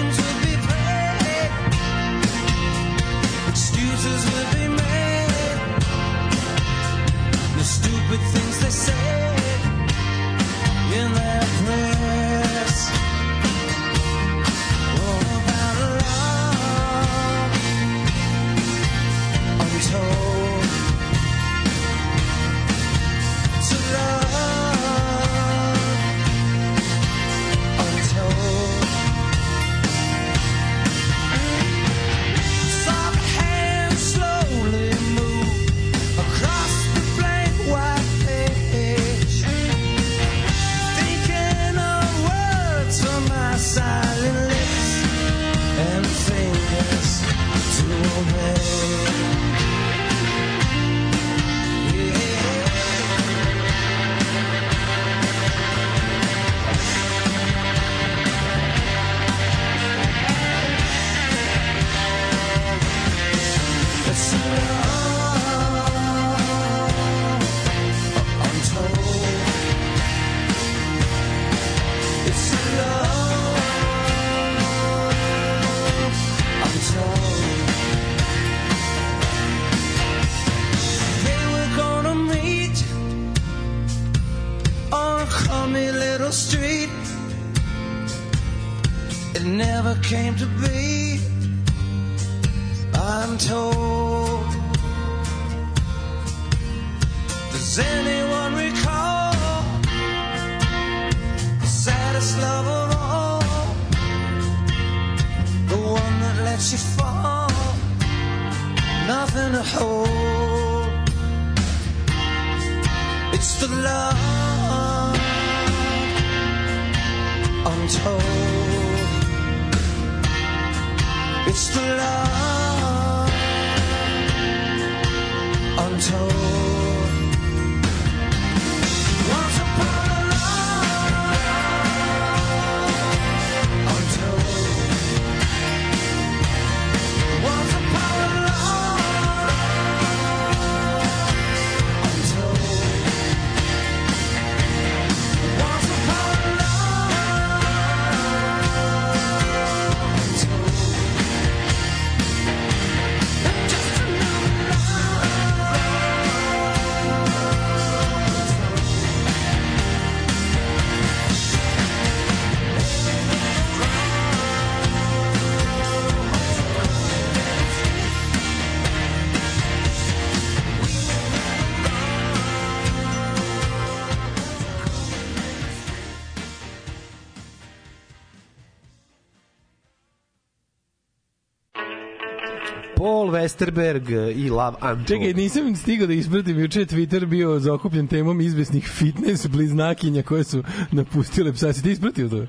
[183.41, 185.07] Westerberg i Love Untold.
[185.07, 190.63] Čekaj, nisam stigao da ispratim juče Twitter bio zakupljen temom izvesnih fitness bliznakinja koje su
[190.91, 191.73] napustile psa.
[191.73, 192.45] Si ti ispratio to?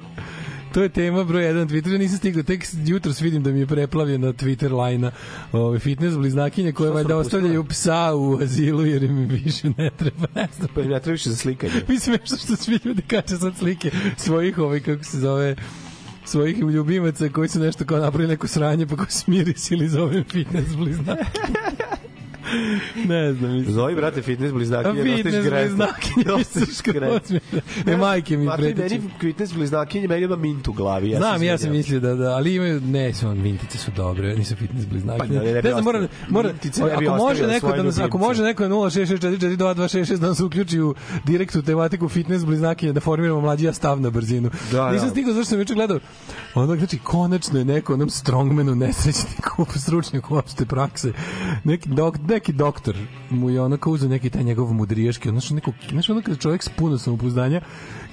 [0.74, 3.66] To je tema broj 1 na Twitteru, nisam stigao, tek jutros vidim da mi je
[3.66, 5.10] preplavljena Twitter lajna
[5.52, 10.26] ove, fitness bliznakinje koje valjda ostavljaju psa u azilu jer im više ne treba.
[10.34, 10.68] Ne znam.
[10.74, 11.72] Pa im ne treba više za slikanje.
[11.88, 15.56] Mislim što što svi ljudi kače sad slike svojih ovaj kako se zove
[16.32, 20.76] svojih ljubimaca koji su nešto kao napravili neko sranje pa ko smiris ili zovem fitness
[20.76, 21.18] bliznak.
[23.08, 23.74] ne znam, mislim.
[23.74, 25.66] Zovi, brate, fitness bliznakinje, Fitness dostaš gresa.
[25.66, 27.20] bliznakinje, Dostaš mislim, gresa.
[27.20, 28.82] skroz mi- Ne, majke mi pretiče.
[28.90, 31.10] meni fitness bliznakinje, meni ima mint u glavi.
[31.10, 34.56] Ja Znam, ja sam mislio da, da, ali imaju, ne, su mintice su dobre, nisu
[34.56, 35.18] fitness bliznake.
[35.18, 36.48] Pa da, ne bi ne znam, mora, mora,
[36.78, 40.94] ne ako može neko da nas, ako može neko na 0664422266 da nas uključi u
[41.24, 44.50] direktnu tematiku fitness bliznakinja da formiramo mlađija stav na brzinu.
[44.72, 45.10] Da, Nisam da.
[45.10, 45.98] stigao zašto sam juče gledao.
[46.54, 51.12] Ono, znači, konačno je neko onom strongmanu nesrećniku, stručnjaku opšte prakse.
[51.64, 52.96] Neki, dok, neki doktor
[53.30, 56.36] mu je ono kao uzeo neki taj njegov mudrijaški, ono što neko, znaš ono kada
[56.36, 57.60] čovjek s puno samopouzdanja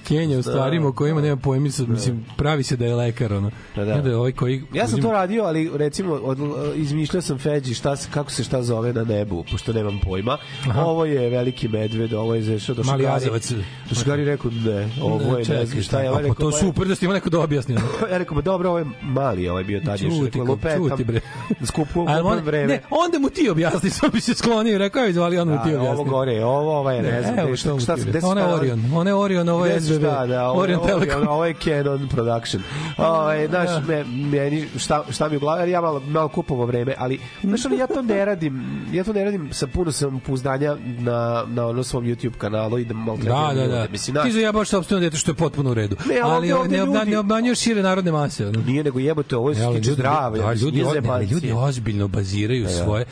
[0.04, 3.50] Kenja u stvarima o kojima nema pojma, sad, mislim, pravi se da je lekar, ono.
[3.76, 3.94] Da, da.
[3.94, 4.62] Onda je ovaj koji...
[4.72, 6.38] Ja sam to radio, ali recimo od,
[6.74, 10.38] izmišljao sam Feđi šta se, kako se šta zove na nebu, pošto nemam pojma.
[10.76, 13.52] Ovo je veliki medved, ovo je zešao do Mali jazavac.
[13.88, 16.10] Do Šugari rekao ne, ovo je ne znam šta je.
[16.10, 17.74] Ovaj pa rekao, to "Ma, super da ste ima neko da objasni.
[18.12, 20.14] Ja rekao, ma dobro, ovo je mali, ovaj bio tad još.
[20.14, 20.38] Čuti,
[20.76, 21.20] čuti, bre.
[21.70, 22.66] skupu, on, vreme.
[22.66, 25.58] ne, onda mu ti objasni, sam bi se sklonio i rekao, evo, ali on mu
[25.64, 25.88] ti Da, objasni.
[25.90, 28.40] ovo gore, ovo, ovaj, ne, znam, gde, što šta, mu šta, ti gde se Ona
[28.40, 30.26] je šta- Orion, ona je Orion, ovo je Gde se SBB.
[30.26, 31.28] šta, da, ovo, Orion ovo, Telekom.
[31.28, 32.62] ovo je Canon Production.
[32.98, 36.94] Ovaj, znaš, me, meni, šta, šta mi u glavi, jer ja malo, malo kupovo vreme,
[36.98, 38.62] ali, znaš, ono, ja to ne radim,
[38.92, 42.84] ja to ne radim sa puno sam pouzdanja na, na ono svom YouTube kanalu i
[42.84, 43.86] da malo Da, da, da.
[43.90, 45.96] Mislim, Ti znaš, zajebaš sopstveno dete što je potpuno u redu.
[46.06, 48.46] Ne, ali ali ne, ljudi- ne obmanjuješ šire narodne mase.
[48.46, 48.60] Ono.
[48.60, 50.40] nije nego jebote, ovo je E, ali stiče zdravlje.
[50.40, 51.34] da, ljudi, ali zajebancije.
[51.34, 52.70] ljudi ozbiljno baziraju da.
[52.70, 53.04] svoje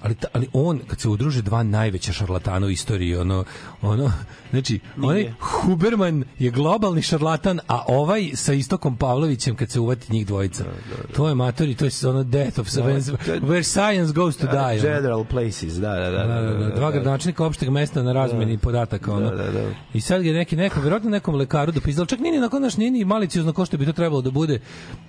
[0.00, 3.44] ali, ta, ali on kad se udruže dva najveća šarlatana u istoriji ono
[3.82, 4.12] ono
[4.50, 10.26] znači onaj Huberman je globalni šarlatan a ovaj sa Istokom Pavlovićem kad se uvati njih
[10.26, 10.64] dvojica
[11.12, 14.46] to je matori to je ono death of science to je- where science goes to
[14.46, 14.82] die ono.
[14.82, 16.24] General places, da, da, da.
[16.24, 19.30] Da, da, da, dva gradonačelnika opšteg mesta na razmeni podataka ono.
[19.30, 19.60] Da, da, da.
[19.94, 22.90] I sad je neki neko verovatno nekom lekaru dopisao, čak nije ni nakon naš nije
[22.90, 24.60] ni maliciozno ko što bi to trebalo da bude.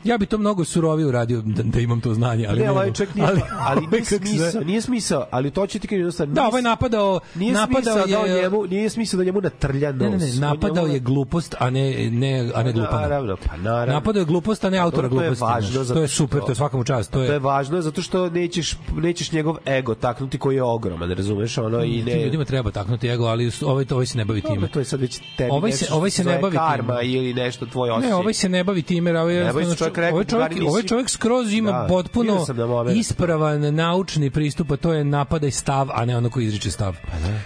[0.03, 2.93] Ja bi to mnogo surovije uradio da, da imam to znanje, ali Ne, ne mogu.
[2.93, 4.65] čovjek nije, ali, ali nije se smisao, zove?
[4.81, 6.33] Nije smisao, ali to će ti kažem jednostavno.
[6.33, 9.41] Da, ovaj je napadao, Nije napadao smisao da on je njemu, nije smisao da njemu
[9.41, 10.01] natrlja nos.
[10.01, 11.81] Ne, ne, ne, napadao njemu- je glupost, a ne
[12.11, 13.01] ne a ne glupana.
[13.01, 13.93] Naravno, pa naravno.
[13.93, 15.43] Napadao je glupost, a ne autora to je gluposti.
[15.43, 15.83] važno znaš.
[15.83, 18.29] zato To je super, to je svakom čast, to To je je važno zato što
[18.29, 22.23] nećeš nećeš njegov ego taknuti koji je ogroman, razumeš, ono i tim ne.
[22.23, 24.55] ljudima treba taknuti ego, ali ovaj to ovaj se ne bavi time.
[24.55, 26.67] Dobro, to je sad već tebi Ovaj se- ovaj se ne bavi time.
[26.67, 28.09] karma ili nešto tvoj osjećaj.
[28.09, 31.53] Ne, ovaj se ne bavi time, ovaj, Ne bavi čovjek ovaj čovjek, ovaj čovjek skroz
[31.53, 32.45] ima Da, potpuno
[32.91, 36.97] ispravan naučni pristup, a to je napadaj stav, a ne ono ko izriče stav.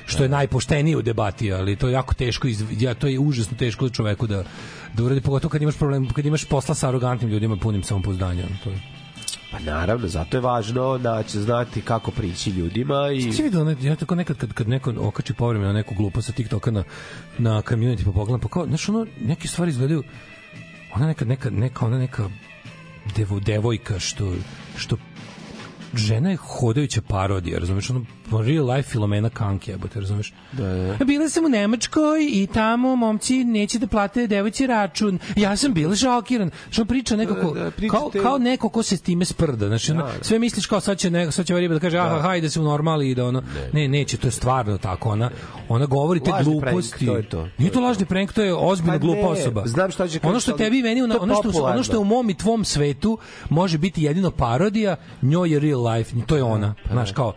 [0.06, 3.58] što je najpoštenije u debati, ali to je jako teško, iz, ja, to je užasno
[3.58, 4.44] teško čoveku da,
[4.94, 8.44] da uradi, pogotovo kad imaš problem, kad imaš posla sa arogantnim ljudima punim samopouzdanja.
[8.64, 8.80] To je.
[9.52, 13.34] Pa naravno, zato je važno naći, znati kako prići ljudima i...
[13.34, 16.72] Si vidio, ne, ja tako nekad kad, kad neko okači povremeno neku glupost sa TikToka
[16.72, 16.84] na,
[17.38, 20.04] na community pa pogledam, pa kao, znaš, ono, neke stvari izgledaju,
[20.96, 22.30] ona neka, neka, neka, ona neka
[23.16, 24.34] devo, devojka što,
[24.78, 24.98] što
[25.98, 30.34] žena je hodajuća parodija, razumeš, ono real life Filomena Kanke, jebote, razumeš?
[30.52, 30.64] Da,
[31.00, 31.06] da.
[31.06, 35.20] Bila sam u Nemačkoj i tamo momci neće da plate devojci račun.
[35.36, 36.50] Ja sam bila šokiran.
[36.70, 39.68] Što priča nekako Da, da, pričate- kao, kao neko ko se time sprda.
[39.68, 40.24] Znači, ono, Da, da.
[40.24, 42.60] sve misliš kao sad će neko, sad će ova riba da kaže aha, hajde se
[42.60, 43.44] u normali i da ono
[43.74, 45.10] ne, neće, to je stvarno tako.
[45.10, 45.30] Ona
[45.70, 47.06] ona govori te Lažni prank, gluposti.
[47.06, 47.48] to je to.
[47.58, 49.64] Nije to lažni prank, to je ozbiljno Pa glupa ne, osoba.
[49.66, 52.30] znam šta će Ono što tebi meni, je ono što ono što je u mom
[52.30, 53.18] i tvom svetu
[53.50, 56.76] može biti jedino parodija, njoj je real life, to je ona.
[56.84, 57.34] Pa Znaš kao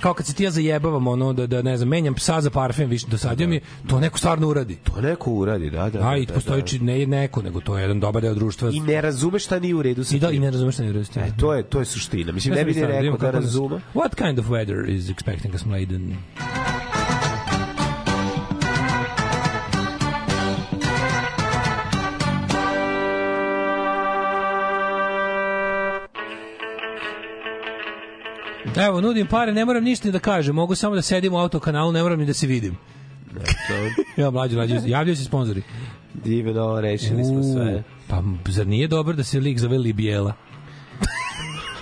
[0.00, 2.88] kao kad se ti ja zajebavam ono da da ne znam menjam psa za parfem
[2.88, 6.08] više dosadio mi to neko stvarno uradi To neko uradi, da, da.
[6.08, 6.66] a i da, postoji da.
[6.66, 9.74] či- ne neko nego to je jedan dobar deo društva I ne razumeš šta nije
[9.74, 11.78] u redu sa i da i ne razumeš šta ne uradi E, to je, to
[11.78, 12.32] je suština.
[12.32, 13.80] Mislim, ne bi ni rekao da razume.
[13.94, 16.16] What kind of weather is expecting us Mladen?
[28.76, 31.92] Evo, nudim pare, ne moram ništa ni da kažem, mogu samo da sedim u autokanalu,
[31.92, 32.76] ne moram ni da se vidim.
[34.16, 35.62] Ja, mlađi, mlađi, javljaju se sponzori.
[36.14, 37.82] Divno, rešili smo sve.
[38.08, 40.32] Pa, zar nije dobro da se lik zove Libijela?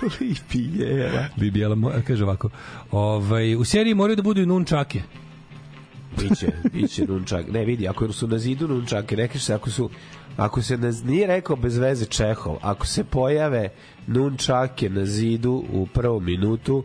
[0.19, 1.25] Libijela.
[1.37, 2.49] Libijela, kaže ovako,
[2.91, 5.01] ovaj, u seriji moraju da budu i nunčake.
[6.19, 7.51] Biće, biće nunčak.
[7.51, 9.89] Ne, vidi, ako su na zidu nunčake, nekaš se, ako su
[10.37, 13.69] ako se ne, nije rekao bez veze Čehov, ako se pojave
[14.07, 16.83] nunčake na zidu u prvom minutu,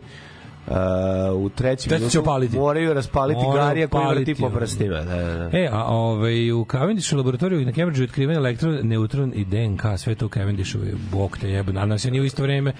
[0.67, 0.75] Uh,
[1.35, 2.57] u trećem Treći minutu opaliti.
[2.57, 4.95] moraju raspaliti Moraju garija koji vrti po prstima.
[4.95, 5.57] Da, da, da.
[5.57, 10.15] E, a ovaj, u Cavendishu laboratoriju na Cambridgeu je otkriven elektron, neutron i DNK, sve
[10.15, 10.79] to u Cavendishu,
[11.11, 12.73] bog te jebe, nadam se nije u isto vreme.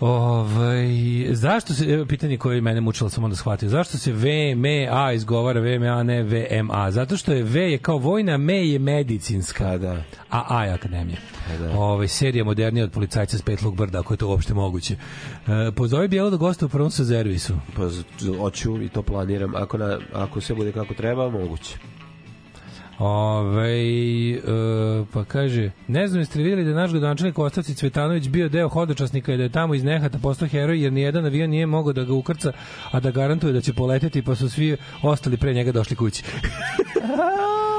[0.00, 0.86] Ovaj,
[1.30, 5.60] zašto se, evo pitanje koje je mene mučilo samo da shvatio, zašto se VMA izgovara
[5.60, 6.90] VMA, ne VMA?
[6.90, 10.02] Zato što je V je kao vojna, M je medicinska, Pa da.
[10.30, 11.18] a A je akademija.
[11.58, 11.78] da.
[11.78, 14.94] Ovaj, serija modernija od policajca s petlog brda, ako je to uopšte moguće.
[14.94, 17.54] E, pozovi Bijelo da gosta u prvom sa servisu.
[17.76, 17.82] Pa
[18.38, 19.54] hoću i to planiram.
[19.54, 21.76] Ako, na, ako sve bude kako treba, moguće.
[23.06, 23.68] Ove,
[24.32, 24.40] e,
[25.12, 28.68] pa kaže, ne znam jeste li vidjeli da je naš gradonačelnik Ostavci Cvetanović bio deo
[28.68, 32.04] hodočasnika i da je tamo iz nehata postao heroj jer nijedan avion nije mogao da
[32.04, 32.52] ga ukrca,
[32.90, 36.22] a da garantuje da će poleteti pa su svi ostali pre njega došli kući.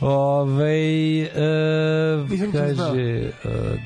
[0.00, 1.28] Ove, e,
[2.52, 3.32] kaže e,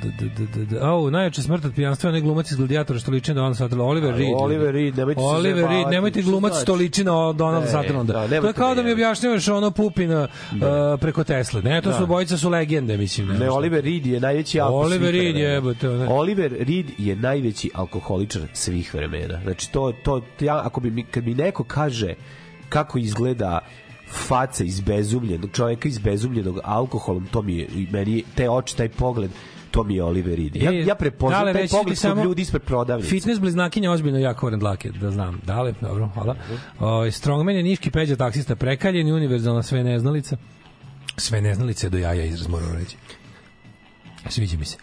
[0.02, 3.34] d, d, d, au, najjače smrt od pijanstva je glumac iz gladijatora što liči na
[3.34, 6.62] Donald Sutherland Oliver Reed Oliver Reed, nemojte Oliver Reed, nemojte glumac znači?
[6.62, 10.28] što liči na Donald Ne, Sutherlanda da, to je kao da mi objašnjavaš ono Pupina
[10.52, 10.58] uh,
[11.00, 11.98] preko Tesle ne, to Da.
[11.98, 13.50] su bojica su legende mislim ne.
[13.50, 15.88] Oliver Reed je najveći Oliver Reed je, jebote.
[15.88, 19.40] Oliver Reed je najveći alkoholičar svih vremena.
[19.42, 22.14] Znači, to, to, ja, ako bi mi, kad mi neko kaže
[22.68, 23.58] kako izgleda
[24.10, 29.30] faca izbezumljenog čoveka izbezumljenog alkoholom, to mi je, meni je, te oči, taj pogled,
[29.70, 30.56] to mi je Oliver Reed.
[30.56, 33.10] Ja, E, ja prepoznam dale, taj pogled kod samo ljudi ispred prodavnice.
[33.10, 35.40] Fitness bliznakinja ozbiljno jako voren dlake, da znam.
[35.46, 36.36] Dale, dobro, hvala.
[36.78, 40.36] O, strongman je niški peđa taksista prekaljen i univerzalna sve neznalica.
[41.16, 42.96] Sve neznalice do jaja izraz moram reći.
[44.28, 44.76] Sviđa mi se.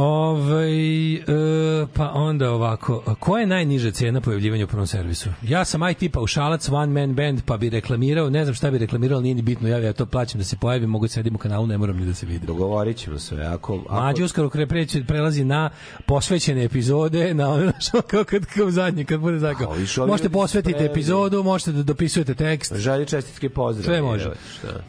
[0.00, 0.72] Ove,
[1.14, 5.30] e, pa onda ovako, koja je najniža cena pojavljivanja u prvom servisu?
[5.42, 9.20] Ja sam IT paušalac, one man band, pa bi reklamirao, ne znam šta bi reklamirao,
[9.20, 11.66] nije ni bitno, ja, ja to plaćam da se pojavim, mogu da sedim u kanalu,
[11.66, 12.46] ne moram ni da se vidim.
[12.46, 13.46] Dogovorit ćemo sve.
[13.46, 15.70] Ako, ako, Mlađi uskoro kre preći, prelazi na
[16.06, 19.74] posvećene epizode, na ono što kao kad kao zadnje, kad bude zakao.
[20.06, 22.76] Možete posvetiti epizodu, možete da dopisujete tekst.
[22.76, 23.84] Želje čestitke pozdrav.
[23.84, 24.30] Sve može.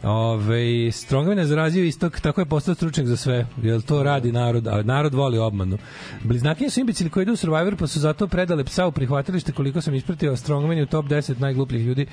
[0.02, 3.46] Ove, Strongman je zarazio istok, tako je postao stručnjak za sve.
[3.62, 5.78] Jer to radi narod, a narod voli obmanu.
[6.24, 9.80] Bliznakinje su imbecili koji idu u Survivor, pa su zato predale psa u prihvatilište koliko
[9.80, 10.36] sam ispratio.
[10.36, 12.06] Strongman u top 10 najglupljih ljudi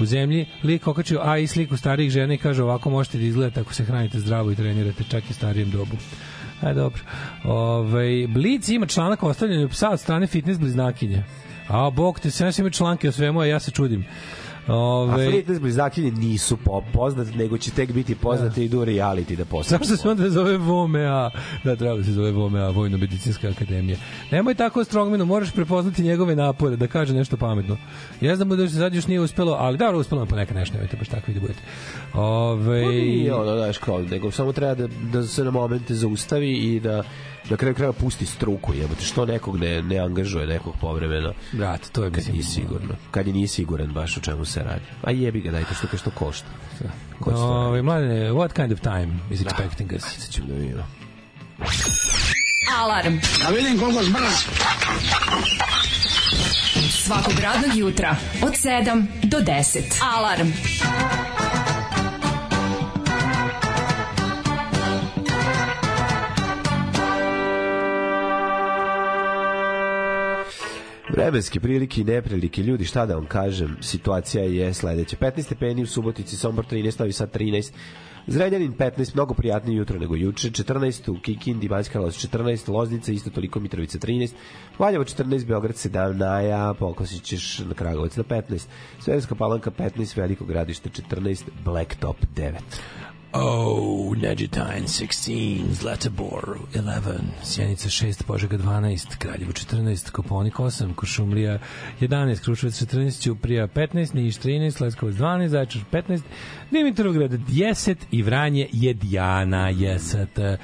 [0.00, 0.46] u zemlji.
[0.62, 3.84] Lik okačio A i sliku starijih žena i kaže ovako možete da izgledate ako se
[3.84, 5.96] hranite zdravo i trenirate čak i starijem dobu.
[6.62, 7.00] E, dobro.
[7.44, 11.24] Ove, Blic ima članak o ostavljanju psa od strane fitness bliznakinje.
[11.68, 14.04] A, bog te, sve ima članke o svemu, a ja se čudim.
[14.66, 18.84] A Ove, fitness blizakinje nisu po, poznati, nego će tek biti poznati i idu u
[18.84, 19.78] reality da postanu.
[19.78, 21.30] Zašto se onda zove VOMEA?
[21.64, 23.96] Da, treba da se zove VOMEA, Vojno-medicinska akademija.
[24.30, 27.76] Nemoj tako Strongmanu, moraš prepoznati njegove napore, da kaže nešto pametno.
[28.20, 30.74] Ja znam da se sad još nije uspelo, ali da, uspelo nam po neka nešto,
[30.74, 31.60] nemojte baš tako i da budete.
[32.14, 36.52] Ove, Pa nije ono, znaš, kao, nego samo treba da, da se na momente zaustavi
[36.52, 37.02] i da
[37.50, 41.32] na kraju kraja pusti struku, jebote, što nekog ne, ne angažuje nekog povremeno.
[41.52, 42.94] Brat, to je Kad mislim, nije sigurno.
[43.10, 44.84] Kad je nije siguran baš o čemu se radi.
[45.02, 46.48] A jebi ga, dajte što što košta.
[47.20, 50.02] Ko će to Ove, mladene, what kind of time is expecting us?
[50.02, 50.86] Sad ćemo da vidimo.
[52.78, 53.18] Alarm.
[53.42, 54.32] Da vidim koliko zbrz.
[56.90, 59.80] Svakog radnog jutra od 7 do 10.
[60.14, 60.48] Alarm.
[71.12, 75.16] Vremenske prilike i neprilike, ljudi, šta da vam kažem, situacija je sledeća.
[75.16, 77.72] 15 stepeni u Subotici, Sombor 13, Novi Sad 13,
[78.26, 83.30] Zrenjanin 15, mnogo prijatnije jutro nego juče, 14 u Kikindi, Banjska Karlovac 14, Loznica isto
[83.30, 84.32] toliko, Mitrovica 13,
[84.78, 88.66] Valjevo 14, Beograd 17, Naja, Pokosić ćeš na Kragovac na 15,
[89.00, 92.52] Svetska Palanka 15, Veliko gradište 14, Blacktop 9.
[93.34, 101.58] Oh, Neđetajn 16, Zlatibor 11, Sjenica 6, Požega 12, Kraljevo 14, Koponik 8, Košumlija
[102.00, 106.20] 11, Kruševac 14, Ćuprija 15, Niš 13, Leskovac 12, Zaječar 15,
[106.70, 110.56] Dimitrovgrad 10 i Vranje je Dijana 10.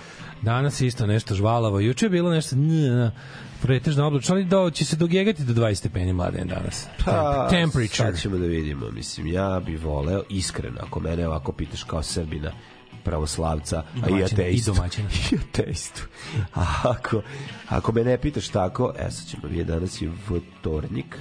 [0.43, 1.81] Danas isto nešto žvalavo.
[1.81, 2.57] Juče je bilo nešto
[3.63, 6.87] pretežno oblačno, ali do, će se dogegati do 20 stepeni mladen danas.
[7.05, 7.89] Pa, Temperature.
[8.13, 8.91] Sad ćemo da vidimo.
[8.91, 12.53] Mislim, ja bi voleo, iskreno, ako mene ovako pitaš kao Srbina,
[13.05, 14.71] pravoslavca, a i Domaćina, ateistu.
[14.71, 15.09] i domaćina.
[15.33, 16.07] I ateistu.
[16.55, 17.23] A ako,
[17.69, 20.13] ako me ne pitaš tako, e sad ćemo vidjeti, danas je
[20.61, 21.17] vtornik,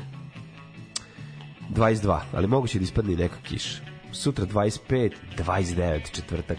[1.69, 3.81] 22, ali moguće da ispadne i neka kiša.
[4.11, 6.57] Sutra 25, 29, četvrtak,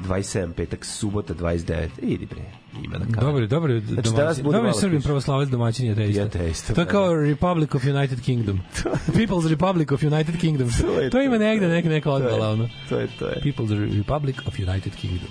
[0.00, 1.88] 27, petak, subota 29.
[2.02, 2.42] Idi bre,
[2.84, 3.24] ima da kao.
[3.24, 4.44] Dobro, dobro, Znači, domaćin.
[4.44, 5.00] Dobro kiše.
[5.04, 6.74] pravoslavac domaćin je ateista.
[6.74, 8.60] To je pa kao Republic of United Kingdom.
[9.18, 10.68] People's Republic of United Kingdom.
[10.82, 12.68] To je to ima negde neka neka odbala ono.
[12.88, 13.40] To je, to je.
[13.44, 15.28] People's Republic of United Kingdom.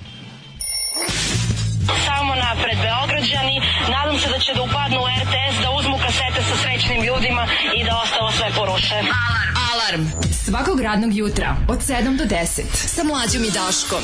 [2.07, 3.55] Samo napred Beograđani,
[3.95, 7.43] nadam se da će da upadnu u RTS, da uzmu kasete sa srećnim ljudima
[7.77, 8.95] i da ostalo sve poruše.
[8.95, 9.51] Alarm.
[9.71, 10.03] Alarm.
[10.45, 12.61] Svakog radnog jutra od 7 do 10.
[12.73, 14.03] Sa mlađom i Daškom.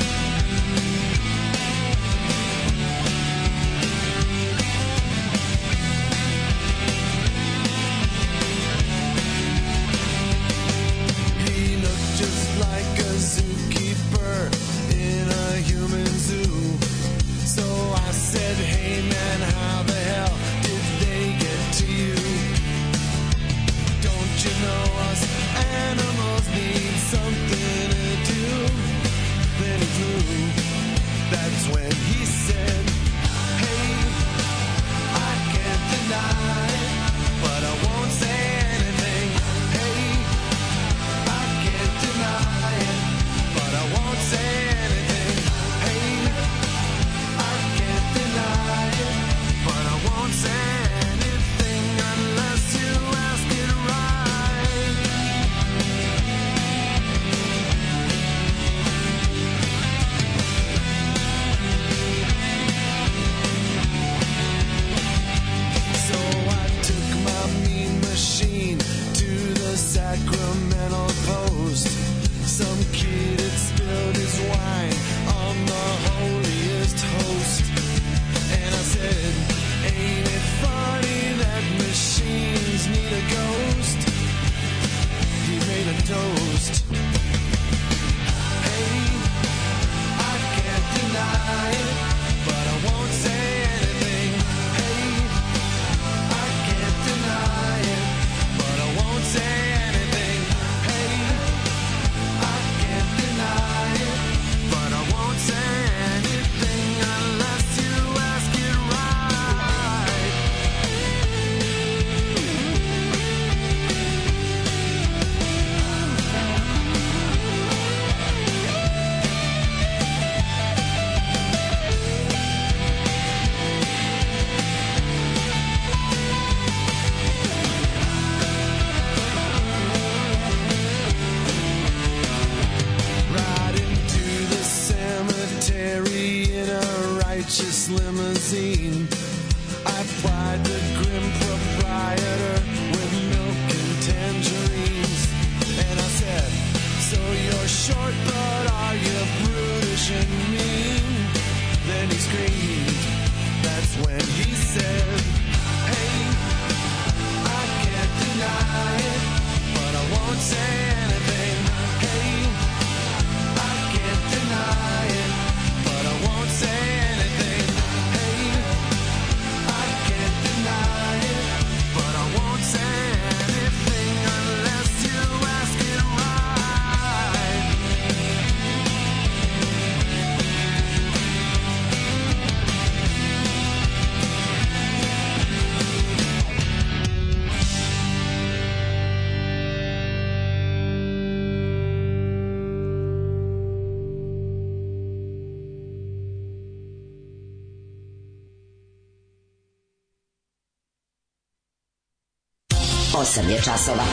[203.31, 204.03] 8 je časova.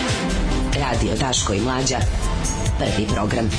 [0.75, 1.97] Radio Daško i Mlađa.
[2.79, 3.51] Prvi program.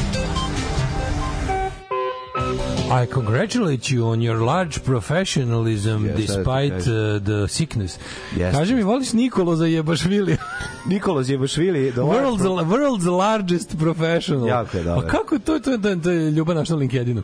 [3.04, 6.88] I congratulate you on your large professionalism Yes, despite yes.
[6.88, 8.00] uh, the sickness.
[8.36, 8.52] Yes.
[8.52, 10.38] Kaži mi, voliš Nikolo za jebašvili?
[10.92, 14.48] Nikola Zjebašvili, the world's, world's largest professional.
[14.48, 15.04] Jako je dobar.
[15.04, 17.22] Pa kako to, to, to, to je ljubav naša na LinkedInu.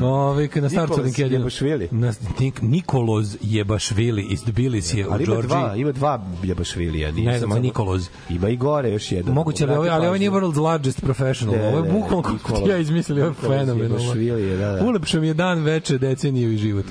[0.00, 1.40] Ove, kad na startu Nikolas LinkedInu.
[1.40, 1.88] Jebašvili.
[1.90, 7.12] Na, Nik, Nikoloz Jebašvili iz Tbilisije u Ali ima dva, ima dva Jebašvilija.
[7.12, 8.08] Ne znam, Nikoloz.
[8.30, 9.34] Ima i gore još jedan.
[9.34, 11.56] Moguće, ali, ovaj, ali ovaj nije world's largest professional.
[11.56, 13.82] Ne, ovo je bukvalno kako ja izmislio, ovo je fenomenalno.
[13.84, 14.84] Jebašvili je, da, da.
[14.84, 16.86] Ulepšao mi je dan, veče, deceniju i život.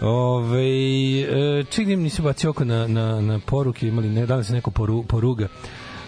[0.00, 0.62] Ove,
[1.20, 4.70] e, čekaj, nisi bacio oko na, na, na poruke, imali, ne, da li se neko
[4.70, 5.48] poru, poruga.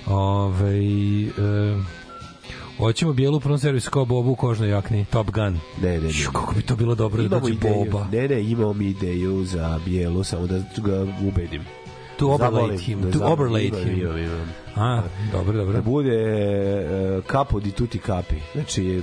[0.06, 1.76] Ove, e,
[2.78, 5.58] Hoćemo bijelu u prvom servisu kao Bobu u kožnoj jakni, Top Gun.
[5.82, 6.12] Ne, ne, ne.
[6.12, 7.84] Šu, kako bi to bilo dobro da Imamo dođe ideju.
[7.90, 8.06] Boba.
[8.12, 11.62] Ne, ne, imamo mi ideju za bijelu, samo da ga ubedim.
[12.16, 14.00] To overlay him, da to overlay him.
[14.00, 14.63] imam, imam.
[14.76, 15.02] A,
[15.32, 15.72] dobro, dobro.
[15.72, 16.86] Da bude e,
[17.22, 18.34] kapo di tuti kapi.
[18.54, 19.02] Znači,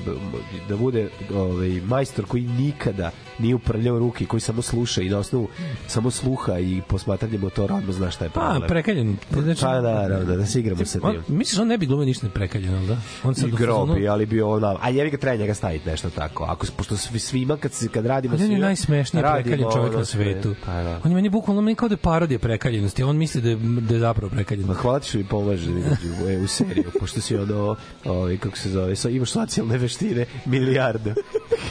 [0.69, 5.47] da bude ovaj, majstor koji nikada nije uprljao ruke, koji samo sluša i na osnovu
[5.87, 8.67] samo sluha i posmatranje motora, odmah zna šta je Pa, problem.
[8.67, 9.17] prekaljen.
[9.33, 11.37] Znači, Pa da, da, da, da se igramo sa on, tim.
[11.37, 12.97] misliš, on ne bi glumio ništa prekaljen, ali da?
[13.23, 15.89] On sad u Igrao fazonu- bi, ali bio ona, a jevi ga treba njega staviti
[15.89, 16.43] nešto tako.
[16.43, 19.97] Ako pošto svi svima kad se kad radimo Ali on je najsmešniji prekaljen čovjek ono
[19.99, 20.23] na sve.
[20.23, 20.55] svetu.
[20.65, 20.99] Pa da.
[21.05, 23.03] On je meni bukvalno meni kao da je parodija prekaljenosti.
[23.03, 24.65] On misli da je, da je zapravo prekaljen.
[24.65, 27.75] Ma hvala ti što mi pomaže da izađu u, u seriju, pošto si ono,
[28.05, 31.13] ovaj, kako se zove, so, imaš socijalne veštine, milijarda.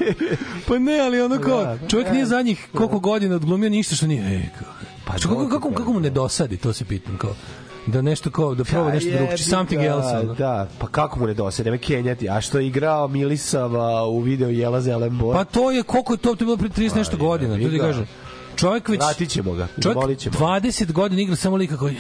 [0.69, 1.89] Pa ne, ali ono kao, Da, da.
[1.89, 4.69] čovjek nije zadnjih koliko godina odglumio ništa što nije, ej, kao.
[5.05, 7.35] Pa Što, kako, kako, kako mu ne dosadi, to se pitam, kao
[7.87, 10.17] da nešto kao, da proba nešto Pa drugčije, jebi something else.
[10.19, 10.35] ono.
[10.35, 12.29] Da, pa kako mu ne dosad, nema Kenjati.
[12.29, 15.35] A što je igrao Milisava u video Jela Zelenbor?
[15.37, 17.71] Pa to je, koliko je to, to je bilo pre 30 nešto Pa, godina, to
[17.71, 18.07] ti kažem.
[18.57, 19.01] Čovjek već...
[19.01, 20.37] Vratit ćemo ga, Čovjek zamolit ćemo.
[20.39, 21.97] 20 godina igra samo lika koji...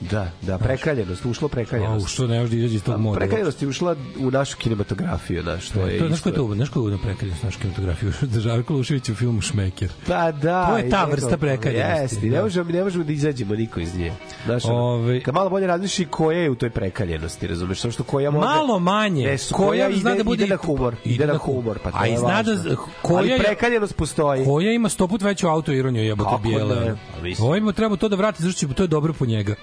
[0.00, 2.08] Da, da, prekaljenost, ušlo prekaljenost.
[2.08, 3.18] što ne može da izađe iz tog moda.
[3.18, 6.68] Prekaljenost je ušla u našu kinematografiju, znaš, to je To, znaš ko je to, znaš
[6.68, 8.12] ko je na prekaljenost našu kinematografiju?
[8.32, 9.88] Da Žarko Lušević u filmu Šmeker.
[10.06, 10.66] Pa da.
[10.66, 12.36] To je ta vrsta prekaljenosti, Jeste, da.
[12.36, 14.12] ne možemo, ne možemo da izađemo niko iz nje.
[14.44, 17.80] Znaš, Ove- kad malo bolje razmišlji koja je u toj prekaljenosti, razumeš?
[17.80, 18.46] Samo što koja može...
[18.46, 19.24] Malo manje.
[19.24, 20.94] Ne, koja, koja zna ide, da bude ide na humor.
[21.04, 22.76] Ide, na humor, pa to A je i zna da važno.
[23.02, 24.44] koja Ali je- prekaljenost postoji.
[24.44, 26.96] Koja ima sto put veću auto ironiju jebote ono.
[27.38, 27.44] Pa.
[27.44, 29.54] Ovo ima treba to da vrati zato što to je dobro po njega.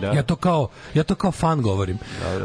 [0.00, 0.06] Da.
[0.06, 1.98] Ja to kao ja to kao fan govorim.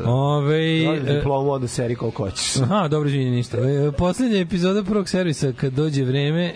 [0.06, 2.57] Ove, Dobiš e, diplomu onda seri koliko hoćeš.
[2.57, 3.57] Aha, dobro, izvinite, ništa.
[3.57, 6.53] E, Poslednja epizoda prvog servisa, kad dođe vreme,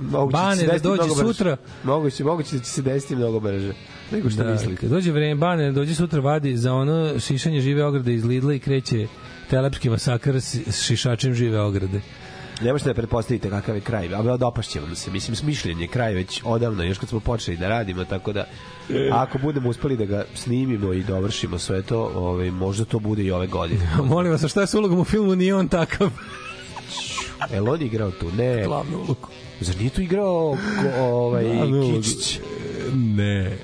[0.00, 3.72] Moguće će Bane da dođe sutra, Moguće, moguće da će se desiti mnogo brže.
[4.12, 4.76] Nego što da, mislite.
[4.76, 8.54] kad dođe vreme, Bane da dođe sutra vadi za ono šišanje žive ograde iz Lidla
[8.54, 9.06] i kreće
[9.50, 12.00] telepski masakr s šišačem žive ograde.
[12.60, 15.10] Ne možete da pretpostavite kakav je kraj, a dopašće vam se.
[15.10, 18.46] Mislim, smišljen je kraj već odavno, još kad smo počeli da radimo, tako da
[19.12, 23.30] ako budemo uspeli da ga snimimo i dovršimo sve to, ovaj, možda to bude i
[23.30, 23.88] ove godine.
[24.10, 25.34] Molim vas, a šta je s ulogom u filmu?
[25.34, 26.10] Nije on takav.
[27.62, 28.30] Li on igrao tu?
[28.32, 28.64] Ne.
[28.64, 29.28] Glavnu ulogu.
[29.60, 30.56] Zar nije tu igrao
[30.98, 31.44] ovaj.
[31.94, 32.40] Kičić?
[32.94, 33.58] Ne.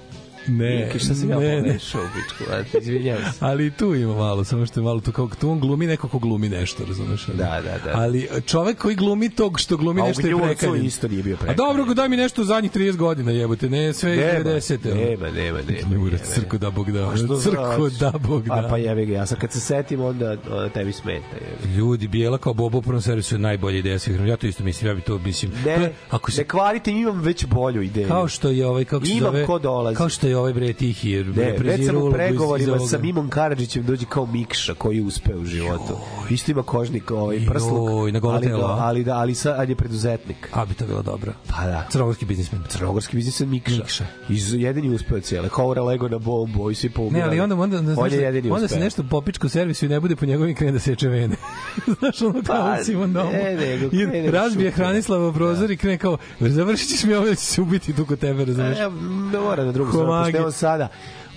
[0.46, 1.62] Ne, Ki, šta sam ja ne, ne.
[1.62, 2.52] pomešao, bičku?
[2.52, 3.38] A, Izvinjavam se.
[3.40, 6.18] Ali tu ima malo, samo što je malo tu kao tu on glumi neko ko
[6.18, 7.26] glumi nešto, razumeš?
[7.26, 7.90] Da, da, da.
[7.94, 10.86] Ali čovek koji glumi tog što glumi A u nešto je Gnjurcu prekaljen.
[10.86, 11.56] isto nije bio A prekaljen.
[11.76, 14.78] dobro, daj mi nešto u zadnjih 30 godina, jebote, ne sve iz Nema, 90.
[14.86, 15.00] ono.
[15.00, 15.88] nema, nema, nema.
[15.96, 16.18] Nema.
[16.18, 17.04] crko da Bog da.
[17.04, 18.54] A Crko da Bog da.
[18.56, 21.26] A pa jebi ga, ja sad kad se setim, onda, onda tebi smeta.
[21.62, 21.74] Jebi.
[21.74, 24.20] Ljudi, bijela kao Bobo u prvom servisu je najbolja ideja svih.
[24.20, 25.52] Ja to isto mislim, ja bi to mislim.
[25.64, 28.08] Ne, je- ako se ne kvarite, imam već bolju ideju.
[28.08, 29.96] kao što je ovaj kako se Imam zove ko dolazi.
[29.96, 33.82] kao što je ovaj bre tihi jer Ne, već sam u pregovorima sa Mimom Karadžićem
[33.82, 35.98] dođe kao Mikša koji uspe u životu.
[36.30, 39.54] Isto ima kožnik, ovaj prsluk, Joj, na golo ali, telo, da, ali, da, ali, sa,
[39.58, 40.48] ali je preduzetnik.
[40.52, 41.32] A bi to bilo dobro.
[41.48, 41.86] Pa da.
[41.90, 42.62] Crnogorski biznismen.
[42.68, 43.76] Crnogorski biznis je Mikša.
[43.76, 44.04] Mikša.
[44.28, 45.48] Iz, jedini uspeo cijele.
[45.48, 47.30] Kaura lego na bombu i svi Ne, poumirali.
[47.30, 49.88] ali onda onda onda, On znaš, je jedini onda se nešto popička u servisu i
[49.88, 51.36] ne bude po njegovim krene da seče vene.
[51.98, 53.30] znaš, ono kao Pa, Simon domu.
[53.32, 54.84] ne, nego krene razbije šuter.
[54.84, 58.18] Hranislava prozor i krene kao, završit ćeš mi ovo da će se ubiti tu kod
[58.18, 58.78] tebe, razumeš?
[58.78, 58.90] E,
[59.32, 60.88] ne mora na drugu stranu, pošto je on sada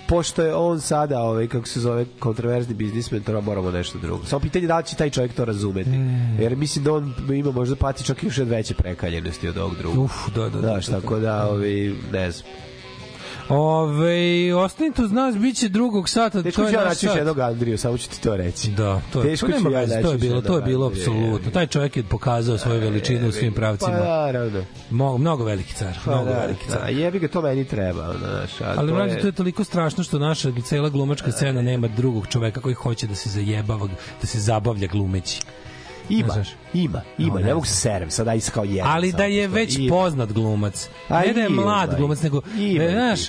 [0.08, 4.26] pošto je on sada, ovaj, kako se zove, kontroverzni biznismen, to moramo nešto drugo.
[4.26, 5.90] Samo pitanje je da li će taj čovjek to razumeti.
[5.90, 6.42] Mm.
[6.42, 9.78] Jer mislim da on ima možda pati čak i još od veće prekaljenosti od ovog
[9.78, 10.04] drugog.
[10.04, 10.60] Uf, da, da, da.
[10.60, 12.50] Znaš, tako da, ovaj, ne znam.
[13.50, 14.18] Ove,
[14.56, 16.44] ostanite uz nas, bit će drugog sata.
[16.44, 18.70] Teško to ću ja naći još jednog Andriju, samo ću ti to reći.
[18.70, 21.52] Da, to je, Teško to nema ću ja to je bilo, to je bilo apsolutno.
[21.52, 23.92] Taj čovjek je pokazao svoju veličinu u svim pravcima.
[23.92, 24.64] Pa naravno.
[24.90, 26.82] Mnogo, mnogo veliki car, Pa mnogo da, veliki car.
[26.82, 28.14] da, jebi ga, to meni treba.
[28.20, 31.88] Znaš, Ali to mlađe, je- to je toliko strašno što naša cela glumačka scena nema
[31.88, 33.88] drugog čoveka koji hoće da se zajebava,
[34.22, 35.42] da se zabavlja glumeći.
[36.10, 36.50] Ima, znaš.
[36.74, 38.92] ima, ima, No, ne ne mogu se serem, sada is kao jedan.
[38.92, 39.96] Ali da je već Ima.
[39.96, 40.90] poznat glumac.
[41.10, 43.20] A Ne da je mlad glumac, nego, Ima znaš,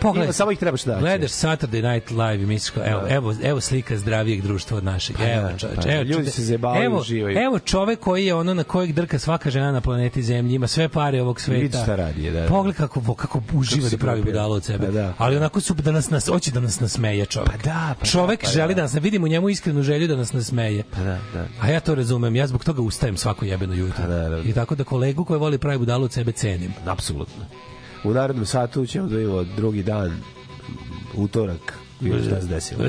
[0.00, 0.98] Pogledaj, samo ih trebaš da.
[0.98, 3.14] Gledaš Saturday Night Live i misliš, evo, da.
[3.14, 5.16] evo, evo slika zdravijeg društva od našeg.
[5.16, 7.38] Pa evo, da, čoveč, pa da, evo, ljudi se zebavaju, evo, uživaju.
[7.38, 10.88] Evo čovek koji je ono na kojeg drka svaka žena na planeti Zemlji, ima sve
[10.88, 11.60] pare ovog sveta.
[11.60, 12.40] Vidi šta radi, da.
[12.40, 12.48] da.
[12.48, 14.78] Pogledaj kako kako uživa da pravi budalo od sebe.
[14.78, 15.14] Pa, pa da.
[15.18, 17.50] Ali onako su da nas nas hoće da nas nasmeje čovek.
[17.50, 20.16] Pa da, pa čovek da, pa želi da, nas vidimo u njemu iskrenu želju da
[20.16, 20.82] nas nasmeje.
[20.90, 21.46] Pa da, da.
[21.60, 24.04] A ja to razumem, ja zbog toga ustajem svako jebeno jutro.
[24.04, 24.38] Pa da, da, da.
[24.38, 26.74] I tako da kolegu koji voli pravi budalo od sebe cenim.
[26.86, 27.44] Apsolutno.
[28.06, 30.12] U narednom satu ćemo da drugi dan,
[31.16, 32.84] utorak, vidjeti šta se desilo.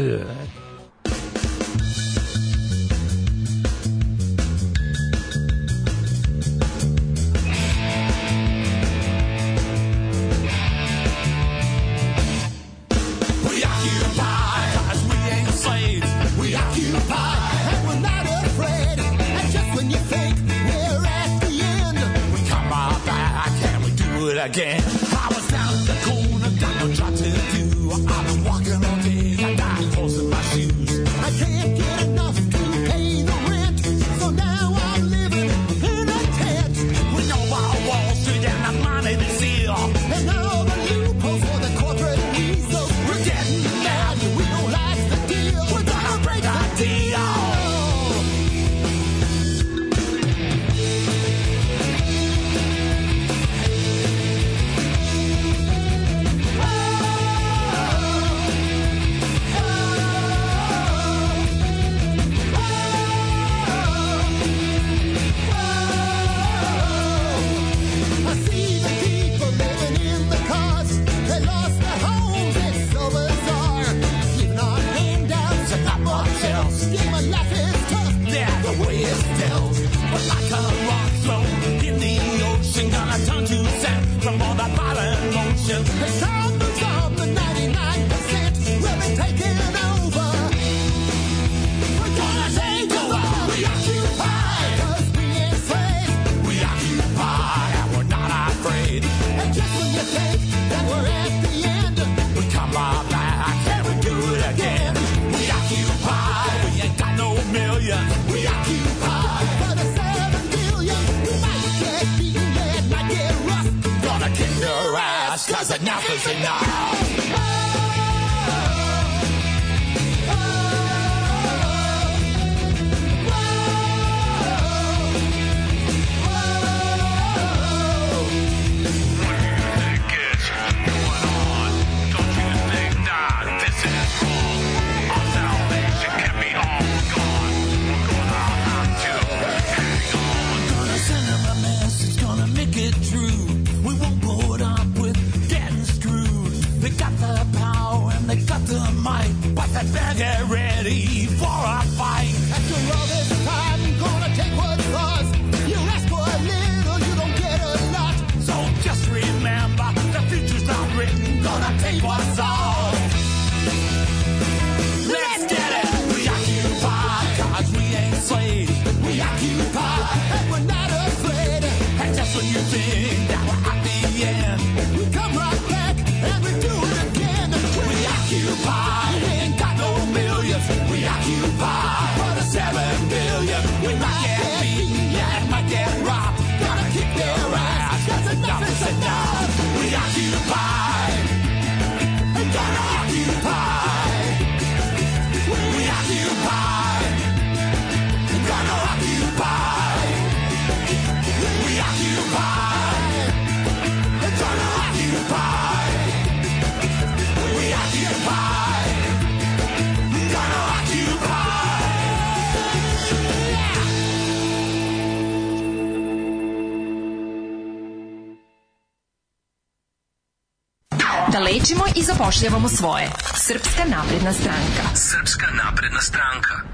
[222.17, 223.09] zapošljavamo svoje.
[223.33, 224.95] Srpska napredna stranka.
[224.95, 226.66] Srpska napredna stranka.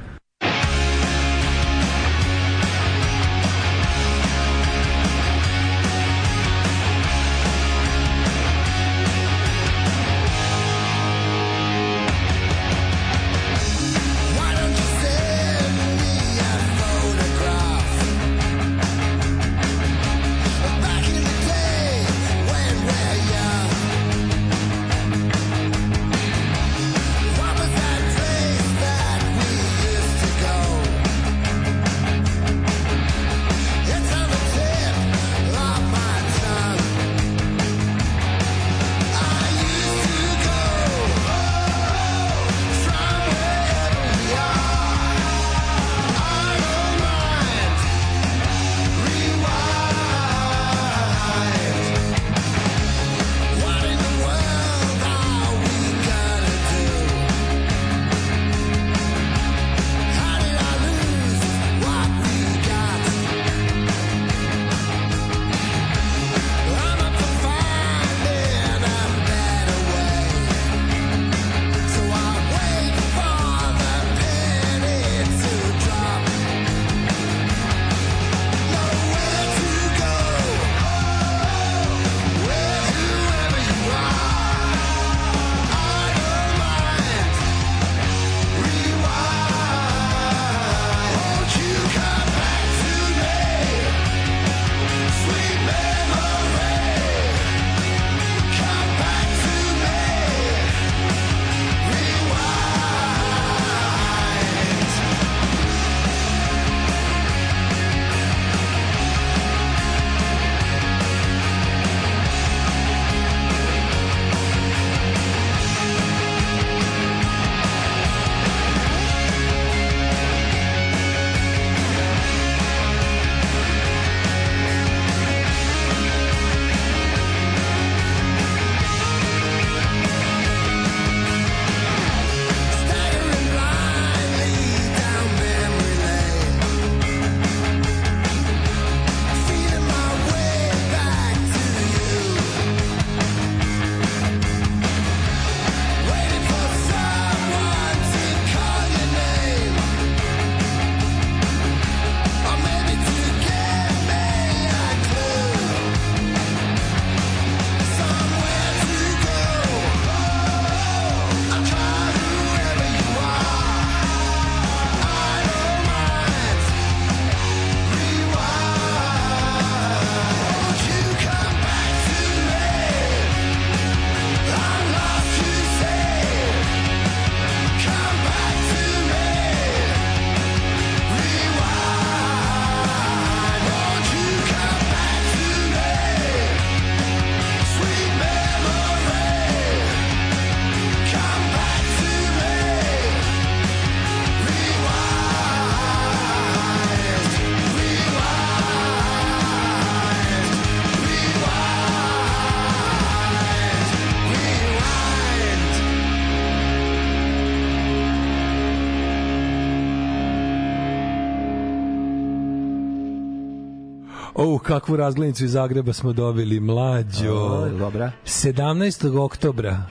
[214.64, 217.34] Kakvu razglednicu iz Zagreba smo dobili, mlađo.
[217.34, 218.11] O, dobra.
[218.26, 219.18] 17.
[219.19, 219.84] oktobra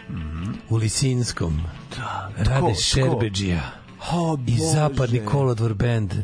[0.69, 1.61] u Lisinskom
[2.37, 2.67] rade Ko?
[2.67, 2.75] Ko?
[2.75, 3.83] Šerbeđija
[4.13, 4.57] O, i.
[4.75, 6.15] Zapadni kolodvor band,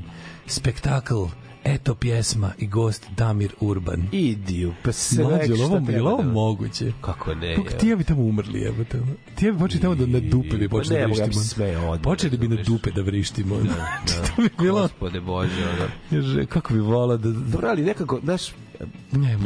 [0.46, 1.24] spektakl,
[1.68, 4.02] eto pjesma i gost Damir Urban.
[4.12, 6.92] Idiju, pa sve Mlađo, šta ovo, treba da- moguće?
[7.00, 7.46] Kako ne?
[7.46, 7.64] Je.
[7.78, 9.00] ti ja bi tamo umrli, evo te.
[9.34, 11.32] Ti ja bi počeli tamo da na dupe bi Pa počeli da vrištimo.
[11.32, 13.56] smejao odmah, Počeli bi na dupe da vrištimo.
[13.56, 14.82] Da, to bi bilo...
[14.82, 15.68] Gospode Bože,
[16.10, 16.46] ono.
[16.46, 17.30] Kako bi volao da...
[17.30, 18.42] Dobro, ali nekako, znaš,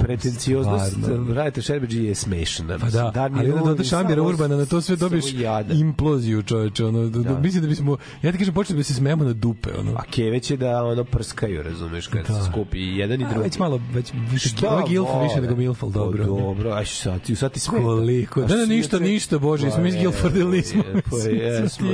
[0.03, 0.97] pretencioznost
[1.31, 2.79] radite Šerbeđi je smešna.
[2.79, 5.25] Pa da, ali onda dodaš Amira Urbana na to sve dobiješ
[5.73, 7.39] imploziju, čoveče, ono, da, da.
[7.39, 7.93] mislim da bismo,
[8.23, 9.93] ja ti kažem, počeli da se smejemo na dupe, ono.
[9.93, 12.35] A keve će da ono prskaju, razumeš, kad Da.
[12.35, 13.43] se skupi i jedan i A, drugi.
[13.43, 16.25] već malo, već više, Šta ovo je Gilfa više nego Milfal, dobro.
[16.25, 17.85] O, dobro, aj sad ti, sad ti smeta.
[17.85, 18.41] Koliko?
[18.41, 20.83] A Da, da, što ništa, je- ništa, Bože, smo mi iz Pa Guilforda ili nismo?
[20.85, 21.89] je, Pa jesmo.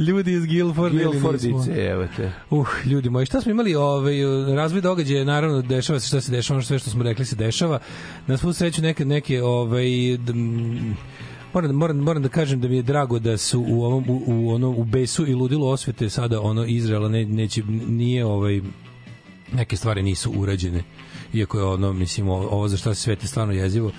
[0.00, 1.30] Ljudi iz Guilforda ili nismo?
[1.30, 2.32] Guilfordice, evo te.
[2.50, 3.74] Uh, ljudi moji, šta smo imali?
[3.74, 4.14] Ovaj,
[4.56, 7.78] razvoj događaja, naravno, dešava se šta se dešava, ono sve što smo rekli se dešava.
[8.26, 9.88] Na svu sreću neke, neke ovaj,
[11.54, 14.50] moram, moram, moram da kažem da mi je drago da su u ovom u, u
[14.50, 18.60] ono u besu i ludilu osvete sada ono Izraela ne, neće nije ovaj
[19.52, 20.82] neke stvari nisu urađene
[21.32, 23.90] iako je ono mislim ovo za šta se svete stvarno jezivo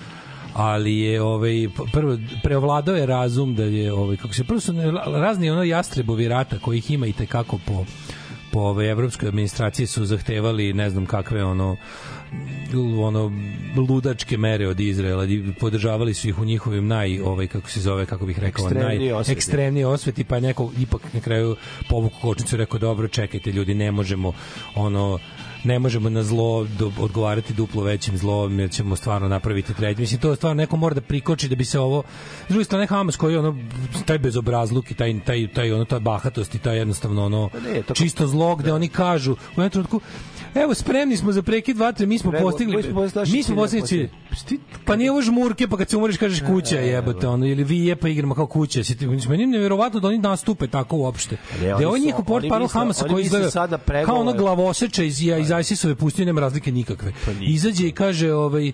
[0.54, 4.72] ali je ovaj prvo preovladao je razum da je ovaj kako se prvo su
[5.06, 7.84] razni ono jastrebovi rata kojih ima i te kako po
[8.52, 11.76] po ovaj evropskoj administraciji su zahtevali ne znam kakve ono
[13.00, 13.32] ono
[13.88, 18.06] ludačke mere od Izraela i podržavali su ih u njihovim naj ovaj kako se zove
[18.06, 19.38] kako bih rekao Ekstremniji naj osveti.
[19.38, 21.56] ekstremniji osveti pa neko ipak na kraju
[21.88, 24.32] povuku kočnicu rekao dobro čekajte ljudi ne možemo
[24.74, 25.18] ono
[25.64, 30.00] ne možemo na zlo do, odgovarati duplo većim zlom jer ćemo stvarno napraviti treći.
[30.00, 32.02] Mislim, to stvarno neko mora da prikoči da bi se ovo...
[32.46, 33.56] S druge strane, Hamas koji je ono,
[34.04, 37.82] taj bezobrazluk i taj, taj, taj, ono, ta bahatost i taj jednostavno ono, Pa ne,
[37.82, 40.00] to- čisto zlo gde oni kažu u jednom trenutku
[40.54, 43.56] Evo, spremni smo za prekid vatre, mi smo Spremno- postigli, mi smo postigli mi smo
[43.56, 44.08] postigli cilj.
[44.48, 47.86] Ti- Pa nije ovo žmurke, pa kad se umoriš kažeš kuća, jebote, ono, ili vi
[47.86, 48.84] je pa igramo kao kuća.
[48.84, 51.36] Si ti, meni je nevjerovatno da oni nastupe tako uopšte.
[51.52, 55.50] ne, Da je su- njihov port parol Hamasa koji izgleda kao ono glavoseča iz, iz
[55.60, 57.12] ISIS-ove pustinje, nema razlike nikakve.
[57.24, 57.30] Pa.
[57.42, 58.72] Izađe i kaže, ovaj, e,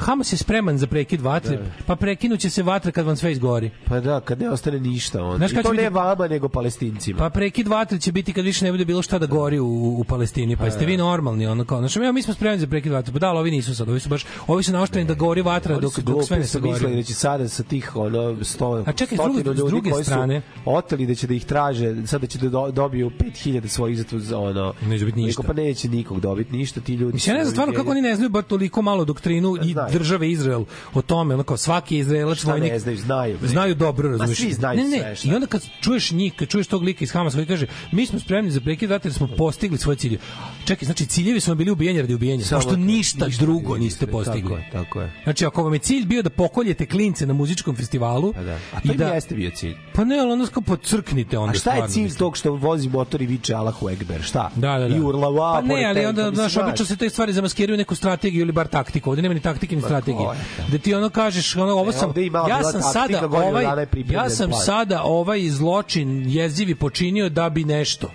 [0.00, 3.70] Hamas je spreman za prekid vatre, pa prekinuće se vatra kad vam sve izgori.
[3.84, 5.24] Pa da, kad ne ostane ništa.
[5.24, 5.36] On.
[5.36, 7.18] Znaš I to ne vama, nego palestincima.
[7.18, 9.66] Pa prekid vatre će biti kad više ne bude bilo šta da gori u,
[9.98, 10.56] u Palestini.
[10.56, 13.12] Pa jeste vi normalni, ono kao, znači, evo, mi smo spremni za prekid vatre.
[13.12, 15.76] Pa da, ali ovi nisu sad, ovi su baš, ovi su naoštreni da gori vatra
[15.76, 16.72] dok, dok sve ne sagori.
[16.72, 19.90] mislili da će sada sa tih ono, sto, A čekaj, s druge- s ljudi druge
[19.90, 23.68] koji strane- su oteli da će da ih traže, sada će da do, dobiju 5000
[23.68, 24.74] svojih za to za ono.
[24.82, 25.42] Neće biti ništa.
[25.42, 27.12] Pa neće nikog dobiti ništa, ti ljudi.
[27.14, 29.92] Mislim, ja ne znam stvarno kako oni ne znaju bar toliko malo doktrinu i znaju.
[29.92, 30.64] države Izrael
[30.94, 33.38] o tome, ono kao svaki Izraelac Šta vojnik ne znaju, znaju.
[33.42, 34.38] znaju dobro, Ma razumiješ.
[34.38, 35.30] svi znaju ne, ne, sve.
[35.30, 38.18] I onda kad čuješ njih, kad čuješ tog lika iz Hamasa koji kaže, mi smo
[38.18, 40.18] spremni za prekid vatre smo postigli svoje cilje.
[40.64, 43.78] Čekaj, znači ciljevi su vam bili ubijanje radi ubijanja, Samo pošto to, ništa, ništa drugo
[43.78, 44.52] niste, niste tako postigli.
[44.54, 45.12] je, tako je.
[45.24, 48.52] Znači, ako vam je cilj bio da pokoljete klince na muzičkom festivalu, Pa da.
[48.52, 49.74] A i to im da, jeste bio cilj.
[49.94, 53.22] pa ne, ali ono kao podcrknite onda A šta je cilj tog što vozi motor
[53.22, 54.22] i viče Allahu Ekber?
[54.22, 54.50] Šta?
[54.56, 54.96] Da, da, da.
[54.96, 58.52] I urlava, pa ne, ali onda, znaš, obično se te stvari zamaskiraju neku strategiju ili
[58.52, 59.10] bar taktiku.
[59.10, 60.28] Ovde nema ni taktike ni strategije.
[60.72, 63.64] Da ti ono kažeš, ono, ovo E, sam, ima ja sam sada ovaj,
[64.10, 68.10] ja sam sada ovaj zločin jezivi počinio da bi nešto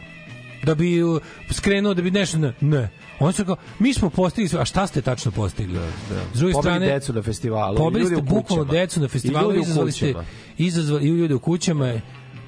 [0.66, 1.22] da bi uh,
[1.52, 2.90] skrenuo da bi nešto ne, ne.
[3.20, 5.74] On se kao mi smo postigli a šta ste tačno postigli?
[5.74, 6.22] Da, da.
[6.34, 8.80] S druge Pobili strane decu na festivalu, Pobili ljudi ste u bukvalno kućama.
[8.80, 10.14] decu na festivalu, ljudi izazvali ste
[10.58, 11.94] izazvali i ljude u kućama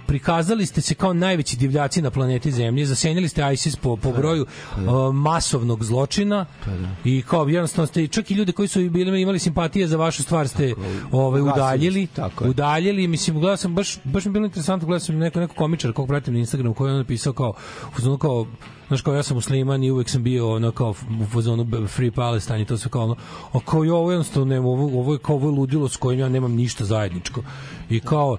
[0.07, 4.45] prikazali ste se kao najveći divljaci na planeti Zemlji, zasenjali ste ISIS po, po broju
[4.45, 6.45] uh, masovnog zločina
[7.03, 10.47] i kao jednostavno ste čak i ljude koji su bili imali simpatije za vašu stvar
[10.47, 10.73] ste
[11.11, 12.49] ovaj ugasili udaljili, tako je.
[12.49, 15.93] udaljili, mislim gledao sam baš baš mi je bilo interesantno, gledao sam neko neko komičar
[15.93, 17.53] kog pratim na Instagramu koji je on napisao kao
[17.91, 18.45] u fazonu kao
[18.87, 22.61] Znaš kao ja sam musliman i uvek sam bio ono kao u fazonu Free Palestine
[22.61, 23.15] i to sve kao ono
[23.53, 26.19] a kao ja ovo jednostavno nema, ovo, ovo je kao ovo je ludilo s kojim
[26.19, 27.43] ja nemam ništa zajedničko.
[27.89, 28.37] I kao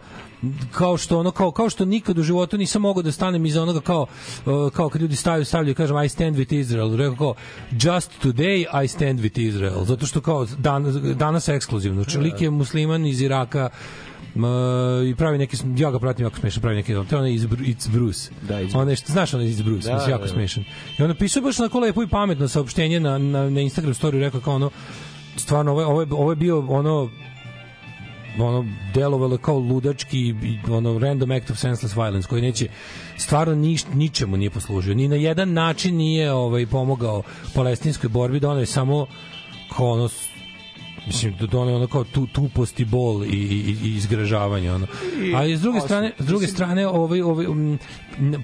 [0.70, 3.80] kao što ono kao kao što nikad u životu nisam mogao da stanem iza onoga
[3.80, 4.06] kao
[4.46, 7.34] uh, kao kad ljudi stavljaju stavljaju kažem I stand with Israel rekao kao
[7.72, 12.50] just today I stand with Israel zato što kao dan, danas ekskluzivno znači lik je
[12.50, 13.68] musliman iz Iraka
[14.36, 14.44] M,
[15.10, 17.90] i pravi neki ja ga pratim jako smešan pravi neki to je onaj iz It's
[17.90, 18.78] Bruce Da, Bruce.
[18.78, 20.32] onaj što znaš onaj iz Bruce Da, mislim, jako da, da.
[20.32, 20.64] smešan
[20.98, 24.40] i on napisao baš onako lepo i pametno saopštenje na, na, na Instagram story rekao
[24.40, 24.70] kao ono
[25.36, 27.10] stvarno ovo je, ovo je, ovo je bio ono
[28.40, 30.34] ono delovalo kao ludački
[30.70, 32.68] ono random act of senseless violence koji neće
[33.16, 37.22] stvarno niš, ničemu nije poslužio ni na jedan način nije ovaj pomogao
[37.54, 39.06] palestinskoj borbi da ono je samo
[39.76, 40.08] kao ono
[41.06, 44.72] Mislim, da to ono, kao tu, tupost i bol i, i, i izgražavanje.
[44.72, 44.86] Ono.
[45.22, 47.78] I Ali s druge strane, s druge strane ovaj, ovaj, um,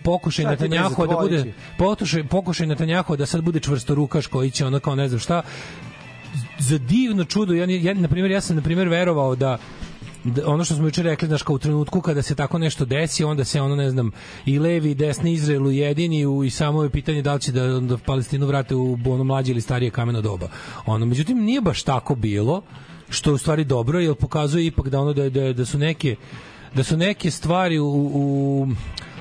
[0.05, 4.95] pokušaj Netanjahu da bude pokušaj, pokušaj Netanjahu da sad bude čvrstorukaš koji će ono kao
[4.95, 5.43] ne znam šta
[6.59, 9.59] za divno čudo ja, ja na primjer ja sam na primjer verovao da
[10.47, 13.45] ono što smo juče rekli, znaš, kao u trenutku kada se tako nešto desi, onda
[13.45, 14.11] se ono, ne znam,
[14.47, 17.81] i levi i desni Izrael ujedini u, i samo je pitanje da li će da,
[17.81, 20.49] da Palestinu vrate u ono mlađe ili starije kameno doba.
[20.87, 22.63] Ono, međutim, nije baš tako bilo,
[23.09, 26.17] što je u stvari dobro, jer pokazuje ipak da ono da, da, da su neke
[26.75, 28.69] da su neke stvari u, u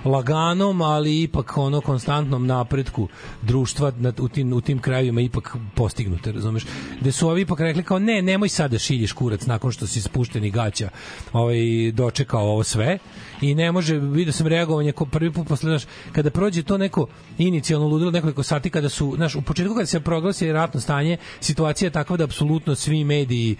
[0.05, 3.07] laganom, ali ipak ono konstantnom napretku
[3.41, 6.65] društva na, u, tim, u tim krajevima ipak postignute, razumeš?
[7.01, 10.01] Gde su ovi ipak rekli kao ne, nemoj sad da šiljiš kurac nakon što si
[10.01, 10.89] spušteni gaća
[11.33, 11.57] ovaj,
[11.93, 12.97] dočekao ovo sve
[13.41, 17.07] i ne može, vidio sam reagovanje ko prvi put posle, znaš, kada prođe to neko
[17.37, 21.87] inicijalno ludilo nekoliko sati kada su, znaš, u početku kada se proglasi ratno stanje, situacija
[21.87, 23.55] je takva da apsolutno svi mediji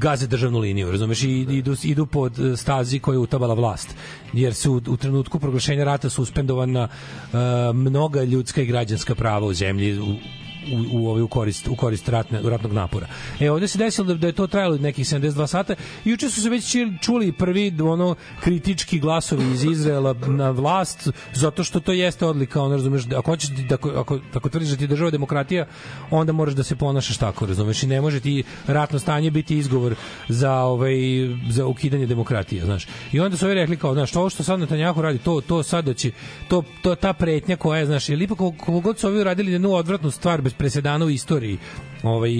[0.00, 3.94] gaze državnu liniju, razumeš, i idu, idu pod stazi koju je utabala vlast.
[4.32, 7.38] Jer su u, u trenutku proglašenja rata suspendovana uh,
[7.74, 10.16] mnoga ljudska i građanska prava u zemlji u,
[10.72, 13.06] u, u, ovaj, u korist, u korist ratne, ratnog napora.
[13.40, 15.74] E, ovde se desilo da, da je to trajalo nekih 72 sata
[16.04, 21.64] i juče su se već čuli prvi ono kritički glasovi iz Izraela na vlast zato
[21.64, 24.76] što to jeste odlika, ono razumeš, da ako hoćeš da ako, ako, ako tvrdiš da
[24.76, 25.66] ti država demokratija,
[26.10, 29.94] onda moraš da se ponašaš tako, razumeš, i ne može ti ratno stanje biti izgovor
[30.28, 30.96] za ovaj
[31.50, 32.86] za ukidanje demokratije, znaš.
[33.12, 35.84] I onda su ovi rekli kao, znaš, ovo što sad Netanjahu radi, to to sad
[35.84, 36.10] da će
[36.48, 39.72] to to ta pretnja koja je, znaš, ili ipak koliko god su ovi uradili jednu
[39.72, 41.58] odvratnu stvar bez presedana u istoriji
[42.02, 42.30] ovaj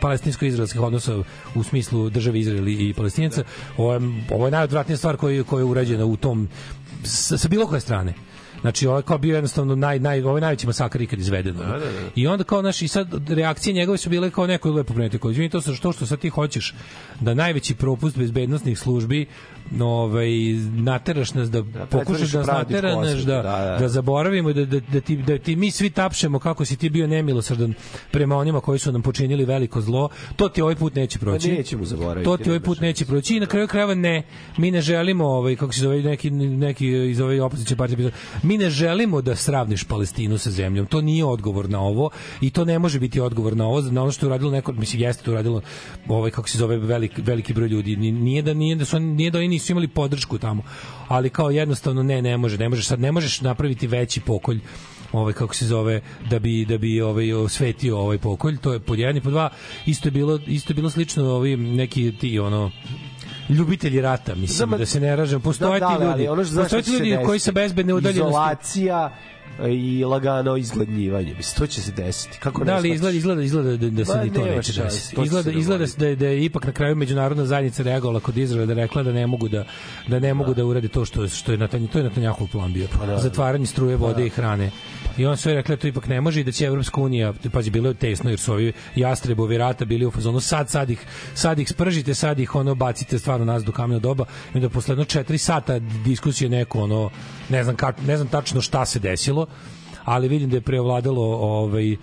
[0.00, 1.22] palestinsko-izraelskih odnosa
[1.54, 3.44] u smislu države Izrael i Palestinaca,
[3.76, 4.00] ovo je,
[4.30, 6.48] ovo je najodvratnija stvar koja je, koja je urađena u tom
[7.04, 8.14] sa, sa bilo koje strane.
[8.60, 11.58] Znači, ovo je kao bio jednostavno naj, naj, ovo je najveći masakr ikad izvedeno.
[11.58, 12.10] Da, da, da.
[12.14, 15.30] I onda kao, naš, i sad reakcije njegove su bile kao neko lepo prenete, kao,
[15.30, 16.74] izvini, to sa što, što sad ti hoćeš
[17.20, 19.26] da najveći propust bezbednostnih službi
[19.80, 20.28] ovaj,
[20.76, 23.76] nateraš nas da, da pokušaš da nas pravdi nateraš da, da, da, da.
[23.80, 27.06] da zaboravimo da, da, da, ti, da ti mi svi tapšemo kako si ti bio
[27.06, 27.74] nemilosrdan
[28.10, 31.48] prema onima koji su nam počinili veliko zlo, to ti ovaj put neće proći.
[31.48, 34.22] Pa nećemo zaboraviti, To ti ovaj put neće proći i na kraju krajeva ne.
[34.58, 38.10] Mi ne želimo, ovaj, kako se zove, neki, neki iz ove opozicije partije,
[38.42, 40.86] mi ne želimo da sravniš Palestinu sa zemljom.
[40.86, 42.10] To nije odgovor na ovo
[42.40, 45.02] i to ne može biti odgovor na ovo, na ono što je uradilo neko, mislim,
[45.02, 45.62] jeste to uradilo
[46.08, 47.96] ovaj, kako se zove, veliki, veliki broj ljudi.
[47.96, 50.62] Ni- Nije da, nije da, su, nije da oni nisu imali podršku tamo,
[51.08, 54.60] ali kao jednostavno ne, ne može, ne možeš sad, ne možeš napraviti veći pokolj
[55.12, 56.00] ovaj kako se zove
[56.30, 58.56] da bi da bi ovaj osvetio ovaj pokolj.
[58.58, 59.50] To je pod jedan i pod dva.
[59.86, 62.70] Isto je bilo isto je bilo slično ovim neki ti ono
[63.48, 65.40] ljubitelji rata, mislim, Znam, da se ne ražem.
[65.40, 68.28] Postoje da, ti da, ali ljudi, ono što postoje ti ljudi koji se bezbedne udaljenosti
[68.28, 69.16] Izolacija
[69.62, 71.34] i lagano izglednjivanje.
[71.34, 72.38] Mislim, to će se desiti.
[72.38, 75.16] Kako ne Da, ali izgleda, izgleda, izgleda da, da se Ma, ni to neće desiti.
[75.22, 78.74] Izgleda, izgleda da, je- da je ipak na kraju međunarodna zajednica reagovala kod Izraela da
[78.74, 79.64] rekla da ne mogu da
[80.08, 82.86] da ne mogu da urade to što što je Netanjahu to je Netanjahov plan bio.
[83.06, 83.18] da.
[83.18, 84.70] Zatvaranje struje, vode i hrane.
[85.18, 87.88] I on sve da to ipak ne može i da će Evropska unija, pazi, bilo
[87.88, 91.68] je tesno jer su ovi jastrebovi rata bili u fazonu sad, sad ih, sad ih
[91.68, 94.24] spržite, sad ih ono bacite stvarno nas do kamena doba.
[94.54, 97.10] I onda posle jedno četiri sata diskusije neko ono,
[97.48, 99.46] ne znam, ka, ne znam tačno šta se desilo,
[100.04, 101.96] ali vidim da je preovladalo ovaj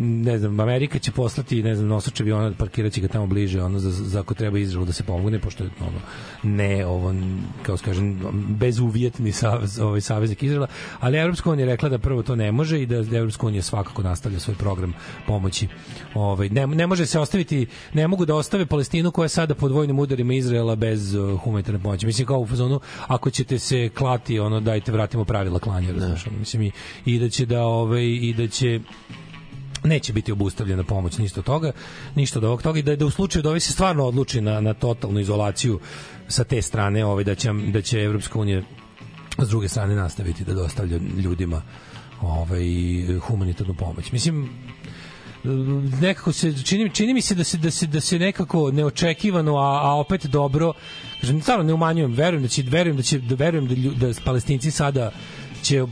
[0.00, 3.90] ne znam Amerika će poslati ne znam nosač aviona parkiraće ga tamo bliže ono za,
[3.90, 5.98] za ako treba Izraelu da se pomogne pošto je ono
[6.42, 7.14] ne ovo
[7.62, 10.66] kao se kažem bezuvjetni savez ovaj saveznik Izraela
[11.00, 14.02] ali Evropska unija je rekla da prvo to ne može i da Evropska unija svakako
[14.02, 14.94] nastavlja svoj program
[15.26, 15.68] pomoći.
[16.14, 19.72] Ovaj ne, ne može se ostaviti ne mogu da ostave Palestinu koja je sada pod
[19.72, 22.06] vojnim udarima Izraela bez uh, humanitarne pomoći.
[22.06, 26.38] Mislim kao u fazonu ako ćete se klati ono dajte vratimo pravila klanja razumeš ono,
[26.38, 26.72] mislim i,
[27.04, 28.80] i da će da ovaj i da će
[29.84, 31.72] neće biti obustavljena pomoć ništa od toga,
[32.14, 34.60] ništa od ovog toga i da, da u slučaju da ovaj se stvarno odluči na,
[34.60, 35.80] na totalnu izolaciju
[36.28, 38.62] sa te strane, ovaj, da će, da će Evropska unija
[39.38, 41.62] s druge strane nastaviti da dostavlja ljudima
[42.20, 42.62] ovaj,
[43.20, 44.12] humanitarnu pomoć.
[44.12, 44.50] Mislim,
[46.00, 49.80] nekako se čini čini mi se da se da se da se nekako neočekivano a,
[49.82, 50.72] a opet dobro
[51.20, 54.12] kažem stvarno ne umanjujem verujem da će verujem da će da verujem da lju- da
[54.24, 55.10] Palestinci sada
[55.62, 55.84] će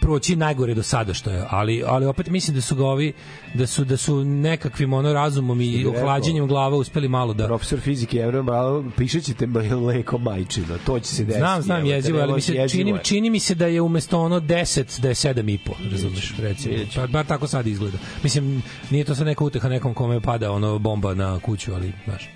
[0.00, 3.12] proći najgore do sada što je, ali ali opet mislim da su ga ovi
[3.54, 8.18] da su da su nekakvim ono razumom i ohlađenjem glava uspeli malo da Profesor fizike
[8.18, 10.78] Evro Malo piše ćete mleko majčino.
[10.86, 11.38] To će se desiti.
[11.40, 15.00] Znam, znam jezivo, ali mi se čini, čini mi se da je umesto ono 10
[15.00, 16.74] da je 7 i po, razumeš, recimo.
[16.94, 17.98] Pa, bar tako sad izgleda.
[18.22, 22.28] Mislim, nije to sad neka uteha nekom kome pada ono bomba na kuću, ali, znaš.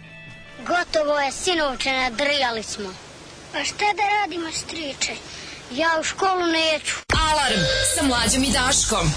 [0.58, 2.88] Gotovo je, sinovče, nadrijali smo.
[3.54, 5.12] A šta da radimo, striče?
[5.70, 6.94] Ja u školu neću.
[7.30, 7.60] Alarm
[7.94, 9.12] sa mlađom i Daškom.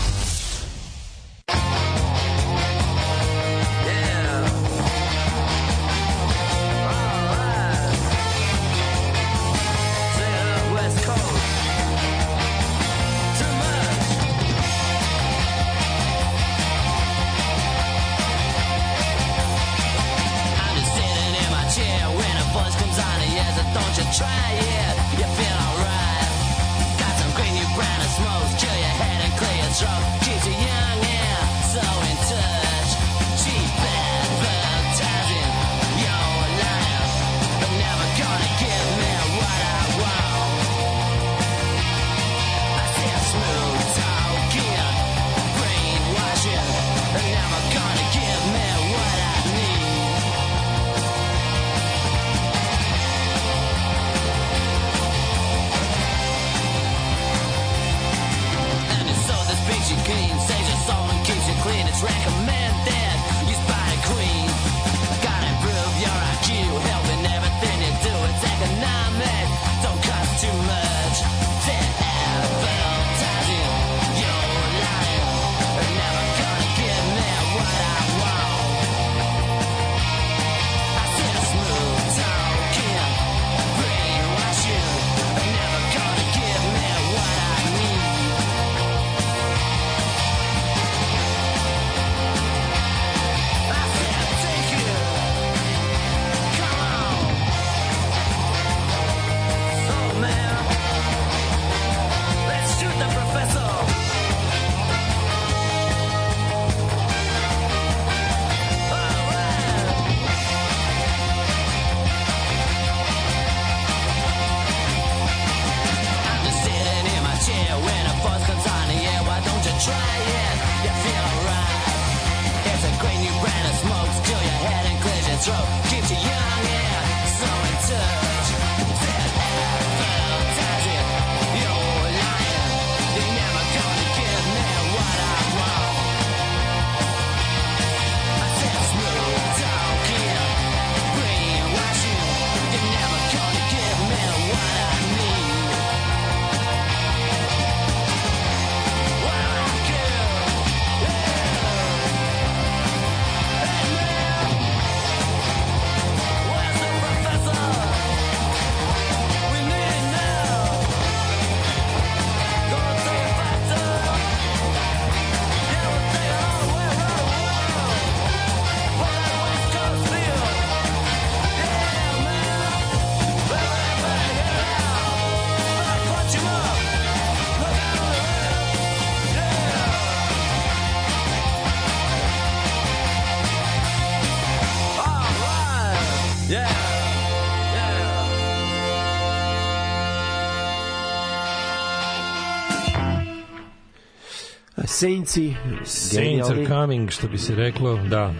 [195.03, 195.53] Saintsi,
[195.83, 198.33] Saints are coming, što bi se reklo, da.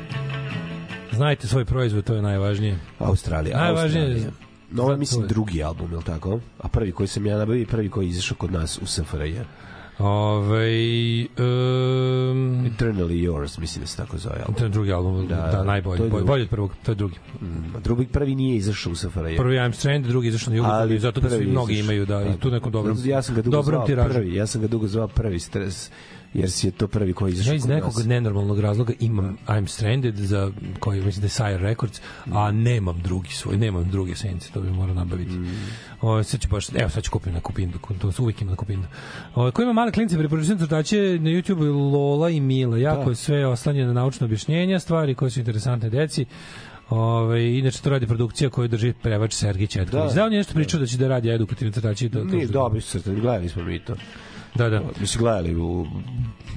[1.11, 2.79] Znajte svoj proizvod, to je najvažnije.
[2.99, 3.57] Australija.
[3.57, 4.31] Najvažnije Australija.
[4.71, 6.39] No, ovo je, mislim, drugi album, je li tako?
[6.59, 9.39] A prvi koji sam ja nabavio i prvi koji je izašao kod nas u SFRJ.
[9.99, 10.67] Ove,
[11.37, 14.55] um, Eternally Yours, mislim da se tako zove album.
[14.55, 16.27] to je drugi album, da, da najbolji, to je bolji, drugi.
[16.27, 17.15] bolji od prvog, to je drugi.
[17.41, 19.37] Mm, a drugi, prvi nije izašao u SFRJ.
[19.37, 21.83] Prvi I'm Stranded, drugi izašao na jugu, Ali zato da svi mnogi izašao.
[21.85, 24.13] imaju da i tu nekom dobrom, Ja sam ga dugo dobrom zvao tiražu.
[24.13, 25.91] prvi, ja sam ga dugo zvao prvi stres,
[26.33, 28.05] jer si je to prvi koji izašao Ja iz nekog nas.
[28.05, 32.01] nenormalnog razloga imam I'm Stranded za koji mislim da je Sire Records,
[32.31, 35.31] a nemam drugi svoj, nemam druge sence, to bi morao nabaviti.
[36.01, 38.57] O, sad ću baš, evo sad ću kupim na kupindu, to se uvijek ima na
[38.57, 38.87] kupindu.
[39.35, 43.09] O, ko ima male klince, preporučujem crtače na YouTube Lola i Mila, jako Da.
[43.09, 46.25] je sve oslanjeno na naučno objašnjenja, stvari koje su interesantne deci.
[46.89, 50.09] Ove, inače to radi produkcija koju drži prevač Sergij Četković.
[50.09, 50.15] Da.
[50.15, 52.89] Da, on je nešto pričao da će da radi edukativne crtače to Nije dobri su
[52.91, 53.95] crtani, gledali smo mi to.
[54.55, 54.81] Da, da.
[54.99, 55.85] Mi smo gledali u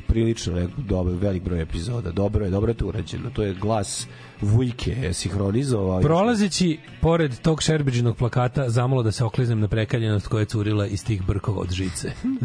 [0.07, 2.11] prilično dobar, velik broj epizoda.
[2.11, 3.31] Dobro je, dobro je to urađeno.
[3.31, 4.07] To je glas
[4.41, 6.01] Vujke je sinhronizovao.
[6.01, 11.05] Prolazeći pored tog Šerbiđinog plakata, zamalo da se okliznem na prekaljenost koja je curila iz
[11.05, 12.09] tih brkova od žice.
[12.27, 12.37] uh,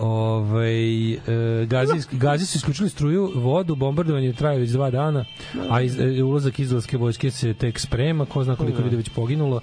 [0.00, 1.20] ovaj, uh,
[1.68, 5.24] gazi, gazi su isključili struju, vodu, bombardovanje traje već dva dana,
[5.70, 9.08] a iz, e, ulazak izraelske vojske se tek sprema, ko zna koliko ljudi je već
[9.08, 9.60] poginulo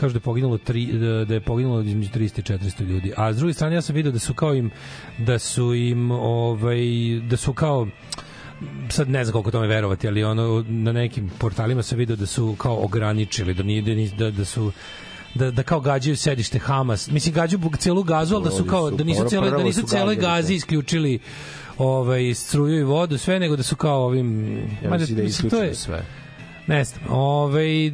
[0.00, 3.12] kažu da je poginulo tri, da, da je poginulo između 300 i 400 ljudi.
[3.16, 4.70] A s druge strane ja sam video da su kao im
[5.18, 6.80] da su im ovaj
[7.28, 7.86] da su kao
[8.88, 12.56] sad ne znam koliko tome verovati, ali ono na nekim portalima sam video da su
[12.58, 14.72] kao ograničili, da nije da, da, da su
[15.34, 17.10] da, da kao gađaju sedište Hamas.
[17.10, 20.48] Mislim gađaju celu gazu, ali da su kao da nisu cele da nisu gađali gazi
[20.48, 20.54] to.
[20.54, 21.18] isključili
[21.78, 25.50] ovaj struju i vodu, sve nego da su kao ovim Ja mislim da je mislim,
[25.50, 26.04] to isključeno sve.
[26.66, 27.90] Ne znam, ovaj,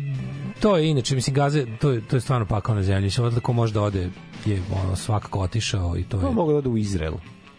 [0.61, 3.05] to je inače, mislim, Gaze, to je, to je stvarno pakao na zemlji.
[3.05, 4.11] Mislim, odle ko može da ode,
[4.45, 6.23] je ono, svakako otišao i to je...
[6.23, 7.15] Pa mogu da odu u Izrael.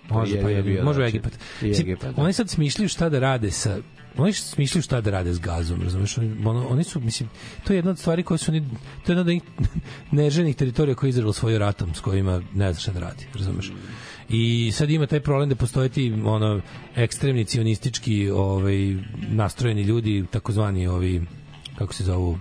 [0.10, 1.20] Može, pa je bio može u način.
[1.20, 1.40] Egipat.
[1.62, 2.22] Egipat, da.
[2.22, 3.78] Oni sad smišljaju šta da rade sa
[4.18, 6.18] oni smišljaju šta da rade s gazom, razumeš?
[6.18, 7.30] Oni, ono, oni su, mislim,
[7.64, 8.62] to je jedna od stvari koje su oni,
[9.06, 9.42] to je jedna od
[10.20, 13.72] neženih teritorija koje je Izrael svoj ratom, s kojima ne zna šta da radi, razumeš?
[14.30, 16.62] I sad ima taj problem da postoje ti ono
[16.96, 18.96] ekstremni cionistički ovaj
[19.30, 21.22] nastrojeni ljudi, takozvani ovi
[21.78, 22.40] kako se zovu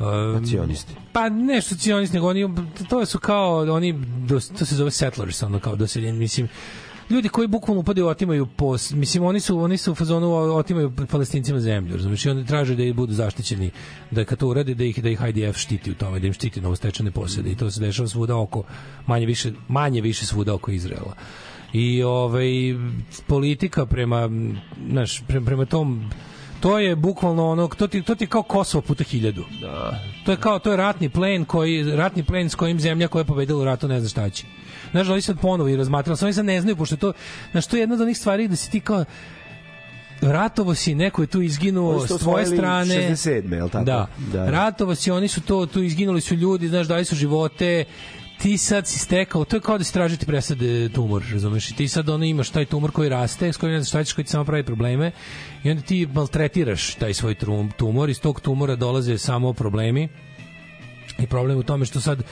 [0.00, 0.94] um, Nacionisti.
[1.12, 2.48] Pa nešto cionisti, nego oni,
[2.88, 3.94] to su kao, oni,
[4.58, 6.48] to se zove settlers, ono kao doseljeni, mislim,
[7.10, 11.60] ljudi koji bukvalno upadaju otimaju pos, mislim oni su oni su u fazonu otimaju palestincima
[11.60, 13.70] zemlju, razumiješ, i oni traže da i budu zaštićeni,
[14.10, 16.60] da kad to urade da ih da ih IDF štiti u tome, da im štiti
[16.60, 18.62] novostečene posede i to se dešava svuda oko
[19.06, 21.14] manje više manje više svuda oko Izraela.
[21.72, 22.48] I ovaj
[23.26, 24.30] politika prema
[24.90, 26.10] znaš, prema, prema tom
[26.60, 29.44] to je bukvalno ono to ti to ti je kao Kosovo puta hiljadu.
[29.60, 30.00] Da.
[30.24, 33.24] To je kao to je ratni plen koji ratni plen s kojim zemlja koja je
[33.24, 34.46] pobedila u ratu ne zna šta će.
[34.90, 37.12] Znaš, oni sad ponovo i razmatrali, oni sad ne znaju, pošto je to,
[37.50, 39.04] znaš, to je jedna od onih stvari da si ti kao,
[40.20, 42.94] ratovo si, neko je tu izginuo s tvoje strane.
[42.94, 43.84] 67., jel tako?
[43.84, 44.06] Da.
[44.32, 44.50] Da.
[44.50, 47.84] Ratovo si, oni su to, tu izginuli su ljudi, znaš, dali su živote,
[48.38, 51.70] ti sad si stekao, to je kao da si tražiti presade tumor, razumeš?
[51.70, 54.14] I ti sad ono imaš taj tumor koji raste, s kojim ne znaš šta ćeš,
[54.14, 55.12] koji ti samo pravi probleme
[55.66, 57.34] i onda ti maltretiraš taj svoj
[57.76, 60.08] tumor, iz tog tumora dolaze samo problemi
[61.18, 62.22] i problem u tome što sad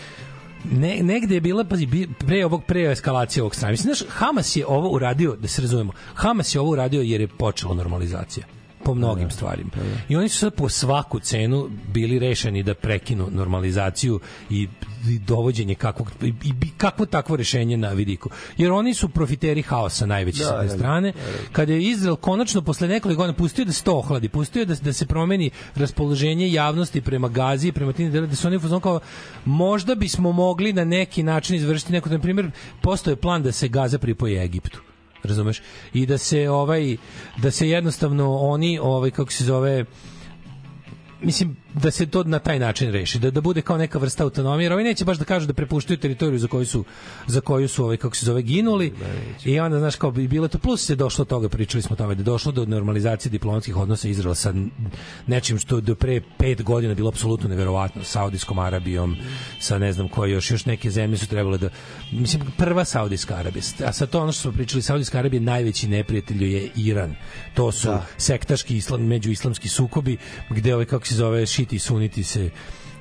[0.73, 1.89] ne, negde je bila pazi
[2.19, 3.71] pre ovog pre eskalacije ovog strana.
[3.71, 5.93] Mislim znaš Hamas je ovo uradio da se razumemo.
[6.15, 8.47] Hamas je ovo uradio jer je počela normalizacija
[8.85, 9.71] po mnogim stvarima.
[10.09, 14.21] I oni su sad po svaku cenu bili rešeni da prekinu normalizaciju
[14.51, 14.69] i,
[15.09, 18.31] i dovođenje kakvog i, i kakvo takvo rešenje na vidiku.
[18.57, 20.79] Jer oni su profiteri haosa najveći Da, sa te da, da.
[20.79, 21.13] strane.
[21.53, 24.93] Kada je Izrael konačno posle nekoliko godina pustio da se to ohladi, pustio da, da
[24.93, 29.01] se promeni raspoloženje javnosti prema Gazi, prema tim delima, da su oni u fazonu kao
[29.45, 32.51] možda bismo mogli na neki način izvršiti neko, na primjer,
[32.81, 34.94] postoje plan da se Gaza pripoji Egiptu
[35.25, 35.63] razumeš?
[35.93, 36.97] I da se ovaj
[37.37, 39.85] da se jednostavno oni ovaj kako se zove
[41.25, 44.65] mislim da se to na taj način reši da da bude kao neka vrsta autonomije
[44.65, 46.85] jer ovi neće baš da kažu da prepuštaju teritoriju za koju su
[47.27, 48.93] za koju su ovaj kako se zove ginuli.
[49.45, 51.97] I onda znaš kao bi bilo to plus se došlo do toga pričali smo o
[51.97, 54.55] tome da je došlo do normalizacije diplomatskih odnosa Izraela sa
[55.27, 59.17] nečim što do pre pet godina bilo apsolutno neverovatno Saudijskom Arabijom
[59.61, 61.69] sa ne znam koje još još neke zemlje su trebale da
[62.13, 66.45] mislim prva Saudijska Arabija a sad to ono što smo pričali Saudijska Arabija najveći neprijatelj
[66.55, 67.15] je Iran.
[67.55, 68.07] To su Da.
[68.17, 70.17] sektaški islam međuislamski sukobi
[70.51, 72.51] gde ovaj kako se zove šiti suniti se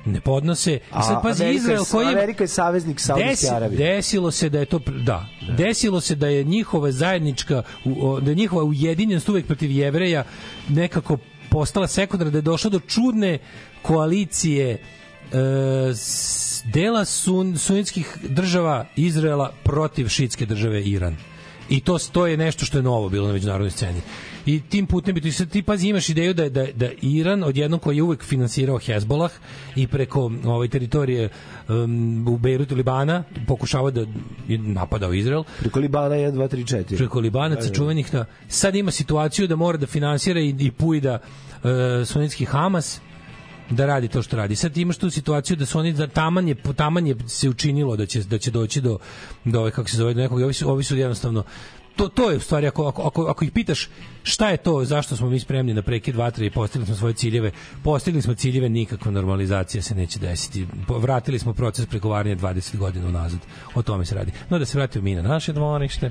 [0.06, 0.72] ne podnose.
[0.74, 3.78] I sad A pazi Amerika je- Izrael koji Amerika je saveznik Saudijske Desi- Arabije.
[3.86, 7.62] Desilo se da je to pr- da, desilo se da je njihova zajednička
[8.20, 10.24] da je njihova ujedinjenost uvek protiv Jevreja
[10.68, 11.18] nekako
[11.50, 13.38] postala sekundarna da je došlo do čudne
[13.82, 14.78] koalicije e,
[16.64, 21.16] dela sun, sunitskih država Izraela protiv šitske države Iran.
[21.68, 24.00] I to, to je nešto što je novo bilo na međunarodnoj sceni.
[24.46, 27.80] I tim putem bi ti sad ti pazi imaš ideju da da da Iran odjednom
[27.80, 29.30] koji je uvek finansirao Hezbollah
[29.76, 31.28] i preko ove teritorije
[31.68, 34.00] um, u Bejrutu Libana pokušava da
[34.48, 36.96] je napadao Izrael Preko Libana 1, 2, 3, 4.
[36.96, 41.70] preko Libanaca čuvenih da sad ima situaciju da mora da finansira i, i pujda uh,
[42.06, 43.00] sunetski Hamas
[43.74, 44.56] da radi to što radi.
[44.56, 48.06] Sad imaš tu situaciju da su oni da taman je taman je se učinilo da
[48.06, 48.98] će da će doći do
[49.44, 51.44] do ove kako se zove do nekog ovi su, ovi su jednostavno
[51.96, 53.88] to, to je u stvari ako, ako, ako, ako ih pitaš
[54.22, 57.50] šta je to, zašto smo mi spremni na prekid vatre i postigli smo svoje ciljeve,
[57.82, 60.66] postigli smo ciljeve, nikakva normalizacija se neće desiti.
[60.88, 63.40] Vratili smo proces pregovaranja 20 godina unazad.
[63.74, 64.32] O tome se radi.
[64.50, 66.10] No da se vratimo mi na naše dvorište.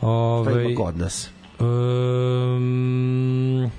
[0.00, 1.30] Ove, Pa ima kod nas.
[1.60, 3.70] Um,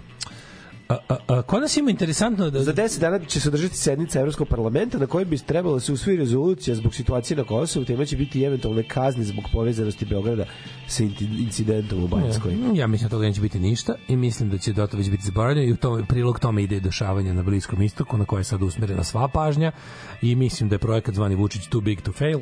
[0.90, 2.64] a, a, a, kod nas ima interesantno da...
[2.64, 5.94] Za 10 dana će se održati sednica Evropskog parlamenta na kojoj bi trebalo da se
[5.94, 10.46] usvoji rezolucija zbog situacije na Kosovu, tema će biti eventualne kazne zbog povezanosti Beograda
[10.88, 11.04] sa
[11.40, 12.54] incidentom u Banjskoj.
[12.54, 15.10] Ja, ja mislim da toga neće biti ništa i mislim da će do toga već
[15.10, 18.40] biti zaboravljeno i u tome, prilog tome ide i dešavanje na Bliskom istoku na koje
[18.40, 19.72] je sad usmerena sva pažnja
[20.22, 22.40] i mislim da je projekat zvani Vučić too big to fail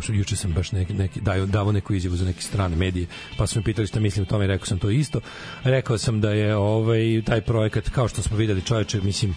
[0.00, 3.46] što juče sam baš neki, neki dao, davo neku izjavu za neke strane medije, pa
[3.46, 5.20] su me pitali šta mislim o tome i rekao sam to isto.
[5.64, 9.34] Rekao sam da je ovaj taj projekat, kao što smo videli čoveče, mislim,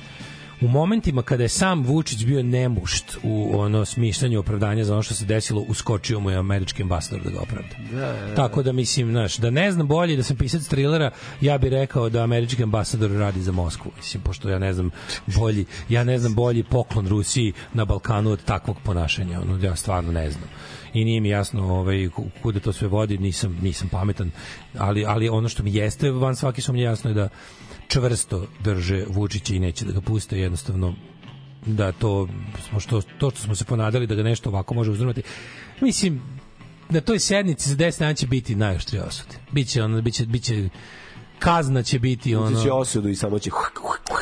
[0.62, 5.14] u momentima kada je sam Vučić bio nemušt u ono smišljanju opravdanja za ono što
[5.14, 7.70] se desilo, uskočio mu je američki ambasador da ga opravda.
[7.92, 11.12] Da, Tako da mislim, znaš, da ne znam bolje da sam pisac trilera,
[11.42, 13.92] ja bih rekao da američki ambasador radi za Moskvu.
[13.98, 14.90] Mislim, pošto ja ne znam
[15.26, 19.42] bolji, ja ne znam bolji poklon Rusiji na Balkanu od takvog ponašanja.
[19.42, 20.50] Ono, ja stvarno ne znam
[20.94, 24.32] i nije mi jasno ovaj ku- kuda to sve vodi, nisam nisam pametan,
[24.78, 27.30] ali ali ono što mi jeste van svake sumnje jasno je da
[27.90, 30.96] čvrsto drže Vučića i neće da ga puste jednostavno
[31.66, 32.28] da to
[32.70, 35.22] smo što to što smo se ponadali da ga nešto ovako može uzdrmati.
[35.82, 36.22] Mislim
[36.90, 39.36] na toj sednici za 10 dana će biti najoštrije osude.
[39.52, 40.70] Biće ono biće biće
[41.40, 42.64] kazna će biti ono Ono...
[42.64, 43.50] će osudu i samo će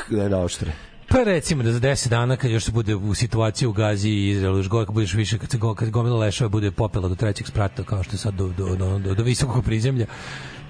[0.09, 0.71] ne naoštre.
[1.09, 4.29] Pa recimo da za 10 dana kad još se bude u situaciji u Gazi i
[4.29, 7.15] Izraelu još gore kad budeš više kad se go, kad gomila leševa bude popela do
[7.15, 10.05] trećeg sprata kao što je sad do, do, do, do, do visokog prizemlja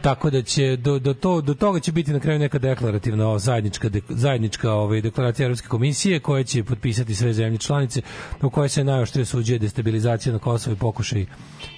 [0.02, 3.90] tako da će do, do, to, do toga će biti na kraju neka deklarativna zajednička
[3.90, 8.02] de, zajednička ovaj deklaracija Evropske komisije koja će potpisati sve zemlje članice
[8.41, 11.26] u kojoj se najoštrije suđuje destabilizacija na Kosovu i pokušaj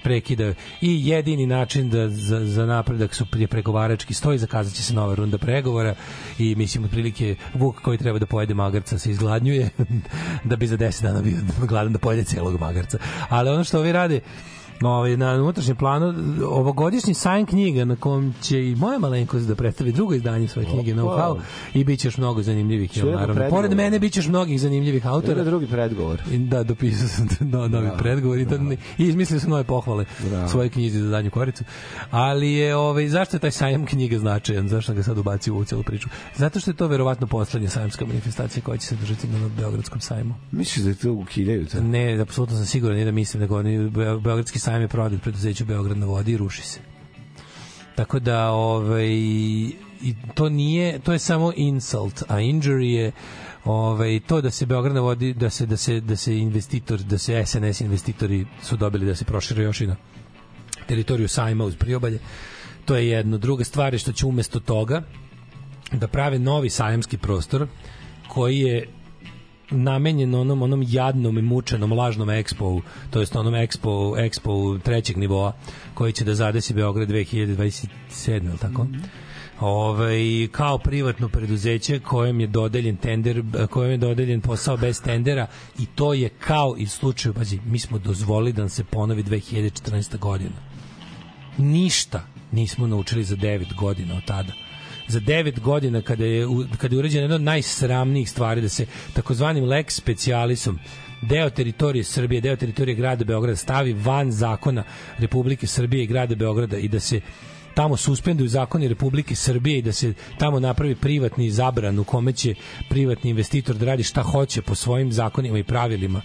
[0.02, 0.52] prekida.
[0.80, 5.14] I jedini način da za, za napredak su prije pregovarački stoji zakazat će se nova
[5.14, 5.94] runda pregovora
[6.38, 9.70] i mislim otprilike Vuk koji treba da pojede magarca se izgladnjuje
[10.50, 11.36] da bi za 10 dana bio
[11.68, 12.98] gladan da pojede celog magarca.
[13.28, 14.20] Ali ono što ovi rade
[14.82, 16.14] ovaj, na unutrašnjem planu
[16.46, 20.94] ovogodišnji sajam knjiga na kom će i moja malenkost da predstavi drugo izdanje svoje knjige
[20.94, 21.40] Know How
[21.74, 23.34] i bit će još mnogo zanimljivih jel, na naravno.
[23.34, 23.60] predgovor.
[23.62, 26.22] Pored mene bit će još mnogih zanimljivih autora drugi predgovor.
[26.32, 28.54] I Da, dopisao sam no, novi Bravo, predgovor i, to,
[28.98, 30.48] i izmislio sam nove pohvale Bravo.
[30.48, 31.64] svoje knjizi za danju koricu.
[32.10, 34.68] Ali je, ovaj, zašto je taj sajam knjiga značajan?
[34.68, 36.08] Zašto ga sad ubacio u celu priču?
[36.36, 40.34] Zato što je to verovatno poslednja sajamska manifestacija koja će se držati na Beogradskom sajmu.
[40.52, 41.66] Misliš da je to ukidaju?
[41.66, 41.80] To?
[41.80, 45.64] Ne, apsolutno sam siguran, nije da mislim, nego oni, Be- Beogradski sajam je prodat preduzeću
[45.64, 46.80] Beograd na vodi i ruši se.
[47.96, 49.06] Tako da, ovaj,
[50.02, 53.12] i to nije, to je samo insult, a injury je
[53.64, 57.18] ovaj to da se Beograd na vodi da se da se da se investitor da
[57.18, 59.96] se SNS investitori su dobili da se prošire još i na
[60.86, 62.18] teritoriju sajma uz priobalje
[62.84, 65.02] to je jedno druga stvar je što će umesto toga
[65.92, 67.66] da prave novi sajamski prostor
[68.28, 68.88] koji je
[69.70, 72.80] namenjen onom onom jadnom i mučenom lažnom ekspo,
[73.10, 75.52] to jest onom ekspo ekspo trećeg nivoa
[75.94, 77.88] koji će da zadesi Beograd 2027,
[78.28, 78.86] je li tako?
[79.60, 85.46] Ovaj kao privatno preduzeće kojem je dodeljen tender, kojem je dodeljen posao bez tendera
[85.78, 90.18] i to je kao i slučaju, pazi, mi smo dozvolili da se ponovi 2014.
[90.18, 90.56] godina.
[91.58, 94.52] Ništa nismo naučili za 9 godina od tada
[95.10, 96.46] za 9 godina kada je
[96.78, 100.78] kada je urađena jedna od najsramnijih stvari da se takozvanim lex specialisom
[101.22, 104.84] deo teritorije Srbije, deo teritorije grada Beograda stavi van zakona
[105.18, 107.20] Republike Srbije i grada Beograda i da se
[107.74, 112.54] tamo suspenduju zakoni Republike Srbije i da se tamo napravi privatni zabran u kome će
[112.88, 116.22] privatni investitor da radi šta hoće po svojim zakonima i pravilima.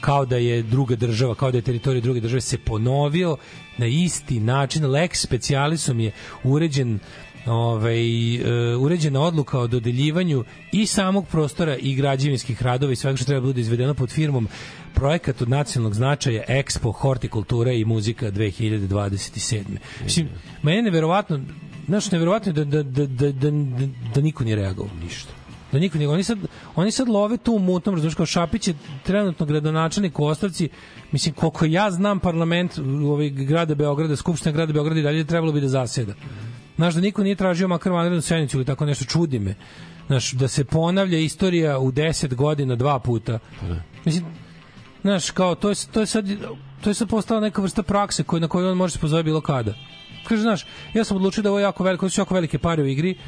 [0.00, 3.36] Kao da je druga država, kao da je teritorija druge države se ponovio
[3.78, 4.84] na isti način.
[4.84, 6.12] Lex specialisom je
[6.44, 6.98] uređen
[7.48, 13.24] ovaj, e, uređena odluka o dodeljivanju i samog prostora i građevinskih radova i svega što
[13.24, 14.48] treba da bude izvedeno pod firmom
[14.94, 19.62] projekat od nacionalnog značaja Expo Hortikultura i muzika 2027.
[20.04, 20.28] Mislim,
[20.62, 21.40] mene neverovatno
[21.88, 23.50] Znaš, neverovatno je da, da, da, da, da,
[24.14, 24.92] da, niko nije reagovao.
[25.02, 25.32] Ništa.
[25.72, 26.38] Da niko nije, oni sad,
[26.76, 30.68] oni sad love tu u mutnom, razumiješ, kao Šapić je trenutno gradonačelnik u Ostavci,
[31.12, 35.60] mislim, koliko ja znam parlament ovaj grada Beograda, Skupština grada Beograda i dalje trebalo bi
[35.60, 36.14] da zaseda.
[36.78, 39.54] Znaš, da niko nije tražio makar vanrednu sednicu ili tako nešto, čudi me.
[40.06, 43.38] Znaš, da se ponavlja istorija u 10 godina dva puta.
[44.04, 44.24] Mislim,
[45.02, 46.26] znaš, kao, to je, to je sad,
[46.80, 49.40] to je sad postala neka vrsta prakse koju, na koju on može se pozove bilo
[49.40, 49.74] kada.
[50.28, 52.82] Kaže, znaš, ja sam odlučio da ovo je jako veliko, ovo su jako velike pare
[52.82, 53.18] u igri,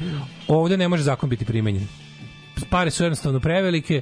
[0.47, 1.87] ovde ne može zakon biti primenjen.
[2.69, 4.01] Pare su jednostavno prevelike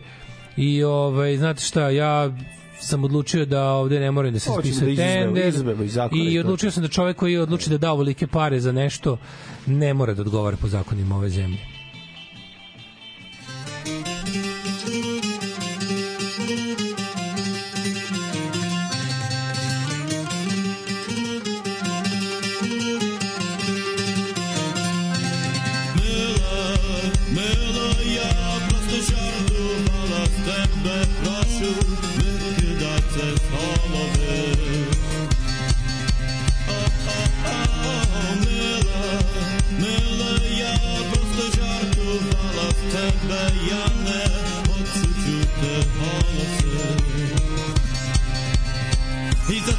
[0.58, 2.32] i, ovaj, znate šta, ja
[2.80, 5.54] sam odlučio da ovde ne mora da se spisuje da tender
[6.12, 9.18] i i odlučio sam da čovek koji odluči da da ovolike pare za nešto
[9.66, 11.79] ne mora da odgovara po zakonima ove zemlje.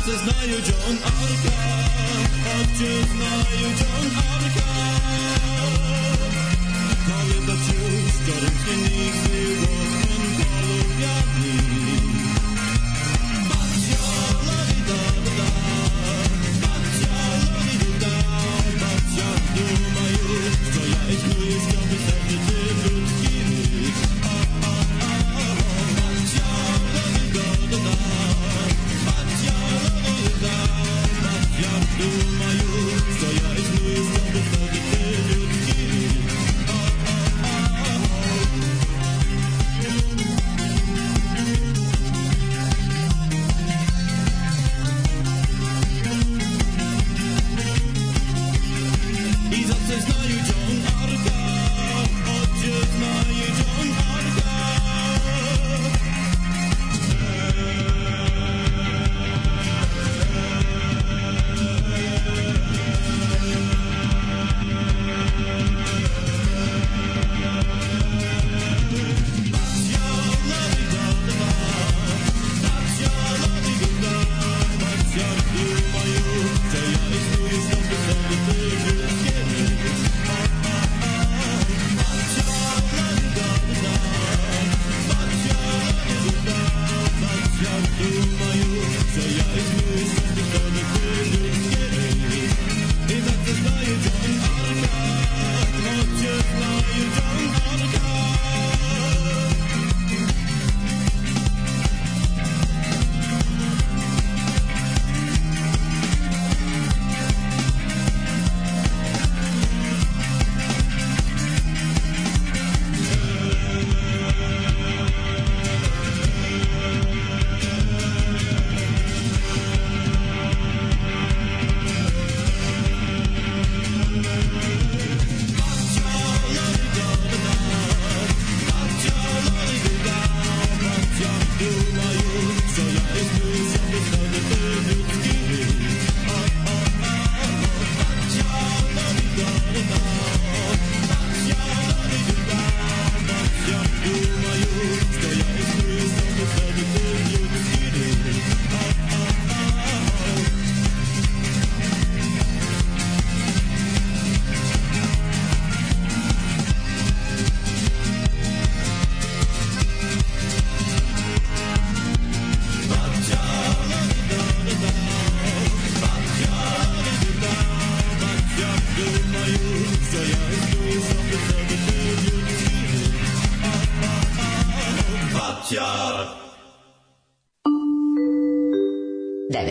[0.00, 1.56] I za co znaju John Arka,
[2.50, 4.10] a gdzie znaju John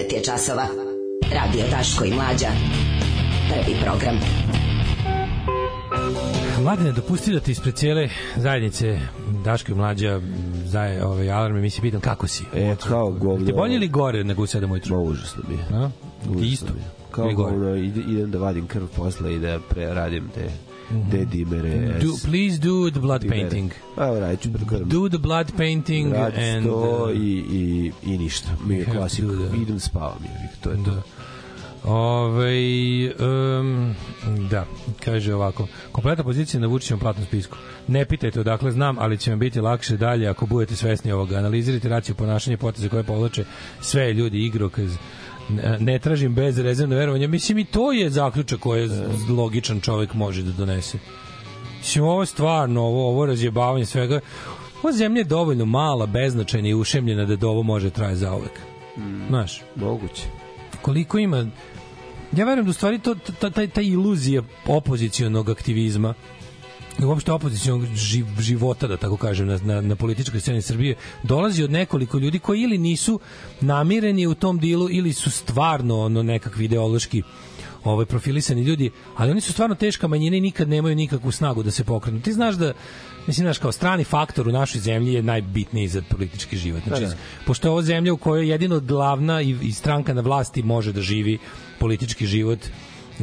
[0.10, 0.68] 9 je časova.
[1.34, 2.48] Radio Daško i Mlađa.
[3.50, 4.20] Prvi program.
[6.64, 9.00] Mladine, dopusti da ti ispred cijele zajednice
[9.44, 10.22] Daško i Mlađa
[10.66, 12.44] zaje, ovaj, alarm emisije pitam kako si?
[12.56, 13.46] E, kao govno.
[13.46, 14.96] Ti bolje ili gore nego u 7 ujutru?
[14.96, 15.84] Ma, užasno mi je.
[15.84, 15.90] A?
[16.40, 16.74] Ti isto?
[17.12, 20.50] Kao govno, ide, idem da vadim krv posle i da preradim te
[21.12, 21.76] te dimere.
[21.76, 22.00] Mhm.
[22.00, 23.40] Do, please do the blood dimere.
[23.40, 23.72] painting.
[23.98, 24.86] A, radit ću pred krv.
[24.86, 26.66] Do the blood painting Radit and...
[26.66, 28.50] to uh, i, i, i ništa.
[28.66, 29.20] Mi je that.
[29.62, 30.50] Idem spavam je.
[30.62, 30.92] To je to.
[30.92, 31.02] Da.
[31.84, 32.52] Ove,
[33.60, 33.96] um,
[34.50, 34.66] da,
[35.06, 35.68] kaže ovako.
[35.92, 37.58] Kompletna pozicija na Vučićevom platnom spisku.
[37.88, 41.38] Ne pitajte odakle znam, ali će vam biti lakše dalje ako budete svesni ovoga.
[41.38, 43.46] Analizirajte raciju ponašanje poteze koje povlače
[43.82, 44.98] sve ljudi igrokaz
[45.50, 47.28] ne, ne tražim bez rezervno verovanje.
[47.28, 48.90] Mislim i to je zaključak koji
[49.30, 50.98] logičan čovek može da donese.
[51.78, 54.20] Mislim, ovo je stvarno, ovo, ovo razjebavanje svega,
[54.84, 58.60] ova zemlja je dovoljno mala, beznačajna i ušemljena da ovo može traje zauvek.
[59.30, 60.24] Znaš, Moguće.
[60.82, 61.48] koliko ima
[62.32, 66.14] ja verujem da u stvari to ta, ta, ta iluzija opozicionog aktivizma
[67.06, 71.72] uopšte opozicionog živ, života, da tako kažem, na, na, na političkoj sceni Srbije, dolazi od
[71.72, 73.20] nekoliko ljudi koji ili nisu
[73.62, 77.24] namireni u tom dilu ili su stvarno ono nekakvi ideološki
[77.84, 81.72] ovaj profilisani ljudi, ali oni su stvarno teška manjina i nikad nemaju nikakvu snagu da
[81.72, 82.22] se pokrenu.
[82.22, 82.74] Ti znaš da
[83.28, 86.84] mislim znaš kao strani faktor u našoj zemlji je najbitniji za politički život.
[86.88, 87.16] Znači, Da, da.
[87.46, 91.02] pošto je ovo zemlja u kojoj jedino glavna i, i stranka na vlasti može da
[91.02, 91.38] živi
[91.80, 92.60] politički život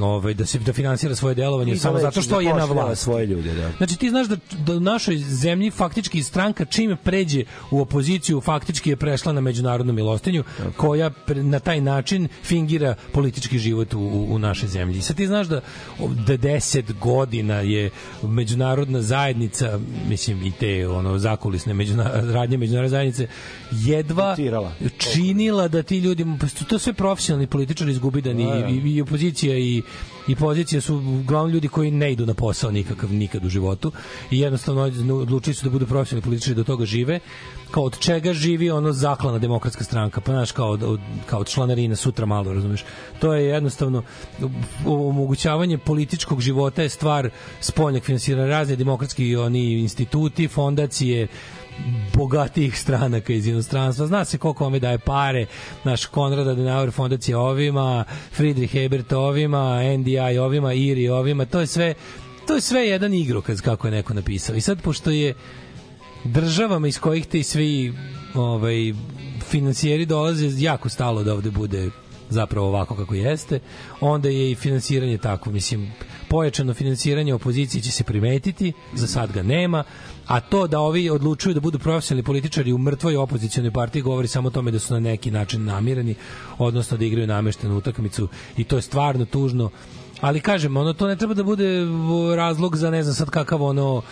[0.02, 3.05] ovaj da se da finansira svoje delovanje I samo da zato što je na vlasti
[3.05, 3.70] svoje ljude, da.
[3.76, 8.91] Znači ti znaš da, da u našoj zemlji faktički stranka čim pređe u opoziciju faktički
[8.91, 10.44] je prešla na međunarodnu milostinju
[10.76, 15.02] koja pre- na taj način fingira politički život u, u, u našoj zemlji.
[15.02, 15.60] Sad ti znaš da,
[15.99, 17.91] da 10 godina je
[18.23, 23.26] međunarodna zajednica, mislim i te ono zakulisne međuna, radnje međunarodne zajednice
[23.73, 24.73] jedva Dotirala.
[24.99, 28.66] činila da ti ljudi pa to sve profesionalni političari izgubidani Da, da.
[28.68, 29.83] i, i, i opozicija i
[30.28, 33.92] i pozicija su uglavnom ljudi koji ne idu na posao nikakav nikad u životu
[34.31, 34.82] i jednostavno
[35.20, 37.20] odlučili su da budu profesionalni političari da od toga žive
[37.70, 41.48] kao od čega živi ono zaklana demokratska stranka pa znaš kao od, od, kao od
[41.48, 42.84] članarina sutra malo razumeš.
[43.20, 44.02] To je jednostavno
[44.86, 51.28] omogućavanje političkog života je stvar spoljnog finansiranja razne demokratski oni instituti fondacije
[52.14, 54.06] bogatijih stranaka iz inostranstva.
[54.06, 55.46] Zna se koliko ome daje pare,
[55.84, 61.94] naš Konrad Adenauer fondacija ovima, Friedrich Ebert ovima, NDI ovima, IRI ovima, to je sve
[62.46, 64.56] to je sve jedan igrokaz kako je neko napisao.
[64.56, 65.34] I sad pošto je
[66.24, 67.94] državama iz kojih ti svi
[68.34, 68.92] ovaj
[69.48, 71.90] finansijeri dolaze jako stalo da ovde bude
[72.30, 73.60] zapravo ovako kako jeste,
[74.00, 75.92] onda je i finansiranje tako, mislim,
[76.28, 79.84] pojačano finansiranje opozicije će se primetiti, za sad ga nema,
[80.26, 84.48] a to da ovi odlučuju da budu profesionalni političari u mrtvoj opozicijonoj partiji govori samo
[84.48, 86.14] o tome da su na neki način namirani,
[86.58, 89.70] odnosno da igraju nameštenu utakmicu i to je stvarno tužno.
[90.20, 91.86] Ali kažem, ono to ne treba da bude
[92.36, 94.02] razlog za ne znam sad kakav ono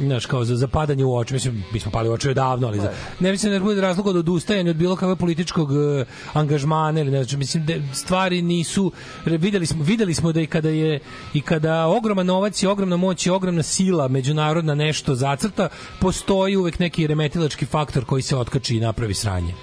[0.00, 2.92] znaš, kao za zapadanje u oči, mislim, mi smo pali u oči davno, ali za,
[3.20, 7.24] ne mislim da bude razlog od odustajanja od bilo kakve političkog e, angažmana ili ne
[7.24, 8.92] znam, mislim da stvari nisu
[9.24, 11.00] videli smo, videli smo da i kada je
[11.34, 15.68] i kada ogroman novac i ogromna moć i ogromna sila međunarodna nešto zacrta,
[16.00, 19.54] postoji uvek neki remetilački faktor koji se otkači i napravi sranje.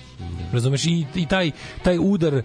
[0.54, 0.86] Razumeš?
[0.86, 1.52] I, i taj,
[1.84, 2.42] taj udar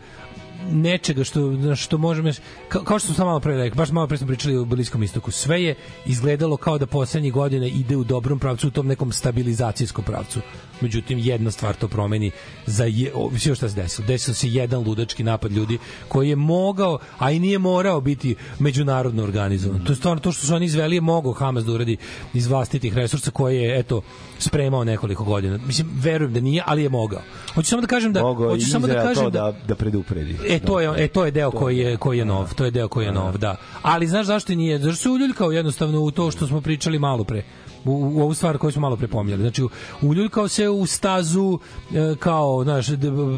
[0.71, 1.41] nečega što
[1.77, 2.31] što možemo
[2.69, 5.03] kao, kao što smo samo malo pre rekli, baš malo pre smo pričali o Bliskom
[5.03, 5.75] istoku, sve je
[6.07, 10.41] izgledalo kao da poslednjih godina ide u dobrom pravcu, u tom nekom stabilizacijskom pravcu.
[10.81, 12.31] Međutim, jedna stvar to promeni
[12.67, 14.07] za je, o, sve šta se desilo.
[14.07, 15.79] Desio se jedan ludački napad ljudi
[16.09, 19.85] koji je mogao, a i nije morao biti međunarodno organizovan.
[19.85, 21.97] To je stvarno to što su oni izveli je mogao Hamas da uradi
[22.35, 24.03] iz vlastitih resursa koje je, eto,
[24.39, 25.59] spremao nekoliko godina.
[25.67, 27.23] Mislim, verujem da nije, ali je mogao.
[27.55, 28.23] Hoću samo da kažem da...
[28.23, 30.37] Mogao hoću samo da kažem to da, da predupredi.
[30.49, 32.89] E to je e to je deo koji je koji je nov, to je deo
[32.89, 33.57] koji je nov, da.
[33.83, 34.79] Ali znaš zašto nije?
[34.79, 37.43] Zašto se uljuljkao jednostavno u to što smo pričali malo pre
[37.85, 39.43] u, u ovu stvar koju smo malo pre pominjali.
[39.43, 39.63] Znači,
[40.03, 41.59] uljuljkao se u stazu
[41.95, 42.87] e, kao, znaš,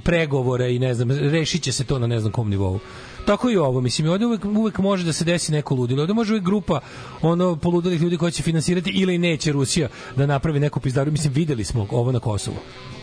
[0.05, 2.79] pregovore i ne znam, rešit će se to na ne znam kom nivou.
[3.27, 6.03] Tako i ovo, mislim, ovde uvek, uvek može da se desi neko ludilo.
[6.03, 6.81] Ovde može uvek grupa
[7.23, 11.13] ono poludelih ljudi koji će finansirati ili neće Rusija da napravi neku pizdaru.
[11.13, 12.57] Mislim, videli smo ovo na Kosovu.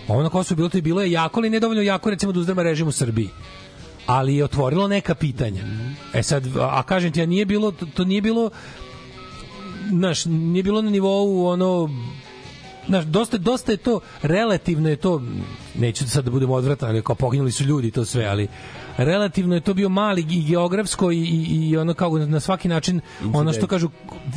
[0.08, 2.64] Ovo na Kosovu bilo to i bilo je jako, ali nedovoljno jako recimo da uzdrma
[2.64, 3.30] režim u Srbiji
[4.08, 5.64] ali je otvorilo neka pitanja.
[6.14, 8.50] E sad, a, kažem ti, a nije bilo, to, to nije bilo,
[9.90, 11.90] znaš, nije bilo na nivou ono,
[12.88, 15.22] znaš, dosta, dosta je to, relativno je to,
[15.76, 18.48] neću sad da budemo odvratan, ali kao poginuli su ljudi to sve, ali
[18.98, 23.02] relativno je to bio mali i geografsko i, i, i ono kao na svaki način
[23.34, 23.90] ono što kažu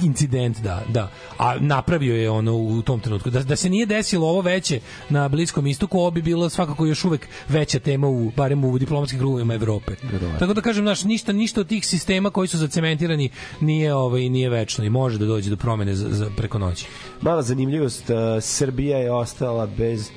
[0.02, 1.10] incident da da.
[1.39, 3.30] A napravio je ono u tom trenutku.
[3.30, 7.05] Da, da se nije desilo ovo veće na bliskom istoku ovo bi bilo svakako još
[7.05, 9.92] uvek veća tema u barem u diplomatskim krugovima Evrope.
[10.39, 13.30] Tako da kažem naš ništa ništa od tih sistema koji su zacementirani
[13.60, 16.86] nije ovaj nije večno i može da dođe do promene za, za preko noći.
[17.20, 20.10] Mala zanimljivost, uh, Srbija je ostala bez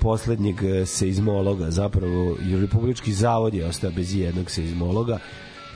[0.00, 5.18] poslednjeg uh, seizmologa, zapravo i Republički zavod je ostao bez jednog seizmologa.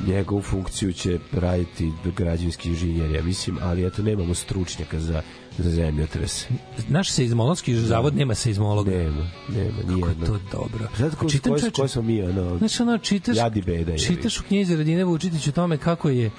[0.07, 5.23] njegovu funkciju će raditi građevinski inženjer, ja mislim, ali eto, nemamo stručnjaka za,
[5.59, 6.47] za zemljotres.
[6.89, 8.91] Naš seizmološki zavod nema seizmologa.
[8.91, 10.89] Nema, nema, nije Kako je to dobro.
[10.99, 13.99] Zato ko, Čitam, ko, čoveče, ko smo mi, ono, Znaš, ono, čitaš, jadi beda.
[13.99, 16.31] čitaš u knjizi Radine Vučitić o tome kako je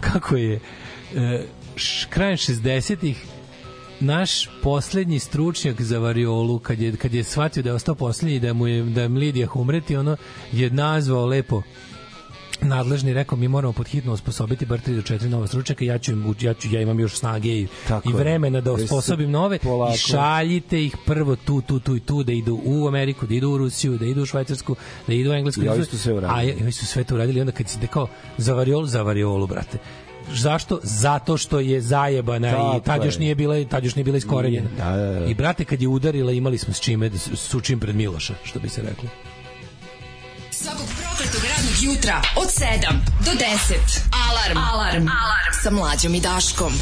[0.00, 0.60] kako je
[1.14, 1.44] e,
[1.76, 3.24] š, krajem 60-ih
[4.00, 8.52] naš poslednji stručnjak za variolu kad je kad je shvatio da je ostao poslednji da
[8.52, 10.16] mu je da je Lidija umreti ono
[10.52, 11.62] je nazvao lepo
[12.60, 16.34] nadležni rekao mi moramo podhitno osposobiti bar 3 do 4 nova stručnjaka ja ću im
[16.40, 19.58] ja ću ja imam još snage i, Tako i vremena da se osposobim nove.
[19.58, 23.34] Polako- i šaljite ih prvo tu tu tu i tu da idu u Ameriku da
[23.34, 25.62] idu u Rusiju da idu u Švajcarsku da idu u Englesku.
[25.64, 26.52] I ovi su sve uradili.
[26.52, 27.40] a ovi su sve to uradili.
[27.40, 29.78] Onda kad si kao za variolu za variolu brate
[30.30, 30.80] Zašto?
[30.82, 33.20] Zato što je zajebana Tako i tad još je.
[33.20, 34.68] nije bila tad još nije bila iskorenjena.
[34.78, 35.26] Da, da, da.
[35.26, 38.34] I brate kad je udarila imali smo s čime da s- s čim pred Miloša,
[38.44, 39.08] što bi se reklo.
[40.52, 44.00] Svakog prokletog radnog jutra od 7 do 10.
[44.22, 44.58] Alarm.
[44.58, 45.02] Alarm.
[45.02, 45.52] Alarm.
[45.62, 46.72] Sa mlađom i Daškom.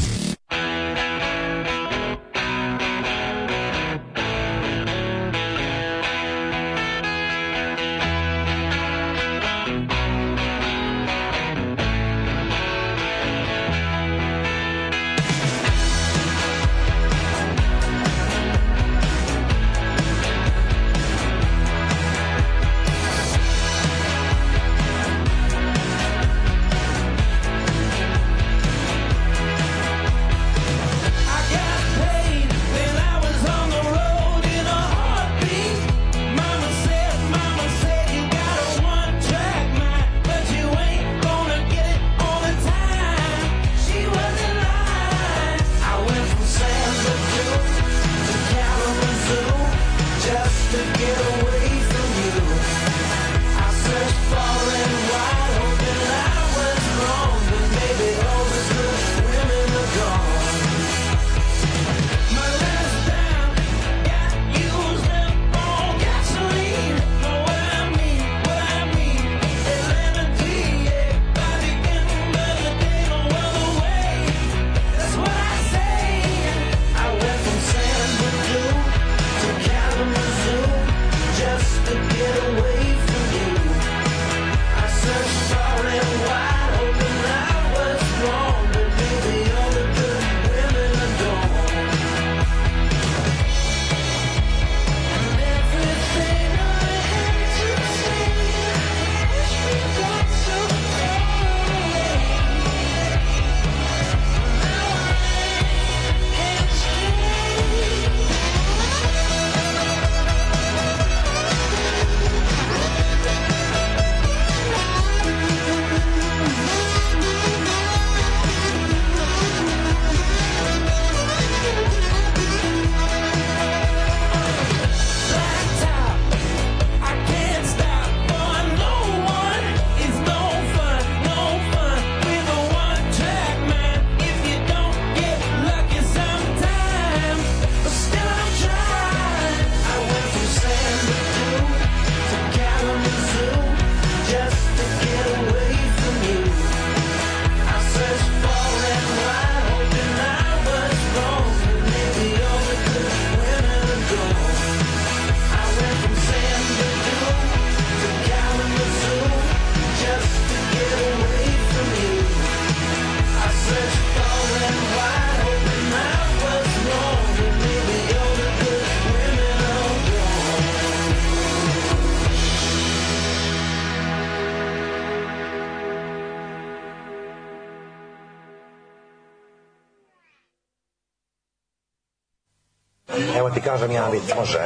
[183.57, 184.59] Ti kažem jedan vic, može.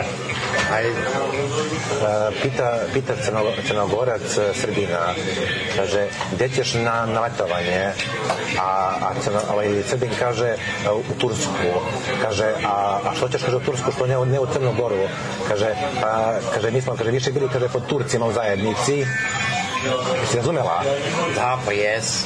[0.73, 0.91] Aj, e,
[2.43, 5.15] pita, pita crno, crnogorac e, Srbina,
[5.75, 7.95] kaže, gde ćeš na, na letovanje?
[8.59, 8.67] A,
[9.01, 10.57] a crno, ovaj, Srbin kaže, e,
[10.91, 11.71] u Tursku.
[12.21, 15.07] Kaže, a, a što ćeš, kaže, u Tursku, što ne, ne u Crnu Goru?
[15.47, 15.71] Kaže,
[16.03, 19.05] a, kaže, mi smo, kaže, više bili, kaže, pod Turcima u zajednici.
[20.21, 20.83] Jesi razumela?
[21.35, 22.25] Da, pa jes.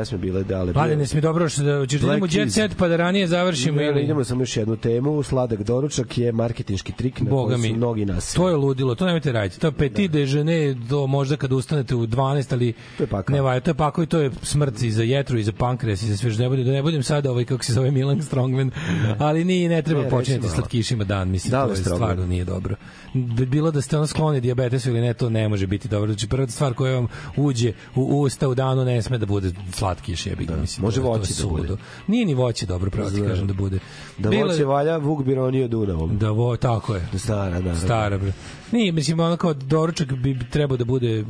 [0.00, 0.72] pesme bile dale.
[0.72, 2.52] Mladene, si mi dobro što da ćeš da idemo Jet.
[2.52, 4.02] Set pa da ranije završimo ili...
[4.02, 5.22] idemo samo još jednu temu.
[5.22, 7.76] Sladak doručak je marketinški trik na Boga koji su mi.
[7.76, 8.34] mnogi nas.
[8.34, 9.60] To je ludilo, to nemojte raditi.
[9.60, 13.34] To je petit déjeuner do možda kad ustanete u 12, ali To je pakao.
[13.34, 16.02] ne valja, to je pakao i to je smrt i za jetru i za pankreas
[16.02, 16.64] i za sve što ne bude.
[16.64, 18.70] Da ne budem sad ovaj kako se zove Milan Strongman,
[19.18, 22.08] ali ni ne treba Ne, počinjati slatkišima dan, mislim Da to je Strongman?
[22.08, 22.74] stvarno nije dobro.
[23.14, 26.06] Bi bilo da ste on skloni dijabetesu ili ne, to ne može biti dobro.
[26.06, 27.06] Znači prva stvar koja vam
[27.36, 29.50] uđe u usta u danu ne sme da bude
[29.90, 30.84] slatkiš, jebi ga, mislim.
[30.84, 31.68] Može je voće da bude.
[32.06, 33.28] Nije ni voće dobro, pravo ti Znam.
[33.28, 33.78] kažem da bude.
[34.18, 36.18] Da Bilo- voće valja Vuk Bironio Dunavom.
[36.18, 37.08] Da vo, tako je.
[37.16, 37.74] Stara, da.
[37.76, 38.32] Stara, bre.
[38.72, 41.24] Nije, mislim, ono kao doručak bi trebao da bude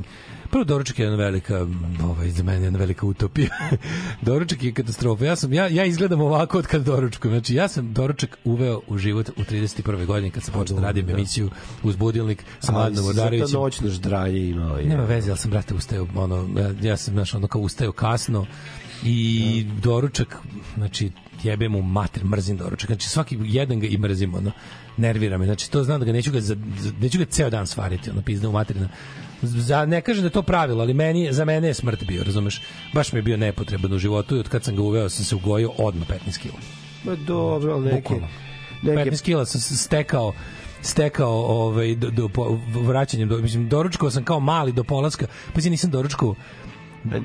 [0.50, 1.66] Prvo doručak je jedna velika,
[2.04, 3.48] ovaj za mene jedna velika utopija.
[4.22, 5.24] doručak je katastrofa.
[5.24, 7.34] Ja sam ja ja izgledam ovako od kad doručkujem.
[7.34, 10.06] Znači ja sam doručak uveo u život u 31.
[10.06, 11.50] godini kad sam počeo da radim emisiju
[11.82, 13.46] uz budilnik sa Mladenom Ali Vodarevićem.
[13.46, 14.78] zato noćno ždranje imao.
[14.78, 14.86] je.
[14.86, 18.46] Nema veze, ali sam brate ustao ono ja, ja sam znaš ono kao ustao kasno
[19.04, 20.36] i doručak
[20.76, 21.10] znači
[21.42, 22.86] jebem mu mater, mrzim doručak.
[22.86, 24.52] Znači svaki jedan ga i mrzim ono
[25.00, 25.44] nervira me.
[25.44, 26.56] Znači to znam da ga neću ga za,
[27.00, 28.88] neću ga ceo dan svariti, ono pizda u materina.
[29.42, 32.62] Za ne kažem da je to pravilo, ali meni za mene je smrt bio, razumeš?
[32.92, 35.34] Baš mi je bio nepotreban u životu i od kad sam ga uveo sam se
[35.34, 36.54] ugojio odmah 15 kg.
[37.04, 38.14] Ma dobro, ali neke...
[38.82, 40.32] Neke 15 kila sam se stekao
[40.82, 45.60] stekao ovaj do, do po- vraćanjem do mislim doručkovao sam kao mali do polaska pa
[45.60, 46.34] nisam doručkovao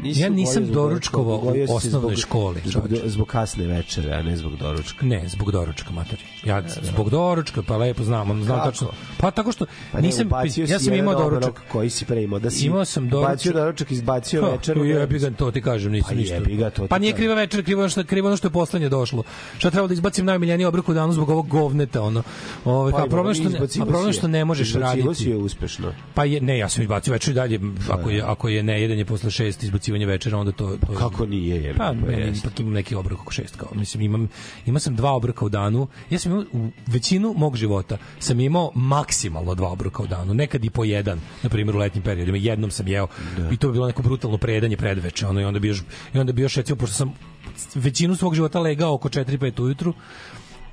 [0.06, 3.10] ja nisam zbog ugojio u osnovnoj zbog- školi Zbog, čoveče.
[3.10, 5.06] zbog kasne večere, a ne zbog doručka.
[5.06, 6.20] Ne, zbog doručka, mater.
[6.46, 8.88] Ja zbog doručka, pa lepo znam, on znam tačno.
[9.18, 11.62] Pa tako što Pa ne, nisam ubacio ja sam imao doručak.
[11.72, 12.40] koji si pre imao.
[12.40, 13.32] Da si Imao sam doručak.
[13.32, 14.86] Bacio doručak, izbacio Ha, večeru.
[14.86, 16.40] Jebi ga, to ti kažem, nisam Pa ništa.
[16.40, 19.24] ga, to pa nije kriva večer, krivo ono što krivo ono što je poslednje došlo.
[19.58, 22.24] Šta trebalo da izbacim najmiljeniji obrok u danu zbog ovog govneta, ono.
[22.66, 25.30] Ovaj Pa pa, problem što ne, a problem što ne možeš raditi.
[25.30, 25.94] je uspešno.
[26.14, 29.32] Pa je, ne, ja sam izbacio večer i dalje, ako je, ako je nejedanje posle
[29.32, 30.78] šest jeste izbacivanje večera, onda to...
[30.78, 31.74] to Kako nije, je?
[31.74, 33.70] Pa, meni ipak imam neki obrok oko šest, kao.
[33.76, 34.30] Mislim, imam,
[34.66, 35.88] imao sam dva obroka u danu.
[36.10, 40.34] Ja sam imao, u većinu mog života sam imao maksimalno dva obroka u danu.
[40.34, 42.38] Nekad i po jedan, na primjer u letnjim periodima.
[42.38, 43.08] Jednom sam jeo
[43.52, 45.28] i to bi bilo neko brutalno prejedanje predveče.
[45.28, 47.14] Ono, i onda bi još, i onda bi još recimo, pošto sam
[47.76, 49.94] većinu svog života legao oko 4-5 ujutru,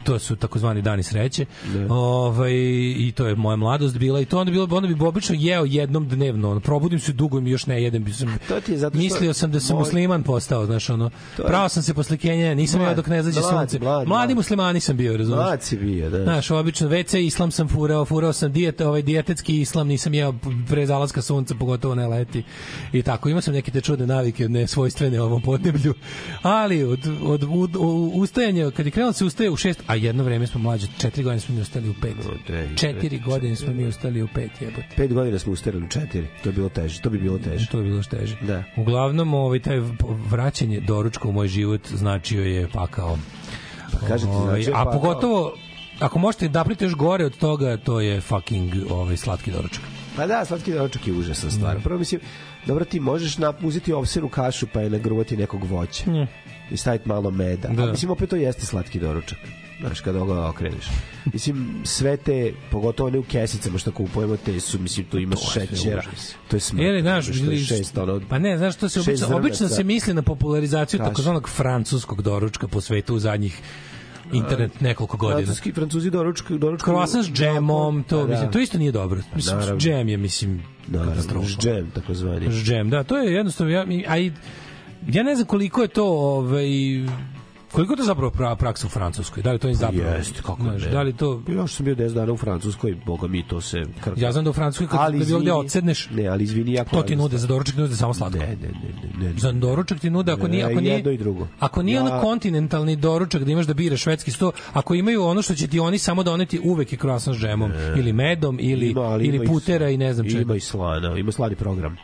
[0.04, 1.46] to su takozvani dani sreće.
[1.90, 2.52] Ovaj
[2.98, 6.08] i to je moja mladost bila i to onda bilo onda bi obično jeo jednom
[6.08, 6.50] dnevno.
[6.50, 8.12] Ono, probudim se dugo i još ne jedem.
[8.12, 11.04] Sam, To ti je zato što- mislio sam da sam Moj- musliman postao, znaš, ono.
[11.38, 13.78] Je- Pravo sam se posle Kenije, nisam jeo dok ne zađe sunce.
[13.78, 14.30] mlad, Mladi mlad.
[14.32, 15.36] muslimani sam bio, razumeš?
[15.38, 16.22] Mlad si bio, da.
[16.22, 20.34] Znaš, obično WC islam sam furao, furao sam dijet, ovaj dijetetski islam, nisam jeo
[20.68, 22.42] pre zalaska sunca, pogotovo ne leti.
[22.92, 25.94] I tako, imao sam neke te čudne navike, ne svojstvene ovom podneblju.
[26.42, 27.70] Ali od, od, od,
[28.14, 31.22] ustajanja, kad je krenulo da se ustaje u šest, a jedno vreme smo mlađe, četiri
[31.22, 32.16] godine smo mi ustali u pet.
[32.76, 34.88] Četiri godine smo mi ustali u pet, jebote.
[34.96, 36.26] Pet godina smo ustarili u četiri.
[36.42, 37.00] To je bilo teže.
[37.00, 37.66] To bi bilo teže.
[37.70, 38.36] To je bilo teže.
[38.40, 38.64] Da.
[38.76, 39.80] Uglavnom, ovaj, taj
[40.30, 43.18] vraćanje doručka u moj život značio je pakao.
[43.92, 45.00] Pa kažete, Ovaj, značio je a pakao.
[45.00, 45.54] pogotovo,
[45.98, 49.82] ako možete da napravite još gore od toga, to je fucking ovaj, slatki doručak.
[50.16, 51.82] Pa da, slatki doručak je užasna stvar.
[51.82, 52.20] Prvo mislim,
[52.66, 56.10] dobro ti možeš na, uzeti ovsenu kašu pa je nagruvati nekog voća.
[56.10, 56.26] Mm.
[56.70, 57.68] I staviti malo meda.
[57.68, 57.82] Da.
[57.82, 59.38] A mislim, opet to jeste slatki doručak.
[59.82, 60.84] Znaš, kada ga okreneš.
[61.32, 65.40] Mislim, sve te, pogotovo ne u kesicama što kupujemo, te su, mislim, tu ima To
[65.40, 66.02] je sve šećera.
[66.48, 66.82] To je smrt.
[66.82, 69.84] Ili, znaš, što je ili- šest, ono, Pa ne, znaš što se obično, obično se
[69.84, 73.60] misli na popularizaciju takozvanog francuskog doručka po svetu u zadnjih
[74.32, 75.38] internet nekoliko godina.
[75.38, 78.30] Francuski, francuzi doručak, doručak Croissant s džemom, to, Pa da.
[78.30, 79.20] mislim, to isto nije dobro.
[79.34, 79.80] Mislim, Naravno.
[79.80, 81.46] džem je, mislim, Naravno, katastrofa.
[81.60, 82.48] džem, takozvani.
[82.64, 84.32] Džem, da, to je jednostavno, ja, a i,
[85.08, 86.66] ja ne znam koliko je to, ovaj,
[87.72, 90.42] koliko je to zapravo pra, praksa u Francuskoj, da li to je zapravo, Pa Jeste,
[90.42, 90.88] kako znaš, ne.
[90.88, 93.82] da li to, Ja što sam bio 10 dana u Francuskoj, boga mi to se...
[94.00, 94.20] Krka.
[94.20, 96.90] ja znam da u Francuskoj kad Ali gde izvini- odsedneš, Ne, ali izvini, jako...
[96.92, 98.38] to ti nude za doručak, ti nude samo slatko.
[98.38, 98.68] Ne, ne, ne,
[99.18, 99.38] ne, ne.
[99.38, 101.46] Za doručak ti nude ako Ne, nije ako nije jedno i drugo.
[101.60, 105.42] Ako nije Ja- ono kontinentalni doručak da imaš da biraš švedski sto, ako imaju ono
[105.42, 109.00] što će ti oni samo doneti uvek je croissant s džemom ili medom ili Ima,
[109.02, 110.42] ali ili ima i- putera i ne znam čega.
[110.42, 111.96] Ima i slana, ima slani program.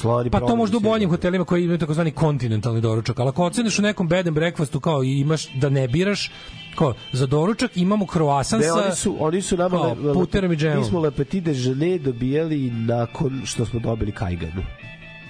[0.00, 3.78] Slani Pa to možda u boljim hotelima koji imaju takozvani kontinentalni doručak, ali ako oceneš
[3.78, 6.30] u nekom bed and breakfastu kao i imaš da ne biraš,
[6.76, 8.06] kao za doručak imamo
[8.62, 10.78] Ne, sa oni su, oni su nama kao, le- puterom i džemom.
[10.78, 14.62] Mi smo Le Petit Déjeuner dobijali nakon što smo dobili kajganu.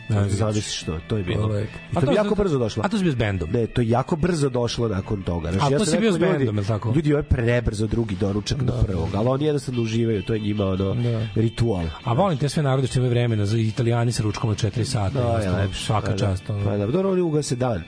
[0.09, 1.55] Da, Da, Zamisliš što, to je bilo.
[1.55, 2.83] Je I to, A to bi jako brzo došlo.
[2.87, 3.51] a to si bio s bendom?
[3.51, 5.53] Ne, to je jako brzo došlo nakon toga.
[5.53, 6.93] Znaš, A ja to si bio s ljudi, bendom, je li tako?
[6.95, 10.67] Ljudi, ovo je prebrzo drugi doručak do prvog, ali oni jednostavno uživaju, to je njima
[10.67, 10.97] ono,
[11.35, 11.85] ritual.
[12.05, 15.19] A volim te sve narode što imaju vremena za italijani sa ručkom od 4 sata.
[15.21, 15.85] Da, lepše.
[15.85, 16.19] svaka Pa da.
[16.19, 16.51] čast.
[16.51, 16.65] ono.
[16.65, 17.83] Pa da, dobro, oni ugase dan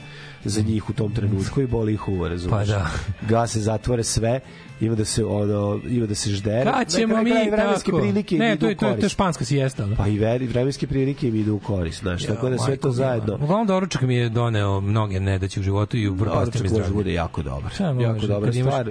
[0.44, 2.68] za njih u tom trenutku i boli ih uvo, razumiješ?
[2.68, 2.90] Pa da.
[3.28, 4.40] Gase, zatvore sve,
[4.80, 6.72] ima da se ono ima da se ždere.
[6.72, 7.98] Kad ćemo mi krajeva vremenske tako?
[8.02, 9.84] prilike Ne, idu to u je, to je, to je španska siesta.
[9.84, 9.96] ono.
[9.96, 13.34] Pa i veri, vremenske prilike im idu u korist, znaš, tako da sve to zajedno.
[13.34, 16.94] Uglavnom doručak mi je doneo mnoge nedaće u životu i upropastio Doručak mi može zdravlje.
[16.94, 17.72] bude jako dobar.
[17.72, 18.90] Šta jako može, dobra stvar.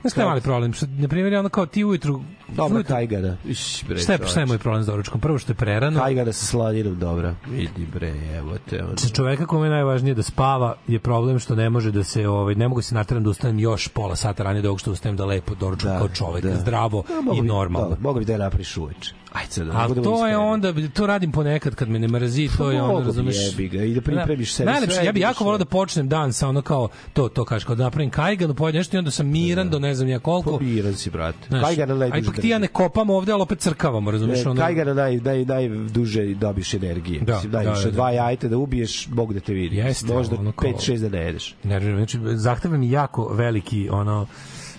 [0.00, 0.72] Znaš je mali problem?
[0.72, 2.22] Što, na primjer, je ono kao ti ujutru...
[2.56, 3.36] Dobra kajgana.
[3.44, 5.20] Iš, bre, Šta je, šta je moj problem s doručkom?
[5.20, 6.00] Prvo što je prerano.
[6.00, 7.34] Kajgana sa slaninom, dobra.
[7.50, 8.84] Vidi bre, evo te.
[8.84, 8.94] Ono.
[8.96, 12.54] Za čoveka kome je najvažnije da spava je problem što ne može da se ovaj
[12.54, 15.24] ne mogu se nateram da ustanem još pola sata ranije da ovog što ustanem da
[15.24, 17.88] lepo doručam kao čovek, zdravo Da, i normalno.
[17.88, 19.14] Da, mogu bi da je napraviš uveče.
[19.32, 22.70] Ajde sad, da A to je onda to radim ponekad kad me ne mrzi, to
[22.70, 23.36] je Pa onda razumeš.
[23.50, 26.32] jebi ga, i da pripremiš sebi Najlepše, sve, ja bih jako voleo da počnem dan
[26.32, 29.26] sa ono kao to to kažeš kao da napravim kajganu, pojedem nešto i onda sam
[29.26, 30.58] miran do ne znam ja koliko.
[30.60, 31.38] Miran si, brate.
[31.48, 34.44] Znaš, Kajgana najduže A ipak ti ja ne kopam ovde, ali opet crkavamo, razumeš?
[34.44, 37.20] Ne, ono, Kajgana naj, naj, najduže dobiš energije.
[37.20, 37.94] Da, Mislim, da, najviše da, da.
[37.94, 39.76] dva jajta da ubiješ, Bog da te vidi.
[39.76, 41.54] Jeste, Možda ono kao- 5-6 da ne jedeš.
[41.64, 41.80] me.
[41.80, 44.26] Znači, zahteva mi jako veliki ono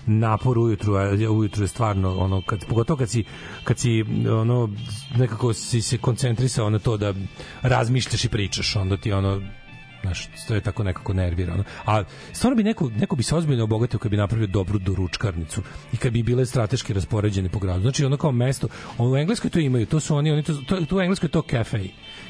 [0.08, 3.24] napor ujutru, a ujutru je stvarno ono kad pogotovo kad si
[3.64, 4.70] kad si ono
[5.18, 7.14] nekako si se koncentrisao na to da
[7.62, 9.42] razmišljaš i pričaš, onda ti ono
[10.06, 11.54] znaš, to je tako nekako nervira.
[11.54, 11.64] Ono.
[11.86, 12.04] A
[12.34, 15.62] stvarno bi neko, neko bi se ozbiljno obogatio kad bi napravio dobru doručkarnicu
[15.94, 17.82] i kad bi bile strateški raspoređene po gradu.
[17.82, 18.68] Znači ono kao mesto,
[18.98, 21.42] ono, u Engleskoj to imaju, to su oni, oni to, to, to u Engleskoj to
[21.42, 21.80] cafe.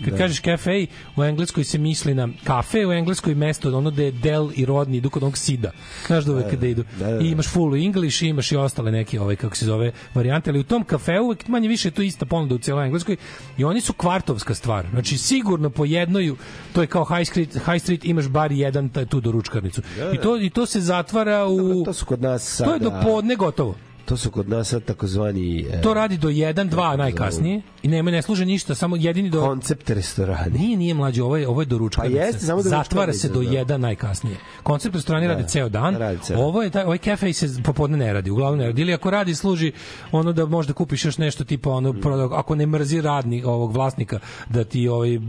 [0.04, 0.18] Kad Da.
[0.18, 4.50] kažeš cafe, u Engleskoj se misli na kafe, u Engleskoj mesto, ono da je Del
[4.56, 5.72] i Rodni idu kod onog Sida.
[6.08, 6.84] Znaš da uvek Da, kada idu.
[7.00, 9.92] da, da, I imaš full English, i imaš i ostale neke, ovaj, kako se zove,
[10.14, 13.16] varijante, ali u tom kafeu uvek manje više je to ista ponuda u cijeloj Engleskoj
[13.58, 14.86] i oni su kvartovska stvar.
[14.92, 16.34] Znači sigurno po jednoj,
[16.74, 19.82] to je kao High Street, High Street imaš bar jedan taj, tu doručkarnicu.
[19.98, 21.84] Da, I to, I to se zatvara u...
[21.86, 22.70] To su kod nas sada...
[22.70, 23.76] To je do podne gotovo.
[24.06, 25.66] To su kod nas takozvani...
[25.72, 29.42] e, To radi do 1, 2 najkasnije i nema ne služe ništa, samo jedini do
[29.42, 30.60] Koncept restorani.
[30.60, 32.20] Nije, nije mlađe, ovo je ovo je doručkarica.
[32.20, 33.50] Pa jeste, samo doručkarica, Zatvara se do da.
[33.50, 34.38] 1 najkasnije.
[34.64, 35.96] Koncept restorani radi ceo dan.
[35.96, 38.82] radi ceo Ovo je taj ovaj kafe se popodne ne radi, uglavnom ne radi.
[38.82, 39.72] Ili ako radi služi
[40.12, 44.20] ono da možda kupiš još nešto tipa ono proda- ako ne mrzi radnik ovog vlasnika
[44.50, 45.20] da ti ovaj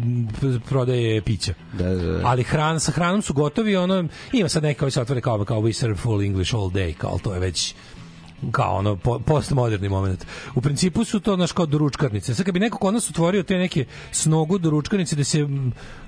[0.68, 1.54] prodaje pića.
[1.78, 2.20] Da, da, da.
[2.24, 5.60] Ali hran sa hranom su gotovi, ono ima sad neka koji se otvore kao kao
[5.60, 7.74] we serve full English all day, kao to je već
[8.50, 10.26] kao ono po, postmoderni moment.
[10.54, 12.34] U principu su to naš kao doručkarnice.
[12.34, 15.46] Sad kad bi neko kod nas otvorio te neke snogu doručkarnice da se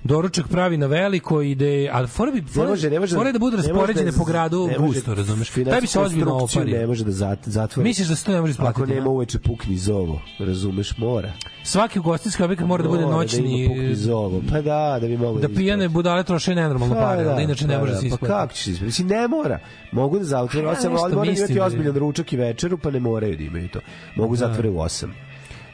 [0.05, 3.33] doručak pravi na veliko i da je, ali fora bi fora, može, ne može fora
[3.33, 5.51] da budu ne može raspoređene da- po gradu ne gusto, razumeš?
[5.51, 6.79] Taj bi se ozbiljno opario.
[6.79, 7.89] Ne može da zat, zatvori.
[7.89, 8.83] Misliš da se to ne može isplatiti?
[8.83, 9.11] Ako nema da?
[9.11, 11.33] uveče pukni zovo, razumeš, mora.
[11.65, 14.43] Svaki ugostinski objekat mora da bude Mora noćni Da pukni zovo.
[14.51, 17.67] Pa da, da bi mogli da pijane budale troše nenormalno Pa pare, da, ali inače
[17.67, 18.27] ne pa može da, se Pa isplatiti.
[18.29, 18.85] kako će se isplatiti?
[18.87, 19.59] Mislim, ne mora.
[19.93, 22.79] Mogu da zatvore Pa ja 8, nešto ali mislim imati da- ozbiljan ručak i večeru,
[22.79, 23.81] pa ne moraju da imaju to.
[24.17, 24.47] Mogu Da.
[24.47, 25.09] zatvore u 8.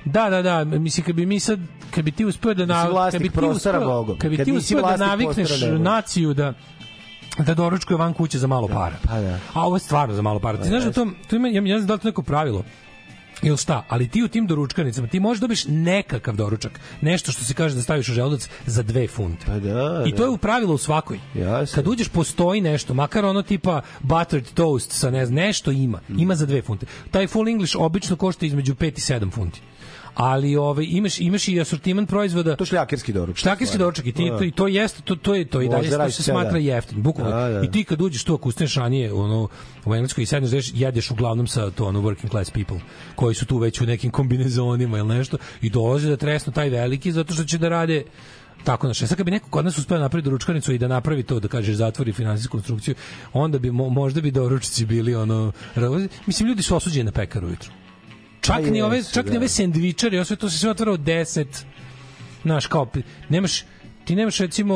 [0.05, 1.59] Da, da, da, mislim kad bi mi sad
[1.91, 4.53] kad bi ti uspeo da Da na kad bi ti uspeo, kad bi Kad ti
[4.53, 6.53] uspeo da navikneš naciju da
[7.39, 8.97] da doručkuje van kuće za malo para.
[9.09, 9.39] Pa da.
[9.53, 10.59] A ovo je stvarno za malo para.
[10.63, 12.65] Ti znaš da to, to ima, ja ja znam da li to neko pravilo,
[13.43, 17.55] ili šta, ali ti u tim doručkarnicama ti možeš dobiš nekakav doručak, nešto što se
[17.55, 19.47] kaže da staviš u želudac za dve funte.
[19.47, 21.19] Pa da, I to je u pravilu u svakoj.
[21.35, 21.75] Jasno.
[21.75, 26.01] Kad uđeš postoji nešto, makar ono tipa buttered toast sa ne znam, nešto ima.
[26.09, 26.21] Mm.
[26.21, 26.87] Ima za dve funte.
[27.11, 29.61] Taj full English obično košta između 5 i 7 funti.
[30.15, 32.57] Ali ovaj imaš imaš i asortiman proizvoda.
[32.57, 33.43] To šljakerski doručak.
[33.43, 36.05] Šljakerski doručak i ti to i to jeste to to je to i dalje da
[36.05, 36.63] to se smatra dan.
[36.63, 37.37] jeftin, bukvalno.
[37.37, 37.63] Da, da.
[37.63, 39.49] I ti kad uđeš tu ako ustaneš ranije ono
[39.85, 42.81] u Engleskoj i sedneš da ješ, jedeš uglavnom sa to ono working class people
[43.15, 47.13] koji su tu već u nekim kombinezonima ili nešto i dolaze da tresnu taj veliki
[47.13, 48.05] zato što će da rade
[48.65, 49.07] tako naše.
[49.07, 51.77] Sad kad bi neko kod nas uspeo napraviti doručkanicu i da napravi to, da kažeš
[51.77, 52.95] zatvori finansijsku konstrukciju,
[53.33, 55.53] onda bi mo, možda bi doručci bili ono...
[56.27, 57.71] Mislim, ljudi su osuđeni na pekaru ujutru.
[58.45, 59.39] Čak ni ove, čak ni da.
[59.39, 61.47] ove sendvičari, sve to se sve otvara od 10.
[62.43, 62.91] Znaš, kao,
[63.29, 63.65] nemaš,
[64.05, 64.75] ti nemaš recimo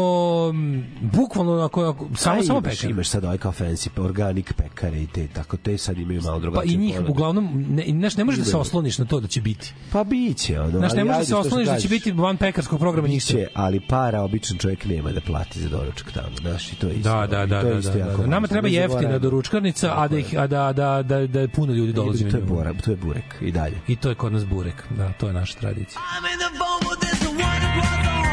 [1.01, 2.91] bukvalno ako, ako samo A samo imaš, pekar.
[2.91, 6.41] Imaš sad ovaj kao fancy organic pekare i te, tako te sad imaju malo Pa
[6.41, 6.75] drugačije.
[6.75, 7.11] i njih ponude.
[7.11, 9.73] uglavnom ne, znaš, ne možeš da se osloniš na to da će biti.
[9.93, 10.79] Pa biće, ono.
[10.79, 13.35] Znaš, ne možeš da se osloniš da će biti van pekarskog programa ništa.
[13.35, 16.95] Biće, ali para običan čovjek nema da plati za doručak tamo, znaš, i to je
[16.95, 17.11] isto.
[17.11, 18.05] Da, da, da, da, isto da, da.
[18.05, 18.27] važno.
[18.27, 22.29] Nama treba jeftina doručkarnica, a da ih a da da da da puno ljudi dolazi.
[22.31, 23.77] To je burek, to je burek i dalje.
[23.89, 24.85] I to je kod nas burek.
[24.91, 26.01] Da, to je naša tradicija.
[26.01, 27.39] I'm in the phone with this one
[27.71, 28.28] across the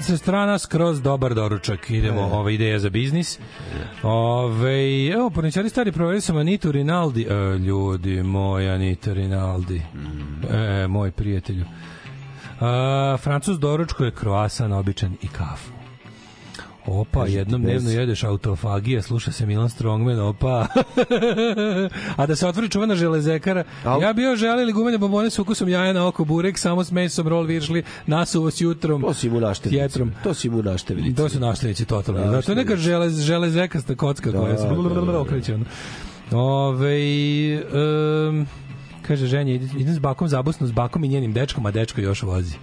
[0.00, 1.90] Lanac strana skroz dobar doručak.
[1.90, 3.38] Idemo, ova ideja za biznis.
[4.02, 7.26] Ove, evo, porničari stari proverili sam Anitu Rinaldi.
[7.30, 9.82] E, ljudi, moj Anita Rinaldi.
[10.50, 11.64] E, moj prijatelju.
[12.60, 15.79] A, Francuz doručkuje kroasan običan i kafu.
[16.86, 20.66] Opa, Kažete, jednom bez- dnevno jedeš autofagija, sluša se Milan Strongman, opa.
[22.16, 23.64] A da se otvori čuvana železekara,
[24.02, 27.28] ja bi još želeli gumene bombone s ukusom jaja na oko burek, samo s mesom,
[27.28, 29.02] rol viršli, nasuvo s jutrom.
[29.02, 29.76] To si mu naštevnici.
[29.76, 30.12] Jetrom.
[30.22, 31.16] To si mu naštevnici.
[31.16, 32.20] To su naštevnici totalno.
[32.20, 35.20] Da, Da, to je neka želez, železekasta kocka koja se Da, da, da, da.
[35.20, 35.58] okreće.
[36.32, 36.96] Ove,
[38.28, 38.46] um,
[39.02, 42.54] kaže ženja, idem s bakom zabusno s bakom i njenim dečkom, a dečko još vozi.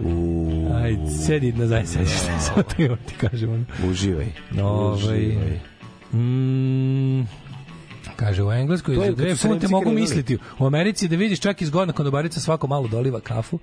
[0.00, 3.52] U, Aj, sedi na zajedno sedište, samo ti, ti kažem.
[3.52, 3.64] Ono.
[3.90, 4.32] Uživaj.
[4.62, 5.60] Ovaj Uživaj.
[6.12, 7.28] mm,
[8.16, 12.40] kaže u Engleskoj za dve funte mogu misliti u Americi da vidiš čak izgodna konobarica
[12.40, 13.58] svako malo doliva kafu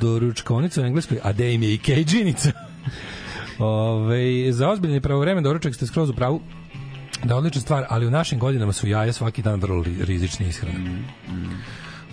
[0.00, 2.52] do ručkovnice u Engleskoj a da im je i kejđinica
[3.58, 6.40] Ove, za ozbiljni pravovremen doručak ste skroz u pravu
[7.24, 10.78] da je odlična stvar, ali u našim godinama su jaja svaki dan vrlo rizični ishrana.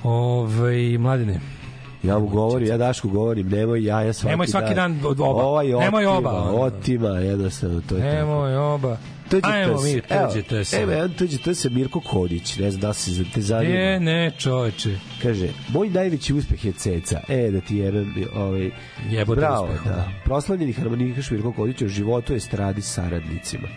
[0.04, 1.40] Ove, mladine,
[2.06, 4.32] Ja mu govorim, ja Dašku govorim, nemoj jaja svaki dan.
[4.32, 5.44] Nemoj svaki dan od oba.
[5.44, 6.52] Ovaj Nemoj otima, oba.
[6.52, 8.98] Otima, jednostavno, to je nemoj oba.
[9.30, 10.78] Tuđite Ajmo mi, tuđite se.
[10.78, 13.76] Evo, tuđite se Mirko Kodić, ne znam da se za- te zanima.
[13.76, 14.90] E, ne, čoveče.
[15.22, 17.20] Kaže, moj najveći uspeh je ceca.
[17.28, 18.72] E, da ti jedan, ovaj,
[19.10, 19.92] Jebote bravo, uspeh, da.
[19.96, 20.08] da.
[20.26, 23.68] Proslavljeni harmonikaš Mirko Kodić u životu je stradi saradnicima.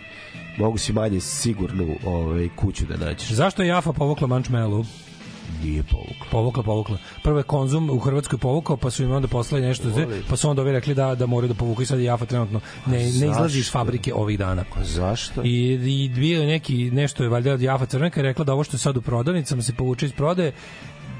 [0.57, 3.31] Mogu si manje sigurnu ovaj, kuću da nađeš.
[3.31, 4.85] Zašto je Jafa povukla Mančmelu?
[5.63, 6.25] Nije povukla.
[6.31, 6.97] Povukla, povukla.
[7.23, 9.95] Prvo je Konzum u Hrvatskoj povukao, pa su im onda poslali nešto, za-
[10.29, 12.59] pa su onda ovi rekli da, da moraju da povuku i sad je Jafa trenutno
[12.85, 14.63] ne, ne izlazi iz fabrike ovih dana.
[14.83, 15.41] Zašto?
[15.43, 15.49] I,
[15.95, 18.97] i bio neki, nešto je valjda od Jafa Crvenka rekla da ovo što je sad
[18.97, 20.51] u prodavnicama se povuče iz prodaje,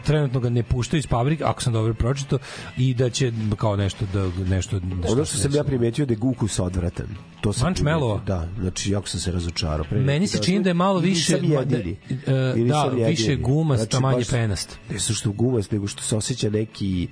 [0.05, 2.39] trenutno ga ne puštaju iz fabrike, ako sam dobro pročitao,
[2.77, 6.19] i da će kao nešto da nešto da Ono što sam ja primetio da je
[6.21, 7.07] ukus odvratan.
[7.41, 9.85] To sam primetio, Da, znači jako sam se razočarao.
[9.89, 11.97] Pre Meni se dan čini da je malo više jedini.
[12.09, 13.09] e, da, nisam jedini.
[13.09, 14.77] više gumast, a manje penast.
[14.89, 17.07] Ne su što gumast, nego što se osjeća neki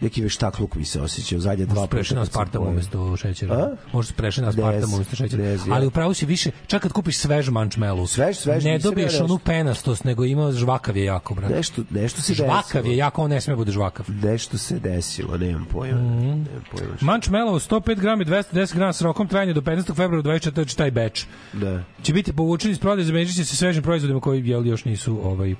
[0.00, 3.54] neki veštakluk mi se osjeća u zadnje dva Možda prešli na aspartam umesto šećera.
[3.92, 4.02] A?
[4.02, 5.42] Su prešli na Ne aspartam umesto šećera.
[5.42, 5.72] ne znam.
[5.72, 9.38] Ali upravo si više, čak kad kupiš svež mančmelu, Svež, svež, ne dobiješ ja onu
[9.38, 11.54] penastost, nego ima žvakav je jako, brate.
[11.54, 12.92] Nešto, nešto se Žvakav desilo.
[12.92, 14.06] je jako, on ne sme bude žvakav.
[14.22, 16.00] Nešto se desilo, nemam pojma.
[16.00, 16.26] Mhm.
[16.26, 16.94] Nemam pojma.
[17.00, 19.86] Mančmelo 105 grama i 210 grama s rokom trajanja do 15.
[19.96, 20.52] februara 24.
[20.54, 21.24] znači taj beč.
[21.52, 21.82] Da.
[22.02, 25.50] Će biti povučeni iz prodaje, zamenit će se svežim proizvodima koji jel, još nisu ovaj,
[25.50, 25.56] e,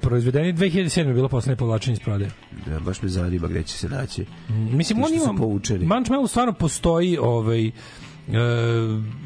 [0.00, 0.52] proizvedeni.
[0.52, 1.06] 2007.
[1.06, 2.30] je bilo poslednje povlačenje iz prodaje.
[2.66, 4.24] Da, baš me zanima gde će se naći.
[4.48, 5.32] Mislim, on ima...
[5.86, 7.70] Mančmelo stvarno postoji ovaj,
[8.28, 8.38] e,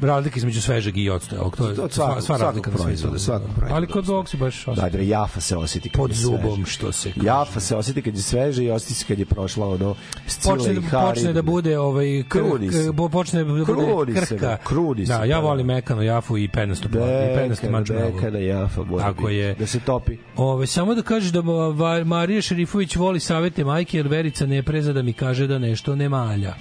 [0.01, 1.57] razlika između svežeg i odstojog.
[1.57, 3.75] To je Od sva, svakog- sva svakog razlika na proizvoda, svakog proizvoda.
[3.75, 4.97] Ali kod ovog si baš Da, osjeti.
[4.97, 6.65] da, jafa se osjeti kad pod je zubom, sveže.
[6.67, 7.27] što se kaže.
[7.27, 9.95] Jafa se osjeti kad je sveže i osjeti se kad je prošla ono
[10.27, 11.09] scila počne, i da, harid.
[11.09, 12.83] počne da bude ovaj kr, Kruni se.
[12.83, 14.35] k- bo- počne da bude Kruni se, krka.
[14.37, 15.73] da, kruni se, Da, ja pa, volim da.
[15.73, 18.11] mekano jafu i penasto plat, i penasto Bekana, mančmelo.
[18.11, 19.35] bekana jafa mora Tako biti.
[19.35, 19.53] je.
[19.55, 20.17] Da se topi.
[20.37, 24.93] Ove, samo da kažeš da Ma- Marija Šerifović voli savete majke, jer Verica ne preza
[24.93, 26.53] da mi kaže da nešto ne malja.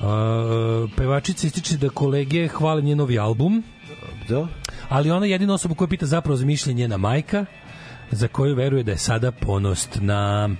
[0.00, 3.62] Uh, pevačica ističe da kolege hvale njen novi album,
[4.28, 4.46] Da?
[4.88, 7.44] ali ona je jedina osoba koja pita zapravo za mišljenje njena majka,
[8.10, 10.50] za koju veruje da je sada ponosna.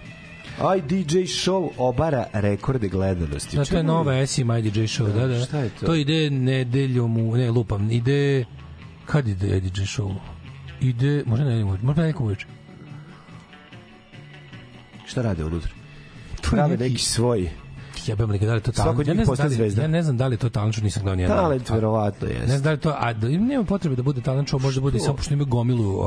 [0.60, 3.57] Aj DJ show obara rekorde gledanosti.
[3.57, 5.44] Da, to je nova Esi My DJ Show, da, da.
[5.44, 5.86] Šta je to?
[5.86, 8.44] To ide nedeljom u, ne, lupam, ide,
[9.07, 10.15] kad ide DJ Show?
[10.81, 12.47] Ide, možda ne, možda nekom uveče.
[15.07, 15.70] Šta rade unutra?
[16.51, 17.51] Prave neki svoj
[18.07, 18.99] Jebem li ga, da li to talent?
[19.01, 19.83] od Ja ne, znam da li, zvezda.
[19.83, 21.37] ja ne znam da li to talent show, nisam gledao nijedan.
[21.37, 22.47] talent, verovatno Ne jeste.
[22.49, 24.99] znam da li to, a da, nema potrebe da bude talent show, može da bude
[24.99, 26.07] samo pošto imaju gomilu uh,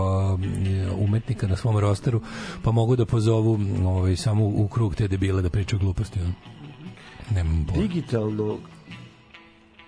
[0.97, 2.21] umetnika na svom rosteru,
[2.61, 6.19] pa mogu da pozovu ovaj, samo u krug te debile da pričaju gluposti.
[6.19, 6.33] ono.
[7.31, 7.81] Nemam pojma.
[7.81, 8.59] Digitalnog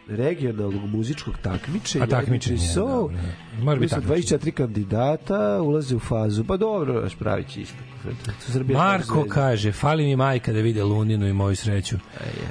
[0.07, 2.03] regionalnog muzičkog takmičenja.
[2.03, 3.11] A takmičenje, show.
[3.11, 3.27] da, da.
[3.61, 4.39] Mora biti Mislim, takmičenje.
[4.39, 6.43] 24 kandidata ulaze u fazu.
[6.43, 7.75] Pa dobro, baš pravit će isto.
[8.39, 11.95] Srbija Marko kaže, fali mi majka da vide Luninu i moju sreću.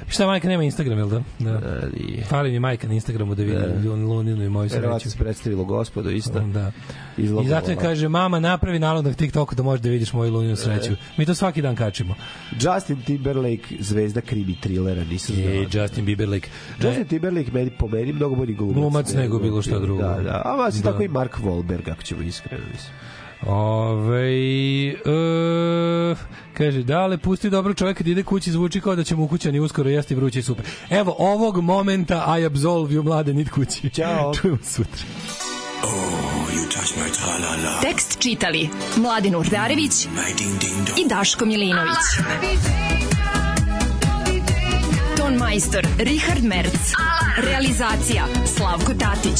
[0.07, 1.21] Šta majka nema Instagram, jel da?
[1.39, 1.51] Da.
[1.51, 2.23] Da, nije.
[2.23, 5.11] Fali mi majka na Instagramu da vidi Luninu i moju Verovatno sreću.
[5.11, 6.39] se predstavilo gospodo isto.
[6.39, 6.71] Da.
[7.17, 10.55] I zato je kaže, mama napravi nalog na TikToku da možeš da vidiš moju Luninu
[10.55, 10.91] sreću.
[11.17, 12.15] Mi to svaki dan kačimo.
[12.51, 15.53] Justin Timberlake, zvezda krimi trilera, nisam znao.
[15.53, 16.49] I Justin Bieberlake.
[16.81, 18.75] Justin Timberlake meni po meni mnogo bolji glumac.
[18.75, 20.01] Glumac nego bilo šta drugo.
[20.01, 20.41] Da, da.
[20.45, 20.94] A vas Da.
[20.95, 22.93] Tako i Mark Wahlberg, ako ćemo iskreno mislim.
[23.47, 26.15] Ove, e,
[26.53, 29.59] kaže, dale, pusti dobro čovjek kad ide kući, zvuči kao da će mu u kućani
[29.59, 30.65] uskoro jesti vruće i super.
[30.89, 33.89] Evo, ovog momenta I absolve you, mlade, nit kući.
[33.89, 34.33] Ćao.
[34.41, 35.03] Čujemo sutra.
[37.81, 40.05] Tekst čitali Mladin Urdarević
[40.97, 41.97] i Daško Milinović.
[45.17, 46.91] Ton majstor Richard Merc.
[47.37, 48.25] Realizacija
[48.57, 49.39] Slavko Tatić.